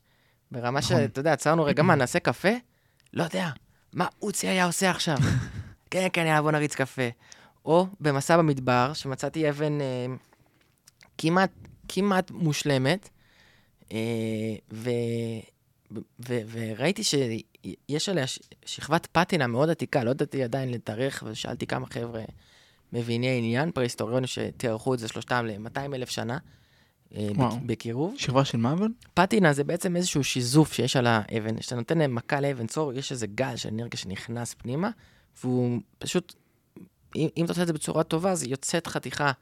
ברמה 0.51 0.79
נכון. 0.79 0.97
שאתה 0.97 1.21
יודע, 1.21 1.33
עצרנו 1.33 1.65
רגע, 1.65 1.83
מה, 1.83 1.95
נעשה 1.95 2.19
קפה? 2.19 2.49
לא 3.13 3.23
יודע. 3.23 3.51
מה 3.93 4.07
אוצי 4.23 4.49
היה 4.49 4.67
עושה 4.67 4.91
עכשיו? 4.91 5.17
כן, 5.95 6.09
כן, 6.13 6.27
יאללה, 6.27 6.43
בוא 6.43 6.51
נריץ 6.51 6.75
קפה. 6.75 7.09
או 7.65 7.87
במסע 8.01 8.37
במדבר, 8.37 8.93
שמצאתי 8.93 9.51
אבן 9.51 9.81
אה, 9.81 10.07
כמעט, 11.19 11.51
כמעט 11.89 12.31
מושלמת, 12.31 13.09
אה, 13.93 13.99
ו... 14.73 14.91
וראיתי 16.53 17.03
שיש 17.05 18.09
עליה 18.09 18.25
שכבת 18.67 19.09
פטינה 19.13 19.47
מאוד 19.47 19.71
עתיקה, 19.71 20.05
לא 20.05 20.11
ידעתי 20.11 20.43
עדיין 20.43 20.71
לתארך, 20.71 21.23
ושאלתי 21.27 21.67
כמה 21.67 21.87
חבר'ה 21.87 22.23
מביני 22.93 23.39
עניין, 23.39 23.71
פרה-היסטוריונים 23.71 24.27
שתיארכו 24.27 24.95
את 24.95 24.99
זה 24.99 25.09
שלושתם 25.09 25.47
ל-200 25.47 25.95
אלף 25.95 26.11
שנה. 26.11 26.39
אה. 27.17 27.29
בקירוב. 27.67 28.15
שכבה 28.19 28.45
של 28.45 28.59
מה 28.59 28.73
אבל? 28.73 28.89
פטינה 29.15 29.53
זה 29.53 29.65
בעצם 29.65 29.97
איזשהו 29.97 30.25
שיזוף 30.25 30.73
שיש 30.73 30.97
על 30.97 31.07
האבן. 31.07 31.57
כשאתה 31.57 31.77
נותן 31.77 31.99
להם 31.99 32.15
מכה 32.15 32.41
לאבן 32.41 32.67
צור, 32.67 32.93
יש 32.93 33.13
איזה 33.13 33.27
גל 33.27 33.57
של 33.57 33.69
אנרגיה 33.69 33.99
שנכנס 33.99 34.55
פנימה, 34.55 34.91
והוא 35.43 35.81
פשוט, 35.99 36.35
אם, 37.17 37.29
אם 37.37 37.45
אתה 37.45 37.53
עושה 37.53 37.63
את 37.63 37.67
זה 37.67 37.73
בצורה 37.73 38.03
טובה, 38.03 38.31
אז 38.31 38.43
יוצאת 38.43 38.87
חתיכה 38.87 39.33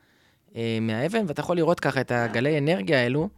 אה, 0.57 0.79
מהאבן, 0.81 1.25
ואתה 1.29 1.41
יכול 1.41 1.57
לראות 1.57 1.81
ככה 1.81 2.01
את 2.01 2.11
הגלי 2.11 2.59
אנרגיה 2.59 3.03
האלו 3.03 3.29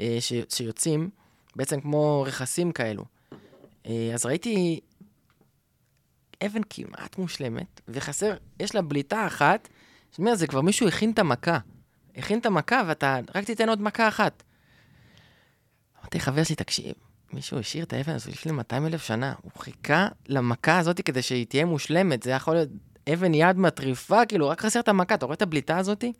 אה, 0.00 0.16
ש, 0.20 0.32
שיוצאים. 0.48 1.10
בעצם 1.56 1.80
כמו 1.80 2.24
רכסים 2.26 2.72
כאלו. 2.72 3.04
אה, 3.86 4.10
אז 4.14 4.26
ראיתי 4.26 4.80
אבן 6.46 6.60
כמעט 6.70 7.18
מושלמת, 7.18 7.80
וחסר, 7.88 8.36
יש 8.60 8.74
לה 8.74 8.82
בליטה 8.82 9.26
אחת, 9.26 9.68
זאת 10.10 10.18
אומרת, 10.18 10.38
זה 10.38 10.46
כבר 10.46 10.60
מישהו 10.60 10.88
הכין 10.88 11.10
את 11.10 11.18
המכה. 11.18 11.58
הכין 12.16 12.38
את 12.38 12.46
המכה, 12.46 12.82
ואתה 12.86 13.18
רק 13.34 13.44
תיתן 13.44 13.68
עוד 13.68 13.82
מכה 13.82 14.08
אחת. 14.08 14.42
אמרתי, 16.00 16.20
חבר 16.20 16.44
שלי, 16.44 16.56
תקשיב, 16.56 16.94
מישהו 17.32 17.58
השאיר 17.58 17.84
את 17.84 17.92
האבן 17.92 18.12
הזו 18.12 18.30
לפני 18.30 18.52
200 18.52 18.86
אלף 18.86 19.02
שנה, 19.02 19.34
הוא 19.42 19.52
חיכה 19.58 20.08
למכה 20.28 20.78
הזאת 20.78 21.00
כדי 21.00 21.22
שהיא 21.22 21.46
תהיה 21.46 21.64
מושלמת, 21.64 22.22
זה 22.22 22.30
יכול 22.30 22.54
להיות 22.54 22.68
אבן 23.12 23.34
יד 23.34 23.58
מטריפה, 23.58 24.26
כאילו, 24.26 24.48
רק 24.48 24.60
חסר 24.60 24.80
את 24.80 24.88
המכה, 24.88 25.14
אתה 25.14 25.26
רואה 25.26 25.34
את 25.34 25.42
הבליטה 25.42 25.78
הזאתי? 25.78 26.12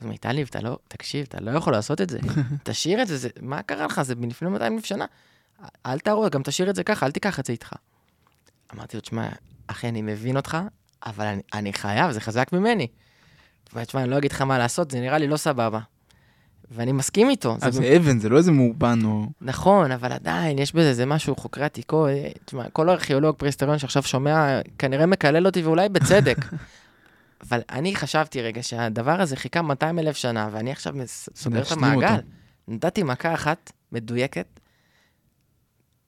אז 0.00 0.06
מיטלי, 0.06 0.42
אתה 0.42 0.60
לא, 0.60 0.78
תקשיב, 0.88 1.26
אתה 1.28 1.40
לא 1.40 1.50
יכול 1.50 1.72
לעשות 1.72 2.00
את 2.00 2.10
זה. 2.10 2.18
תשאיר 2.62 3.02
את 3.02 3.06
זה, 3.06 3.16
זה, 3.16 3.28
מה 3.40 3.62
קרה 3.62 3.86
לך? 3.86 4.02
זה 4.02 4.14
מלפני 4.14 4.48
200 4.48 4.74
אלף 4.74 4.84
שנה. 4.84 5.04
אל 5.86 5.98
תהרוג, 5.98 6.28
גם 6.28 6.42
תשאיר 6.42 6.70
את 6.70 6.76
זה 6.76 6.84
ככה, 6.84 7.06
אל 7.06 7.10
תיקח 7.10 7.40
את 7.40 7.46
זה 7.46 7.52
איתך. 7.52 7.72
אמרתי 8.74 8.96
לו, 8.96 9.00
תשמע, 9.00 9.28
אחי, 9.66 9.88
אני 9.88 10.02
מבין 10.02 10.36
אותך, 10.36 10.58
אבל 11.06 11.26
אני, 11.26 11.42
אני 11.54 11.72
חייב, 11.72 12.10
זה 12.10 12.20
חזק 12.20 12.52
ממני. 12.52 12.86
תשמע, 13.64 14.02
אני 14.02 14.10
לא 14.10 14.18
אגיד 14.18 14.32
לך 14.32 14.42
מה 14.42 14.58
לעשות, 14.58 14.90
זה 14.90 15.00
נראה 15.00 15.18
לי 15.18 15.26
לא 15.28 15.36
סבבה. 15.36 15.80
ואני 16.70 16.92
מסכים 16.92 17.30
איתו. 17.30 17.56
אז 17.60 17.74
זה, 17.74 17.80
זה 17.80 17.96
אבן, 17.96 18.18
זה 18.18 18.28
לא 18.28 18.36
איזה 18.36 18.52
מאובן 18.52 18.98
או... 19.04 19.26
נכון, 19.40 19.92
אבל 19.92 20.12
עדיין, 20.12 20.58
יש 20.58 20.72
בזה, 20.72 20.94
זה 20.94 21.06
משהו, 21.06 21.36
חוקרי 21.36 21.64
עתיקו, 21.64 22.06
תשמע, 22.44 22.68
כל 22.72 22.90
ארכיאולוג 22.90 23.36
פרהיסטוריון 23.36 23.78
שעכשיו 23.78 24.02
שומע, 24.02 24.60
כנראה 24.78 25.06
מקלל 25.06 25.46
אותי, 25.46 25.62
ואולי 25.62 25.88
בצדק. 25.88 26.36
אבל 27.48 27.60
אני 27.70 27.96
חשבתי 27.96 28.42
רגע 28.42 28.62
שהדבר 28.62 29.20
הזה 29.20 29.36
חיכה 29.36 29.62
200 29.62 29.98
אלף 29.98 30.16
שנה, 30.16 30.48
ואני 30.52 30.72
עכשיו 30.72 30.94
סוגר 31.34 31.62
את 31.62 31.72
המעגל. 31.72 32.06
אותו. 32.06 32.26
נתתי 32.68 33.02
מכה 33.02 33.34
אחת 33.34 33.72
מדויקת, 33.92 34.60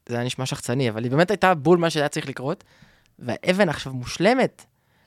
זה 0.09 0.15
היה 0.15 0.25
נשמע 0.25 0.47
שחצני, 0.47 0.91
אבל 0.91 1.05
היא 1.05 1.11
באמת 1.11 1.31
הייתה 1.31 1.55
בול 1.55 1.79
מה 1.79 1.91
שהיה 1.91 2.09
צריך 2.09 2.29
לקרות, 2.29 2.65
והאבן 3.19 3.69
עכשיו 3.69 3.93
מושלמת. 3.93 4.65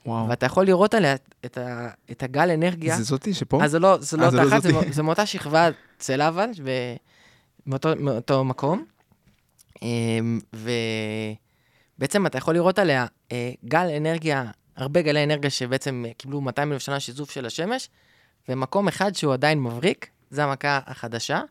וואו. 0.09 0.29
ואתה 0.29 0.45
יכול 0.45 0.65
לראות 0.65 0.93
עליה 0.93 1.15
את, 1.45 1.57
ה, 1.57 1.89
את 2.11 2.23
הגל 2.23 2.51
אנרגיה. 2.51 2.97
זה 2.97 3.03
זאתי 3.03 3.33
שפה? 3.33 3.63
אז 3.63 3.71
זה 3.71 3.79
לא, 3.79 3.97
זה 3.99 4.17
לא 4.17 4.25
אותה 4.25 4.43
לא 4.43 4.47
אחת, 4.47 4.61
זה, 4.61 4.71
זה 4.91 5.03
מאותה 5.03 5.25
שכבה 5.25 5.69
צלע 5.97 6.27
אבל, 6.27 6.49
מאותו, 7.67 7.89
מאותו 7.99 8.43
מקום. 8.43 8.85
אמ, 9.81 10.39
ובעצם 11.97 12.25
אתה 12.25 12.37
יכול 12.37 12.53
לראות 12.53 12.79
עליה 12.79 13.05
אה, 13.31 13.51
גל 13.65 13.87
אנרגיה 13.97 14.45
הרבה 14.79 15.01
גלי 15.01 15.23
אנרגיה 15.23 15.49
שבעצם 15.49 16.05
קיבלו 16.17 16.41
200 16.41 16.73
אלף 16.73 16.81
שנה 16.81 16.99
שיזוף 16.99 17.31
של 17.31 17.45
השמש, 17.45 17.89
ומקום 18.49 18.87
אחד 18.87 19.15
שהוא 19.15 19.33
עדיין 19.33 19.63
מבריק, 19.63 20.09
זה 20.29 20.43
המכה 20.43 20.79
החדשה, 20.85 21.41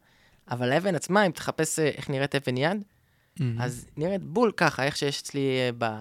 אבל 0.50 0.72
האבן 0.72 0.94
עצמה, 0.94 1.26
אם 1.26 1.30
תחפש 1.30 1.78
אה, 1.78 1.88
איך 1.88 2.11
נראית 2.11 2.34
אבן 2.34 2.56
יד, 2.56 2.82
mm-hmm. 3.38 3.42
אז 3.61 3.86
נראית 3.96 4.22
בול 4.22 4.52
ככה, 4.56 4.84
איך 4.84 4.96
שיש 4.96 5.22
אצלי 5.22 5.59
אה, 5.59 5.70
ב... 5.78 6.00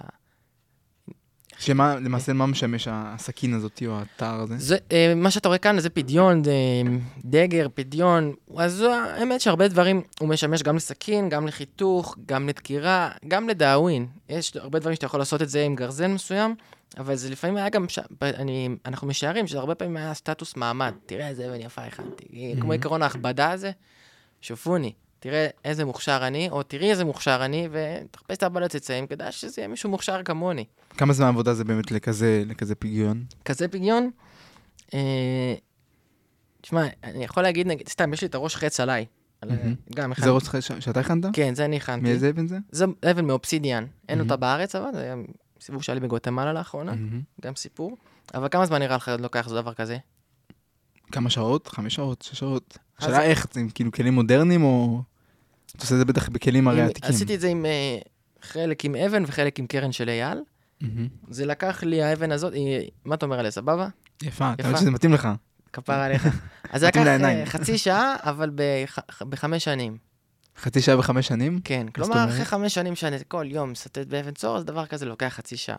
שמה, 1.58 1.96
למעשה, 1.96 2.32
מה 2.32 2.46
משמש 2.46 2.88
הסכין 2.90 3.54
הזאת 3.54 3.82
או 3.86 3.98
האתר 3.98 4.34
הזה? 4.40 4.54
זה, 4.58 4.76
אה, 4.92 5.12
מה 5.16 5.30
שאתה 5.30 5.48
רואה 5.48 5.58
כאן 5.58 5.80
זה 5.80 5.90
פדיון, 5.90 6.44
זה 6.44 6.52
דגר, 7.24 7.66
פדיון. 7.74 8.34
אז 8.56 8.82
האמת 8.82 9.40
שהרבה 9.40 9.68
דברים, 9.68 10.02
הוא 10.20 10.28
משמש 10.28 10.62
גם 10.62 10.76
לסכין, 10.76 11.28
גם 11.28 11.46
לחיתוך, 11.46 12.16
גם 12.26 12.48
לדקירה, 12.48 13.10
גם 13.28 13.48
לדאווין. 13.48 14.06
יש 14.28 14.56
הרבה 14.56 14.78
דברים 14.78 14.94
שאתה 14.94 15.06
יכול 15.06 15.20
לעשות 15.20 15.42
את 15.42 15.48
זה 15.48 15.62
עם 15.64 15.74
גרזן 15.74 16.12
מסוים, 16.12 16.54
אבל 16.98 17.14
זה 17.14 17.30
לפעמים 17.30 17.56
היה 17.56 17.68
גם, 17.68 17.88
ש... 17.88 17.98
אני, 18.22 18.68
אנחנו 18.86 19.06
משערים 19.06 19.46
שזה 19.46 19.58
הרבה 19.58 19.74
פעמים 19.74 19.96
היה 19.96 20.14
סטטוס 20.14 20.56
מעמד. 20.56 20.94
תראה 21.06 21.28
איזה 21.28 21.48
אבן 21.48 21.60
יפה 21.60 21.82
הכנתי. 21.82 22.24
Mm-hmm. 22.24 22.60
כמו 22.60 22.72
עקרון 22.72 23.02
ההכבדה 23.02 23.50
הזה, 23.50 23.70
שופוני. 24.40 24.92
תראה 25.20 25.48
איזה 25.64 25.84
מוכשר 25.84 26.20
אני, 26.26 26.48
או 26.50 26.62
תראי 26.62 26.90
איזה 26.90 27.04
מוכשר 27.04 27.40
אני, 27.44 27.68
ותחפש 27.72 28.36
את 28.36 28.42
הבעלי 28.42 28.68
צאצאים, 28.68 29.06
כדאי 29.06 29.32
שזה 29.32 29.60
יהיה 29.60 29.68
מישהו 29.68 29.90
מוכשר 29.90 30.22
כמוני. 30.22 30.64
כמה 30.96 31.12
זמן 31.12 31.26
עבודה 31.26 31.54
זה 31.54 31.64
באמת 31.64 31.90
לכזה, 31.90 32.42
לכזה 32.46 32.74
פגיון? 32.74 33.24
כזה 33.44 33.68
פגיון? 33.68 34.10
אה, 34.94 35.54
תשמע, 36.60 36.82
אני 37.04 37.24
יכול 37.24 37.42
להגיד, 37.42 37.66
נגיד, 37.66 37.88
סתם, 37.88 38.12
יש 38.12 38.20
לי 38.22 38.28
את 38.28 38.34
הראש 38.34 38.56
חץ 38.56 38.80
עליי. 38.80 39.06
על- 39.40 39.48
מהמם. 39.48 39.74
גם 39.94 40.08
זה 40.08 40.12
הכנתי. 40.12 40.28
רוץ 40.30 40.48
ש- 40.60 40.72
שאתה 40.84 41.00
הכנת? 41.00 41.24
כן, 41.32 41.54
זה 41.54 41.64
אני 41.64 41.76
הכנתי. 41.76 42.00
מאיזה 42.02 42.30
אבן 42.30 42.46
זה? 42.46 42.58
זה 42.72 42.84
אבן 43.10 43.24
מאובסידיאן. 43.24 43.86
אין 44.08 44.18
מהמם. 44.18 44.30
אותה 44.30 44.36
בארץ, 44.40 44.74
אבל 44.74 44.88
זה 44.94 45.00
היה 45.02 45.14
סיבוב 45.60 45.82
שהיה 45.82 45.94
לי 45.94 46.00
בגואטמלה 46.00 46.52
לאחרונה, 46.52 46.92
מהמם. 46.94 47.20
גם 47.40 47.54
סיפור. 47.56 47.96
אבל 48.34 48.48
כמה 48.50 48.66
זמן 48.66 48.78
נראה 48.78 48.96
לך 48.96 49.10
לוקח 49.18 49.48
דבר 49.48 49.74
כזה? 49.74 49.98
כמה 51.12 51.30
שעות? 51.30 51.68
חמש 51.68 51.94
שעות? 51.94 52.22
שש 52.22 52.38
שעות? 52.38 52.78
השאלה 52.98 53.22
איך, 53.22 53.46
זה 53.52 53.60
כאילו 53.74 53.92
כלים 53.92 54.14
מודרניים 54.14 54.62
או... 54.64 55.02
אתה 55.76 55.84
עושה 55.84 55.94
את 55.94 55.98
זה 55.98 56.04
בטח 56.04 56.28
בכלים 56.28 56.68
הרי 56.68 56.82
עתיקים. 56.82 57.10
עשיתי 57.10 57.34
את 57.34 57.40
זה 57.40 57.48
עם 57.48 57.66
אה, 57.66 57.98
חלק 58.42 58.84
עם 58.84 58.94
אבן 58.94 59.24
וחלק 59.26 59.58
עם 59.58 59.66
קרן 59.66 59.92
של 59.92 60.08
אייל. 60.08 60.38
זה 61.30 61.46
לקח 61.46 61.82
לי 61.82 62.02
האבן 62.02 62.32
הזאת, 62.32 62.52
מה 63.04 63.14
אתה 63.14 63.26
אומר 63.26 63.38
עליה, 63.38 63.50
סבבה? 63.50 63.88
יפה, 64.22 64.52
אתה. 64.52 64.68
יודע 64.68 64.78
שזה 64.78 64.90
מתאים 64.90 65.12
לך. 65.12 65.28
כפרה 65.72 66.04
עליך. 66.04 66.26
אז 66.70 66.80
זה 66.80 66.86
לקח. 66.88 67.06
אה, 67.06 67.46
חצי 67.46 67.78
שעה, 67.78 68.16
אבל 68.22 68.50
בח- 68.54 68.98
בחמש 69.22 69.64
שנים. 69.64 69.96
חצי 70.58 70.80
שעה 70.80 70.98
וחמש 70.98 71.26
שנים? 71.28 71.60
כן, 71.64 71.86
כלומר? 71.94 72.24
אחרי 72.28 72.44
חמש 72.44 72.74
שנים 72.74 72.94
שאני 72.94 73.16
כל 73.28 73.46
יום 73.48 73.70
מסטט 73.72 74.06
באבן 74.06 74.30
צור, 74.34 74.56
אז 74.56 74.64
דבר 74.64 74.86
כזה 74.86 75.06
לוקח 75.06 75.28
חצי 75.28 75.56
שעה. 75.56 75.76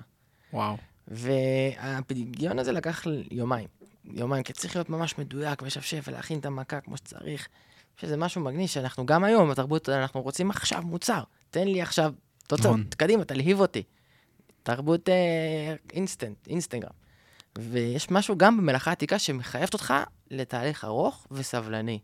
וואו. 0.54 0.78
והפדיון 1.08 2.60
הזה 2.60 2.72
לקח 2.72 3.04
יומיים. 3.32 3.68
יומיים, 4.14 4.44
כי 4.44 4.54
צריך 4.54 4.76
להיות 4.76 4.90
ממש 4.90 5.18
מדויק, 5.18 5.62
משפשף 5.62 6.06
ולהכין 6.08 6.40
את 6.40 6.46
המכה 6.46 6.80
כמו 6.82 6.98
שצריך. 6.98 7.48
שזה 8.02 8.18
משהו 8.18 8.41
מגניב 8.41 8.68
שאנחנו 8.68 9.06
גם 9.06 9.24
היום, 9.24 9.50
בתרבות, 9.50 9.89
אנחנו 9.89 10.22
רוצים 10.22 10.50
עכשיו 10.50 10.82
מוצר. 10.82 11.24
תן 11.50 11.68
לי 11.68 11.82
עכשיו 11.82 12.14
תוצאות, 12.47 12.80
נכון. 12.80 12.84
קדימה, 12.97 13.26
תלהיב 13.26 13.60
אותי. 13.60 13.84
תרבות 14.64 15.10
אה, 15.10 15.76
אינסטנט, 15.93 16.47
אינסטגרם. 16.47 16.91
ויש 17.58 18.12
משהו 18.12 18.38
גם 18.38 18.58
במלאכה 18.58 18.91
העתיקה 18.91 19.20
שמחייבת 19.20 19.74
אותך 19.74 19.93
לתהליך 20.32 20.86
ארוך 20.86 21.28
וסבלני. 21.32 22.00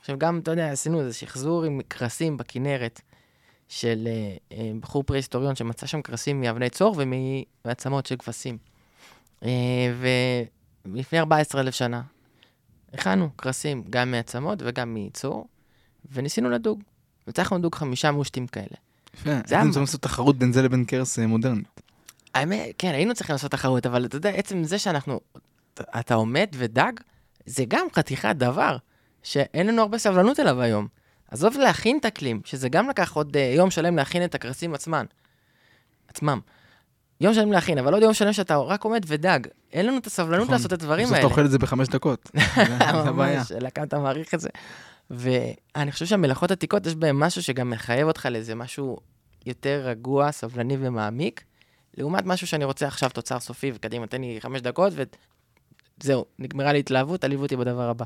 עכשיו 0.00 0.18
גם, 0.18 0.38
אתה 0.38 0.50
יודע, 0.50 0.70
עשינו 0.70 1.00
איזה 1.00 1.12
שחזור 1.12 1.64
עם 1.64 1.80
קרסים 1.88 2.36
בכנרת 2.36 3.00
של 3.68 4.04
אה, 4.06 4.36
אה, 4.52 4.72
בחור 4.80 5.02
פרה-היסטוריון 5.02 5.56
שמצא 5.56 5.86
שם 5.86 6.02
קרסים 6.02 6.40
מאבני 6.40 6.70
צור 6.70 6.96
ומעצמות 6.98 8.06
של 8.06 8.16
כבשים. 8.16 8.58
אה, 9.42 9.92
ולפני 10.86 11.18
14,000 11.18 11.74
שנה 11.74 12.02
הכנו 12.94 13.30
קרסים 13.36 13.84
גם 13.90 14.10
מעצמות 14.10 14.58
וגם 14.64 14.94
מצור, 14.94 15.46
וניסינו 16.12 16.50
לדוג. 16.50 16.82
וצריכנו 17.28 17.58
לדוג 17.58 17.74
חמישה 17.74 18.10
מושטים 18.10 18.46
כאלה. 18.46 18.66
יפה. 19.14 19.30
הייתם 19.30 19.56
המ- 19.56 19.64
צריכים 19.66 19.82
לעשות 19.82 20.02
תחרות 20.02 20.36
בין 20.38 20.52
זה 20.52 20.62
לבין 20.62 20.84
קרס 20.84 21.18
אה, 21.18 21.26
מודרני. 21.26 21.62
האמת, 22.34 22.68
כן, 22.78 22.88
היינו 22.94 23.14
צריכים 23.14 23.34
לעשות 23.34 23.50
תחרות, 23.50 23.86
אבל 23.86 24.04
אתה 24.04 24.16
יודע, 24.16 24.30
עצם 24.30 24.64
זה 24.64 24.78
שאנחנו, 24.78 25.20
אתה- 25.74 26.14
עומד 26.14 26.46
ודג, 26.54 26.92
זה 27.46 27.64
גם 27.68 27.86
חתיכת 27.96 28.34
דבר, 28.36 28.76
שאין 29.22 29.66
לנו 29.66 29.82
הרבה 29.82 29.98
סבלנות 29.98 30.40
אליו 30.40 30.60
היום. 30.60 30.88
עזוב 31.30 31.56
להכין 31.56 31.98
את 32.00 32.04
הכלים, 32.04 32.40
שזה 32.44 32.68
גם 32.68 32.88
לקח 32.88 33.12
עוד 33.12 33.36
uh, 33.36 33.56
יום 33.56 33.70
שלם 33.70 33.96
להכין 33.96 34.24
את 34.24 34.34
הקרסים 34.34 34.74
עצמן. 34.74 35.04
עצמם. 36.08 36.40
יום 37.22 37.34
שלם 37.34 37.52
להכין, 37.52 37.78
אבל 37.78 37.94
עוד 37.94 38.02
יום 38.02 38.14
שלם 38.14 38.32
שאתה 38.32 38.56
רק 38.56 38.84
עומד 38.84 39.04
ודג. 39.06 39.40
אין 39.72 39.86
לנו 39.86 39.98
את 39.98 40.06
הסבלנות 40.06 40.40
נכון. 40.42 40.54
לעשות 40.54 40.66
את 40.66 40.72
הדברים 40.72 41.04
בסוף 41.04 41.14
האלה. 41.14 41.26
אתה 41.26 41.32
אוכל 41.32 41.44
את 41.44 41.50
זה 41.50 41.58
בחמש 41.58 41.88
דקות. 41.88 42.30
זה 42.56 42.84
הבעיה. 42.84 43.38
ממש, 43.38 43.52
כמה 43.74 43.84
אתה 43.84 43.98
מעריך 43.98 44.34
את 44.34 44.40
זה. 44.40 44.48
ואני 45.10 45.92
חושב 45.92 46.06
שהמלאכות 46.06 46.50
עתיקות, 46.50 46.86
יש 46.86 46.94
בהן 46.94 47.16
משהו 47.16 47.42
שגם 47.42 47.70
מחייב 47.70 48.06
אותך 48.06 48.28
לאיזה 48.30 48.54
משהו 48.54 48.98
יותר 49.46 49.82
רגוע, 49.84 50.32
סבלני 50.32 50.76
ומעמיק, 50.80 51.44
לעומת 51.98 52.26
משהו 52.26 52.46
שאני 52.46 52.64
רוצה 52.64 52.86
עכשיו 52.86 53.10
תוצר 53.10 53.40
סופי, 53.40 53.72
וקדימה, 53.74 54.06
תן 54.06 54.20
לי 54.20 54.38
חמש 54.40 54.60
דקות, 54.60 54.92
וזהו, 56.02 56.24
נגמרה 56.38 56.72
לי 56.72 56.78
התלהבות, 56.78 57.20
תעליבו 57.20 57.42
אותי 57.42 57.56
בדבר 57.56 57.88
הבא. 57.88 58.04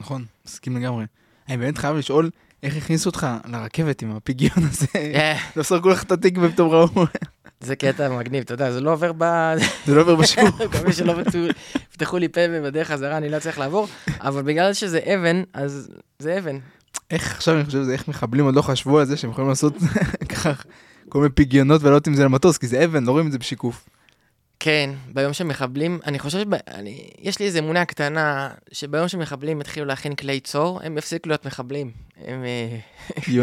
נכון, 0.00 0.24
מסכים 0.46 0.76
לגמרי. 0.76 1.04
אני 1.48 1.56
באמת 1.56 1.78
חייב 1.78 1.96
לשאול, 1.96 2.30
איך 2.62 2.76
הכניסו 2.76 3.10
אותך 3.10 3.26
לרכבת 3.44 4.02
עם 4.02 4.16
הפיגיון 4.16 4.56
הזה? 4.56 4.86
לא 5.56 5.62
סרקו 5.62 5.88
לך 5.88 6.02
את 6.02 6.12
התיק 6.12 6.38
ופתאום 6.42 6.70
ראו, 6.70 7.04
זה 7.64 7.76
קטע 7.76 8.08
מגניב, 8.18 8.42
אתה 8.44 8.54
יודע, 8.54 8.72
זה 8.72 8.80
לא 8.80 8.92
עובר 8.92 9.12
ב... 9.18 9.24
זה 9.86 9.94
לא 9.94 10.00
עובר 10.00 10.14
בשיעור. 10.16 10.50
מקווה 10.68 10.92
שלא 10.92 11.14
פתחו- 11.24 11.38
יפתחו 11.90 12.18
לי 12.18 12.28
פה 12.28 12.40
ובדרך 12.50 12.88
חזרה 12.88 13.16
אני 13.16 13.28
לא 13.28 13.38
צריך 13.38 13.58
לעבור, 13.58 13.88
אבל 14.20 14.42
בגלל 14.42 14.72
שזה 14.72 15.00
אבן, 15.14 15.42
אז 15.52 15.90
זה 16.18 16.38
אבן. 16.38 16.58
איך 17.10 17.32
עכשיו 17.36 17.54
אני 17.56 17.64
חושב 17.64 17.78
על 17.78 17.84
זה, 17.84 17.92
איך 17.92 18.08
מחבלים 18.08 18.44
עוד 18.44 18.54
לא 18.54 18.62
חשבו 18.62 18.98
על 18.98 19.04
זה 19.06 19.16
שהם 19.16 19.30
יכולים 19.30 19.48
לעשות 19.50 19.74
ככה 20.32 20.52
כל 21.08 21.18
מיני 21.18 21.32
פיגיונות 21.32 21.82
ולעלות 21.82 22.06
עם 22.06 22.14
זה 22.14 22.24
למטוס, 22.24 22.58
כי 22.58 22.66
זה 22.66 22.84
אבן, 22.84 23.04
לא 23.04 23.12
רואים 23.12 23.26
את 23.26 23.32
זה 23.32 23.38
בשיקוף. 23.38 23.88
כן, 24.60 24.90
ביום 25.12 25.32
שמחבלים, 25.32 25.98
אני 26.06 26.18
חושב, 26.18 26.38
שב, 26.38 26.54
אני, 26.68 27.10
יש 27.18 27.38
לי 27.38 27.46
איזו 27.46 27.58
אמונה 27.58 27.84
קטנה, 27.84 28.50
שביום 28.72 29.08
שמחבלים 29.08 29.60
יתחילו 29.60 29.86
להכין 29.86 30.14
כלי 30.14 30.40
צור, 30.40 30.80
הם 30.84 30.98
יפסיקו 30.98 31.28
להיות 31.28 31.46
מחבלים. 31.46 31.90
הם, 32.26 32.44
אה, 32.44 32.78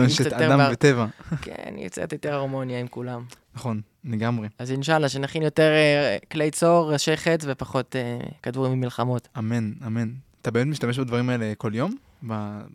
קצת 0.08 0.24
של 0.24 0.34
אדם 0.34 0.60
וטבע. 0.72 1.06
כן, 1.42 1.74
קצת 1.88 2.14
יותר 2.14 2.34
הרמוניה 2.34 2.80
עם 2.80 2.88
כולם. 2.88 3.24
נכון, 3.56 3.82
לגמרי. 4.06 4.48
אז 4.60 4.72
אינשאללה, 4.72 5.10
שנכין 5.10 5.44
יותר 5.44 5.70
אה, 5.72 6.18
כלי 6.32 6.52
צור, 6.52 6.94
ראשי 6.94 7.18
חץ 7.18 7.42
ופחות 7.48 7.96
אה, 7.96 8.20
כדורים 8.44 8.72
ממלחמות. 8.74 9.28
אמן, 9.38 9.72
אמן. 9.88 10.10
אתה 10.42 10.52
באמת 10.52 10.68
משתמש 10.68 11.00
בדברים 11.00 11.30
האלה 11.30 11.54
כל 11.58 11.72
יום? 11.76 11.96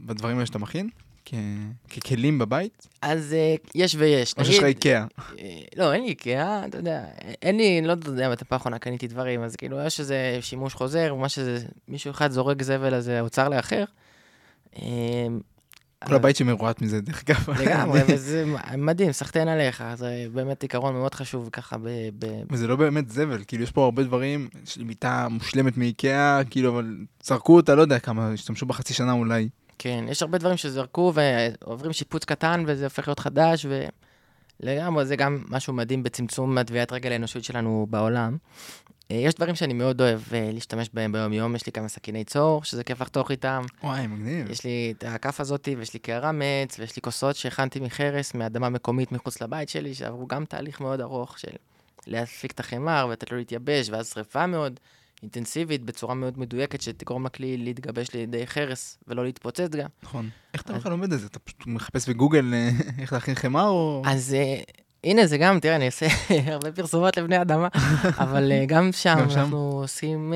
בדברים 0.07 0.37
האלה 0.37 0.47
שאתה 0.47 0.59
מכין? 0.59 0.89
כ- 1.24 1.35
ככלים 1.91 2.39
בבית? 2.39 2.89
אז 3.03 3.33
אה, 3.35 3.55
יש 3.74 3.95
ויש. 3.99 4.35
או 4.39 4.45
שיש 4.45 4.59
לך 4.59 4.64
איקאה? 4.64 5.05
אה, 5.39 5.61
לא, 5.77 5.93
אין 5.93 6.03
לי 6.03 6.09
איקאה, 6.09 6.66
אתה 6.66 6.79
יודע, 6.79 7.05
אין 7.43 7.57
לי, 7.57 7.81
לא 7.83 7.93
יודע 8.07 8.29
מתי 8.31 8.45
פעם 8.45 8.57
אחרונה 8.57 8.79
קניתי 8.79 9.07
דברים, 9.07 9.43
אז 9.43 9.57
כאילו, 9.57 9.81
יש 9.87 10.01
איזה 10.01 10.39
שימוש 10.41 10.74
חוזר, 10.74 11.14
מה 11.14 11.29
שזה, 11.29 11.59
מישהו 11.89 12.11
אחד 12.11 12.31
זורק 12.31 12.62
זבל, 12.62 12.95
אז 12.95 13.05
זה 13.05 13.20
אוצר 13.20 13.49
לאחר. 13.49 13.85
אה, 16.07 16.11
כל 16.11 16.15
הבית 16.15 16.37
שמרועט 16.37 16.83
מזה, 16.83 17.01
דרך 17.01 17.23
אגב. 17.29 17.51
לגמרי, 17.61 18.01
וזה 18.09 18.45
מדהים, 18.79 19.13
סחטיין 19.13 19.49
עליך, 19.49 19.85
זה 19.95 20.27
באמת 20.33 20.63
עיקרון 20.63 20.95
מאוד 20.95 21.15
חשוב 21.15 21.49
ככה 21.53 21.77
ב... 21.79 21.89
וזה 22.51 22.67
לא 22.67 22.77
באמת 22.77 23.11
זבל, 23.11 23.43
כאילו 23.47 23.63
יש 23.63 23.71
פה 23.71 23.85
הרבה 23.85 24.03
דברים, 24.03 24.49
יש 24.65 24.77
לי 24.77 24.85
מיטה 24.85 25.29
מושלמת 25.31 25.77
מאיקאה, 25.77 26.41
כאילו, 26.51 26.71
אבל 26.71 26.97
זרקו 27.23 27.57
אותה, 27.57 27.75
לא 27.75 27.83
יודע 27.83 27.99
כמה, 27.99 28.33
השתמשו 28.33 28.67
בחצי 28.67 28.95
שנה 28.95 29.13
אולי. 29.13 29.49
כן, 29.79 30.05
יש 30.09 30.23
הרבה 30.23 30.39
דברים 30.39 30.57
שזרקו 30.57 31.13
ועוברים 31.15 31.93
שיפוץ 31.93 32.25
קטן 32.25 32.65
וזה 32.67 32.85
הופך 32.85 33.09
להיות 33.09 33.19
חדש, 33.19 33.67
ולגמרי, 34.61 35.05
זה 35.05 35.17
גם 35.17 35.45
משהו 35.49 35.73
מדהים 35.73 36.03
בצמצום 36.03 36.59
הטביעת 36.59 36.93
רגל 36.93 37.13
האנושית 37.13 37.45
שלנו 37.45 37.87
בעולם. 37.91 38.37
אה, 39.11 39.17
יש 39.17 39.35
דברים 39.35 39.55
שאני 39.55 39.73
מאוד 39.73 40.01
אוהב 40.01 40.21
אה, 40.33 40.51
להשתמש 40.53 40.91
בהם 40.95 41.13
ביום-יום, 41.13 41.57
יש 41.57 41.67
לי 41.67 41.73
כמה 41.73 41.89
סכיני 41.89 42.25
צור, 42.25 42.65
שזה 42.65 42.85
כיף 42.85 43.01
לחתוך 43.01 43.31
איתם. 43.31 43.63
וואי, 43.83 44.07
מגניב. 44.07 44.51
יש 44.51 44.65
לי 44.65 44.95
את 44.99 45.05
הכף 45.05 45.41
הזאתי, 45.41 45.77
ויש 45.77 45.95
לי 45.95 46.01
קערה 46.01 46.33
מעץ, 46.33 46.79
ויש 46.79 46.97
לי 46.97 47.03
כוסות 47.03 47.37
שהכנתי 47.37 47.81
מחרס, 47.81 48.35
מאדמה 48.35 48.69
מקומית 48.69 49.13
מחוץ 49.13 49.43
לבית 49.43 49.69
שלי, 49.69 49.95
שעברו 49.95 50.27
גם 50.27 50.45
תהליך 50.45 50.81
מאוד 50.81 51.01
ארוך 51.01 51.39
של 51.39 51.53
להפיק 52.07 52.53
את 52.53 52.61
החמר 52.61 53.07
ולתת 53.09 53.33
לו 53.33 53.39
להתייבש, 53.39 53.91
ואז 53.91 54.09
שריפה 54.09 54.47
מאוד 54.47 54.81
אינטנסיבית, 55.23 55.83
בצורה 55.83 56.14
מאוד 56.14 56.39
מדויקת, 56.39 56.81
שתגרום 56.81 57.27
לכלי 57.27 57.57
להתגבש 57.57 58.11
לידי 58.14 58.47
חרס 58.47 58.99
ולא 59.09 59.25
להתפוצץ 59.25 59.71
גם. 59.71 59.89
נכון. 60.03 60.31
איך 60.55 60.62
אתה 60.62 60.73
בכלל 60.73 60.93
לומד 60.93 61.12
את 61.12 61.21
זה? 61.21 61.27
אתה 61.27 61.39
פשוט 61.39 61.67
מחפש 61.67 62.09
בגוגל 62.09 62.55
אה, 62.55 62.71
איך 63.03 63.12
להכין 63.12 63.35
חמר 63.35 63.69
או... 63.69 64.03
אז 64.07 64.35
אה, 64.35 64.61
הנה, 65.05 65.27
זה 65.27 65.39
גם, 65.39 65.61
תראה, 65.61 65.77
אני 65.77 65.87
עושה 65.87 66.07
הרבה 66.53 66.73
פרסומות 66.73 67.17
לבני 67.17 67.43
אדמה, 67.43 67.69
אבל 68.25 68.53
אה, 68.53 68.64
גם 68.67 68.93
שם? 68.93 69.19
אנחנו 69.19 69.71
עושים, 69.83 70.35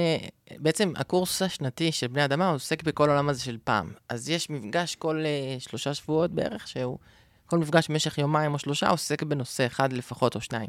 בעצם 0.58 0.92
הקורס 0.96 1.42
השנתי 1.42 1.92
של 1.92 2.06
בני 2.06 2.24
אדמה 2.24 2.48
עוסק 2.48 2.82
בכל 2.82 3.08
העולם 3.08 3.28
הזה 3.28 3.40
של 3.40 3.58
פעם. 3.64 3.92
אז 4.08 4.28
יש 4.28 4.50
מפגש 4.50 4.94
כל 4.94 5.24
שלושה 5.58 5.94
שבועות 5.94 6.30
בערך, 6.30 6.68
שהוא, 6.68 6.98
כל 7.46 7.58
מפגש 7.58 7.88
במשך 7.88 8.18
יומיים 8.18 8.54
או 8.54 8.58
שלושה 8.58 8.88
עוסק 8.88 9.22
בנושא 9.22 9.66
אחד 9.66 9.92
לפחות 9.92 10.34
או 10.34 10.40
שניים. 10.40 10.68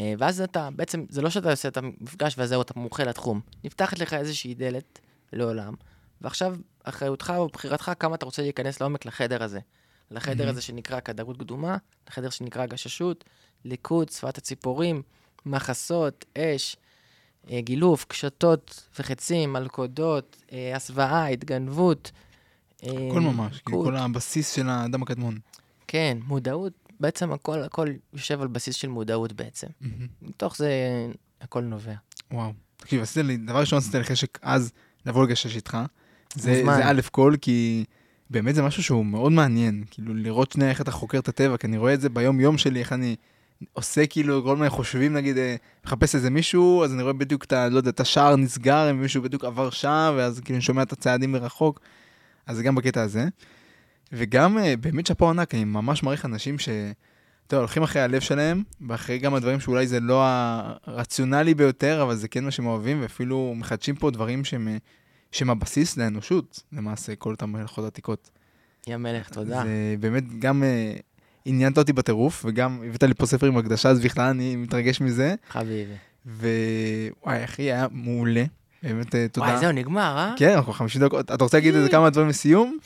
אה, 0.00 0.14
ואז 0.18 0.40
אתה, 0.40 0.68
בעצם, 0.76 1.04
זה 1.08 1.22
לא 1.22 1.30
שאתה 1.30 1.50
עושה 1.50 1.68
את 1.68 1.76
המפגש 1.76 2.34
וזהו, 2.38 2.62
אתה 2.62 2.72
מומחה 2.76 3.04
לתחום. 3.04 3.40
נפתחת 3.64 3.98
לך 3.98 4.14
איזושהי 4.14 4.54
דלת 4.54 4.98
לעולם, 5.32 5.74
ועכשיו 6.20 6.56
אחריותך 6.84 7.32
או 7.36 7.48
בחירתך 7.48 7.92
כמה 7.98 8.14
אתה 8.14 8.24
רוצה 8.24 8.42
להיכנס 8.42 8.80
לעומק 8.80 9.06
לחדר 9.06 9.42
הזה. 9.42 9.60
לחדר 10.10 10.38
מהמם. 10.38 10.50
הזה 10.50 10.62
שנקרא 10.62 11.00
כדרות 11.00 11.36
קדומה, 11.36 11.76
לחדר 12.08 12.30
שנקרא 12.30 12.66
גששות, 12.66 13.24
ליקוד, 13.64 14.08
שפת 14.08 14.38
הציפורים, 14.38 15.02
מחסות, 15.46 16.24
אש, 16.38 16.76
אה, 17.50 17.60
גילוף, 17.60 18.04
קשתות 18.04 18.88
וחצים, 18.98 19.52
מלכודות, 19.52 20.36
אה, 20.52 20.76
הסוואה, 20.76 21.26
התגנבות. 21.26 22.10
הכל 22.82 23.20
ממש. 23.20 23.60
כל 23.60 23.96
הבסיס 23.96 24.54
של 24.54 24.68
האדם 24.68 25.02
הקדמון. 25.02 25.38
כן, 25.88 26.18
מודעות, 26.26 26.72
בעצם 27.00 27.32
הכל, 27.32 27.62
הכל 27.62 27.86
יושב 28.12 28.40
על 28.40 28.48
בסיס 28.48 28.76
של 28.76 28.88
מודעות 28.88 29.32
בעצם. 29.32 29.66
מתוך 30.22 30.56
זה 30.56 30.70
הכל 31.40 31.60
נובע. 31.60 31.94
וואו. 32.30 32.52
תקשיב, 32.76 33.02
עשית 33.02 33.24
לי, 33.24 33.36
דבר 33.36 33.60
ראשון 33.60 33.78
עשית 33.78 33.94
לי 33.94 34.04
חשק 34.04 34.38
אז 34.42 34.72
לבוא 35.06 35.24
לגשש 35.24 35.56
איתך. 35.56 35.78
זה 36.34 36.62
א' 36.82 37.00
כל, 37.10 37.34
כי 37.40 37.84
באמת 38.30 38.54
זה 38.54 38.62
משהו 38.62 38.82
שהוא 38.82 39.06
מאוד 39.06 39.32
מעניין. 39.32 39.84
כאילו, 39.90 40.14
לראות 40.14 40.52
שנייה 40.52 40.70
איך 40.70 40.80
אתה 40.80 40.90
חוקר 40.90 41.18
את 41.18 41.28
הטבע, 41.28 41.56
כי 41.56 41.66
אני 41.66 41.78
רואה 41.78 41.94
את 41.94 42.00
זה 42.00 42.08
ביום-יום 42.08 42.58
שלי, 42.58 42.80
איך 42.80 42.92
אני 42.92 43.16
עושה 43.72 44.06
כאילו 44.06 44.42
כל 44.44 44.56
מיני 44.56 44.70
חושבים, 44.70 45.12
נגיד, 45.12 45.38
אה, 45.38 45.56
מחפש 45.84 46.14
איזה 46.14 46.30
מישהו, 46.30 46.84
אז 46.84 46.94
אני 46.94 47.02
רואה 47.02 47.12
בדיוק 47.12 47.44
את 47.44 47.52
ה... 47.52 47.68
לא 47.68 47.76
יודע, 47.76 47.90
את 47.90 48.00
השער 48.00 48.36
נסגר, 48.36 48.90
אם 48.90 49.00
מישהו 49.00 49.22
בדיוק 49.22 49.44
עבר 49.44 49.70
שם, 49.70 50.14
ואז 50.16 50.40
כאילו 50.40 50.56
אני 50.56 50.62
שומע 50.62 50.82
את 50.82 50.92
הצעדים 50.92 51.32
מרחוק. 51.32 51.80
אז 52.46 52.56
זה 52.56 52.62
גם 52.62 52.74
בקטע 52.74 53.02
הזה. 53.02 53.28
וגם 54.12 54.58
אה, 54.58 54.76
באמת 54.76 55.06
שאפו 55.06 55.30
ענק, 55.30 55.54
אני 55.54 55.64
ממש 55.64 56.02
מעריך 56.02 56.24
אנשים 56.24 56.58
ש... 56.58 56.68
אתה 57.46 57.56
יודע, 57.56 57.62
הולכים 57.62 57.82
אחרי 57.82 58.02
הלב 58.02 58.20
שלהם, 58.20 58.62
ואחרי 58.88 59.18
גם 59.18 59.34
הדברים 59.34 59.60
שאולי 59.60 59.86
זה 59.86 60.00
לא 60.00 60.22
הרציונלי 60.26 61.54
ביותר, 61.54 62.02
אבל 62.02 62.16
זה 62.16 62.28
כן 62.28 62.44
מה 62.44 62.50
שהם 62.50 62.66
אוהבים, 62.66 63.02
ואפילו 63.02 63.54
מחדשים 63.56 63.94
פה 63.94 64.10
דברים 64.10 64.44
שהם, 64.44 64.68
אה, 64.68 64.76
שהם 65.32 65.50
הבסיס 65.50 65.96
לאנושות, 65.96 66.62
למעשה, 66.72 67.16
כל 67.16 67.30
אותם 67.30 67.52
מלאכות 67.52 67.84
עתיקות. 67.84 68.30
יא 68.86 68.96
מלך, 68.96 69.28
תודה. 69.28 69.62
זה 69.64 69.94
באמת 70.00 70.38
גם 70.38 70.62
אה, 70.62 70.92
עניינת 71.44 71.78
אותי 71.78 71.92
בטירוף, 71.92 72.44
וגם 72.48 72.82
הבאת 72.88 73.02
לי 73.02 73.14
פה 73.14 73.26
ספר 73.26 73.46
עם 73.46 73.56
הקדשה, 73.56 73.88
אז 73.88 74.00
בכלל 74.00 74.28
אני 74.28 74.56
מתרגש 74.56 75.00
מזה. 75.00 75.34
חביבי. 75.50 75.94
ווואי, 76.26 77.44
אחי, 77.44 77.62
היה 77.62 77.86
מעולה. 77.90 78.44
באמת, 78.82 79.14
אה, 79.14 79.26
תודה. 79.32 79.46
וואי, 79.46 79.58
זהו, 79.58 79.72
נגמר, 79.72 80.16
אה? 80.18 80.34
כן, 80.36 80.52
אנחנו 80.52 80.72
50 80.72 81.02
דקות. 81.02 81.30
אתה 81.30 81.44
רוצה 81.44 81.56
להגיד 81.56 81.74
איזה 81.74 81.88
כמה 81.88 82.10
דברים 82.10 82.28
לסיום? 82.28 82.78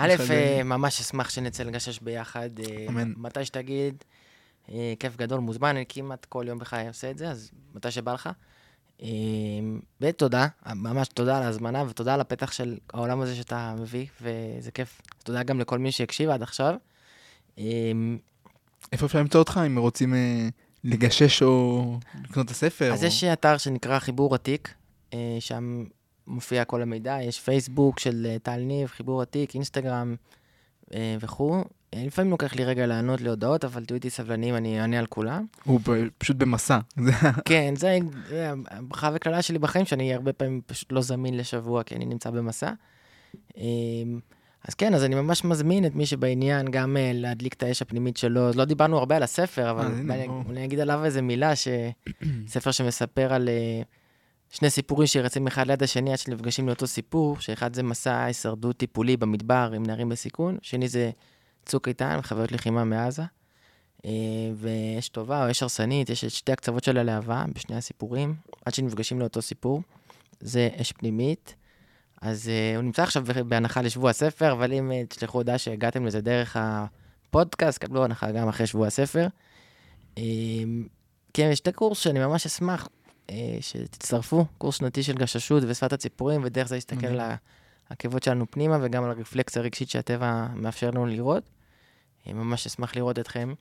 א', 0.00 0.14
אה, 0.30 0.62
ממש 0.64 1.00
אשמח 1.00 1.30
שנצא 1.30 1.62
לגשש 1.62 1.98
ביחד. 1.98 2.50
אה, 2.60 2.86
אמן. 2.88 3.12
מתי 3.16 3.44
שתגיד, 3.44 4.04
אה, 4.72 4.94
כיף 5.00 5.16
גדול, 5.16 5.40
מוזמן, 5.40 5.68
אני 5.68 5.84
כמעט 5.88 6.24
כל 6.24 6.44
יום 6.48 6.58
בחיי 6.58 6.88
עושה 6.88 7.10
את 7.10 7.18
זה, 7.18 7.30
אז 7.30 7.50
מתי 7.74 7.90
שבא 7.90 8.12
לך. 8.12 8.28
ותודה, 10.00 10.46
ממש 10.66 11.08
תודה 11.08 11.36
על 11.36 11.42
ההזמנה 11.42 11.84
ותודה 11.88 12.14
על 12.14 12.20
הפתח 12.20 12.52
של 12.52 12.76
העולם 12.92 13.20
הזה 13.20 13.34
שאתה 13.36 13.74
מביא, 13.78 14.06
וזה 14.22 14.70
כיף. 14.70 15.00
תודה 15.24 15.42
גם 15.42 15.60
לכל 15.60 15.78
מי 15.78 15.92
שהקשיב 15.92 16.30
עד 16.30 16.42
עכשיו. 16.42 16.74
איפה 18.92 19.06
אפשר 19.06 19.18
למצוא 19.18 19.40
אותך, 19.40 19.60
אם 19.66 19.78
רוצים 19.78 20.14
לגשש 20.84 21.42
או 21.42 21.98
לקנות 22.24 22.46
את 22.46 22.50
הספר? 22.50 22.92
אז 22.92 23.02
או- 23.02 23.08
יש 23.08 23.24
אתר 23.24 23.56
שנקרא 23.56 23.98
חיבור 23.98 24.34
עתיק, 24.34 24.74
שם 25.40 25.84
מופיע 26.28 26.64
כל 26.64 26.82
המידע, 26.82 27.18
יש 27.22 27.40
פייסבוק 27.40 27.98
של 27.98 28.26
אה, 28.28 28.38
טל 28.38 28.56
ניב, 28.56 28.88
חיבור 28.88 29.22
עתיק, 29.22 29.54
אינסטגרם 29.54 30.16
אה, 30.94 31.16
וכו'. 31.20 31.64
אה, 31.94 32.02
לפעמים 32.06 32.30
לוקח 32.30 32.54
לי 32.54 32.64
רגע 32.64 32.86
לענות 32.86 33.20
להודעות, 33.20 33.64
אבל 33.64 33.84
תהיו 33.84 33.94
איתי 33.94 34.10
סבלניים, 34.10 34.56
אני 34.56 34.80
אענה 34.80 34.98
על 34.98 35.06
כולם. 35.06 35.46
הוא 35.64 35.80
פשוט 36.18 36.36
במסע. 36.36 36.78
כן, 37.48 37.74
זה 37.76 37.98
זה 38.28 38.52
הברכה 38.70 39.10
וקללה 39.14 39.42
שלי 39.42 39.58
בחיים, 39.58 39.86
שאני 39.86 40.14
הרבה 40.14 40.32
פעמים 40.32 40.60
פשוט 40.66 40.92
לא 40.92 41.00
זמין 41.00 41.36
לשבוע, 41.36 41.82
כי 41.82 41.94
אני 41.94 42.06
נמצא 42.06 42.30
במסע. 42.30 42.72
אה, 43.58 43.62
אז 44.68 44.74
כן, 44.74 44.94
אז 44.94 45.04
אני 45.04 45.14
ממש 45.14 45.44
מזמין 45.44 45.86
את 45.86 45.94
מי 45.94 46.06
שבעניין 46.06 46.70
גם 46.70 46.96
אה, 46.96 47.10
להדליק 47.14 47.54
את 47.54 47.62
האש 47.62 47.82
הפנימית 47.82 48.16
שלו. 48.16 48.50
לא 48.54 48.64
דיברנו 48.64 48.98
הרבה 48.98 49.16
על 49.16 49.22
הספר, 49.22 49.70
אבל 49.70 49.86
אני, 50.50 50.64
אגיד 50.64 50.80
עליו 50.80 51.04
איזה 51.04 51.22
מילה, 51.22 51.52
שספר 51.56 52.70
שמספר 52.76 53.34
על 53.34 53.48
אה, 53.48 53.82
שני 54.50 54.70
סיפורים 54.70 55.06
שרצים 55.06 55.46
אחד 55.46 55.66
ליד 55.66 55.82
השני 55.82 56.12
עד 56.12 56.18
שנפגשים 56.18 56.68
לאותו 56.68 56.86
סיפור, 56.86 57.40
שאחד 57.40 57.74
זה 57.74 57.82
מסע 57.82 58.24
הישרדות 58.24 58.76
טיפולי 58.76 59.16
במדבר 59.16 59.72
עם 59.74 59.86
נערים 59.86 60.08
בסיכון, 60.08 60.58
שני 60.62 60.88
זה 60.88 61.10
צוק 61.66 61.88
איתן, 61.88 62.18
חוויות 62.22 62.52
לחימה 62.52 62.84
מעזה. 62.84 63.22
אה, 64.04 64.10
ואש 64.54 65.08
טובה 65.08 65.44
או 65.44 65.50
אש 65.50 65.62
הרסנית, 65.62 66.10
יש 66.10 66.24
את 66.24 66.30
שתי 66.30 66.52
הקצוות 66.52 66.84
של 66.84 66.98
הלהבה 66.98 67.44
בשני 67.54 67.76
הסיפורים, 67.76 68.34
עד 68.64 68.74
שנפגשים 68.74 69.20
לאותו 69.20 69.42
סיפור. 69.42 69.82
זה 70.40 70.68
אש 70.80 70.92
פנימית. 70.92 71.54
אז 72.22 72.50
uh, 72.50 72.76
הוא 72.76 72.82
נמצא 72.82 73.02
עכשיו 73.02 73.24
בהנחה 73.46 73.82
לשבוע 73.82 74.10
הספר, 74.10 74.52
אבל 74.52 74.72
אם 74.72 74.90
uh, 74.90 75.06
תשלחו 75.06 75.38
הודעה 75.38 75.58
שהגעתם 75.58 76.06
לזה 76.06 76.20
דרך 76.20 76.56
הפודקאסט, 76.60 77.78
קבלו 77.78 78.04
הנחה 78.04 78.32
גם 78.32 78.48
אחרי 78.48 78.66
שבוע 78.66 78.86
הספר. 78.86 79.26
Um, 80.16 80.18
כן, 81.34 81.48
יש 81.52 81.60
את 81.60 81.68
הקורס 81.68 81.98
שאני 81.98 82.18
ממש 82.18 82.46
אשמח 82.46 82.88
שתצטרפו, 83.60 84.46
קורס 84.58 84.76
שנתי 84.76 85.02
של 85.02 85.14
גששות 85.14 85.62
ושפת 85.66 85.92
הציפורים, 85.92 86.40
ודרך 86.44 86.68
זה 86.68 86.74
להסתכל. 86.74 87.06
על 87.06 87.20
העקבות 87.90 88.22
שלנו 88.22 88.46
פנימה, 88.50 88.78
וגם 88.82 89.04
על 89.04 89.10
הרפלקס 89.10 89.56
הרגשית 89.56 89.90
שהטבע 89.90 90.46
מאפשר 90.54 90.90
לנו 90.90 91.06
לראות. 91.06 91.50
Uh, 92.24 92.32
ממש 92.32 92.66
אשמח 92.66 92.96
לראות 92.96 93.18
אתכם. 93.18 93.54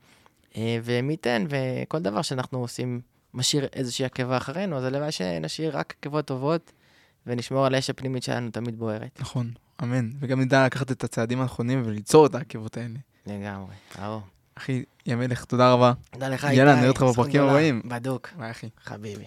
Uh, 0.52 0.58
ומי 0.84 1.14
ייתן, 1.14 1.46
וכל 1.50 2.00
דבר 2.00 2.22
שאנחנו 2.22 2.60
עושים 2.60 3.02
משאיר 3.34 3.68
איזושהי 3.74 4.06
עקבה 4.06 4.38
אחרינו, 4.38 4.78
אז 4.78 4.84
הלוואי 4.84 5.12
שנשאיר 5.12 5.78
רק 5.78 5.94
עקבות 6.00 6.26
טובות, 6.26 6.72
ונשמור 7.28 7.66
על 7.66 7.76
האש 7.76 7.90
הפנימית 7.90 8.24
שלנו 8.24 8.52
תמיד 8.52 8.80
בוערת. 8.80 9.22
נכון, 9.22 9.52
אמן. 9.84 10.10
וגם 10.20 10.42
נדע 10.42 10.66
לקחת 10.66 10.92
את 10.92 11.04
הצעדים 11.04 11.42
הנכונים 11.42 11.84
וליצור 11.86 12.26
את 12.26 12.36
העקבות 12.36 12.78
האלה. 12.78 13.00
לגמרי, 13.26 13.76
ברור. 14.00 14.22
אחי, 14.56 14.84
יא 15.06 15.16
מלך, 15.16 15.46
תודה 15.46 15.74
רבה. 15.74 15.94
תודה 16.12 16.30
לך, 16.30 16.44
יאללה, 16.44 16.72
איתי, 16.72 16.80
נראה 16.80 16.90
אותך 16.90 17.02
בפרקים. 17.02 17.42
הבאים. 17.42 17.82
בדוק, 17.86 18.30
ביי, 18.38 18.52
אחי. 18.52 18.70
חביבי. 18.84 19.26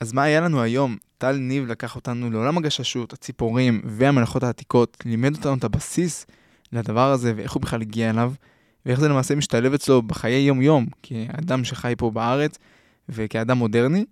אז 0.00 0.12
מה 0.12 0.22
היה 0.22 0.40
לנו 0.40 0.62
היום? 0.62 0.96
טל 1.18 1.36
ניב 1.36 1.66
לקח 1.66 1.96
אותנו 1.96 2.30
לעולם 2.30 2.58
הגששות, 2.58 3.12
הציפורים 3.12 3.80
והמלאכות 3.84 4.42
העתיקות, 4.42 4.96
לימד 5.04 5.36
אותנו 5.36 5.54
את 5.54 5.64
הבסיס 5.64 6.26
לדבר 6.72 7.10
הזה 7.10 7.32
ואיך 7.36 7.52
הוא 7.52 7.62
בכלל 7.62 7.80
הגיע 7.80 8.10
אליו, 8.10 8.32
ואיך 8.86 9.00
זה 9.00 9.08
למעשה 9.08 9.34
משתלב 9.34 9.74
אצלו 9.74 10.02
בחיי 10.02 10.40
יום-יום, 10.40 10.86
כאדם 11.02 11.64
שחי 11.64 11.94
פה 11.98 12.10
בארץ 12.10 12.58
וכאדם 13.08 13.58
מודרני, 13.58 14.04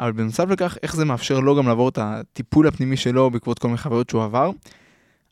אבל 0.00 0.12
בנוסף 0.12 0.44
לכך, 0.48 0.76
איך 0.82 0.96
זה 0.96 1.04
מאפשר 1.04 1.40
לו 1.40 1.56
גם 1.56 1.68
לעבור 1.68 1.88
את 1.88 1.98
הטיפול 2.02 2.66
הפנימי 2.66 2.96
שלו 2.96 3.30
בעקבות 3.30 3.58
כל 3.58 3.68
מיני 3.68 3.78
חוויות 3.78 4.10
שהוא 4.10 4.24
עבר. 4.24 4.50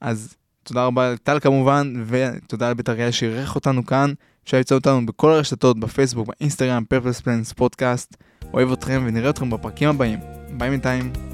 אז 0.00 0.34
תודה 0.62 0.86
רבה 0.86 1.12
לטל 1.12 1.40
כמובן, 1.40 2.04
ותודה 2.06 2.70
לבית 2.70 2.88
אריאל 2.88 3.10
שאירח 3.10 3.54
אותנו 3.54 3.86
כאן. 3.86 4.12
אפשר 4.44 4.56
למצוא 4.56 4.76
אותנו 4.76 5.06
בכל 5.06 5.32
הרשתות, 5.32 5.80
בפייסבוק, 5.80 6.28
באינסטגרם, 6.28 6.84
פרפלס 6.88 7.20
פלנס, 7.20 7.52
פודקאסט. 7.52 8.16
אוהב 8.54 8.72
אתכם 8.72 9.02
ונראה 9.06 9.30
אתכם 9.30 9.50
בפרקים 9.50 9.88
הבאים. 9.88 10.18
ביי 10.50 10.70
בינתיים. 10.70 11.31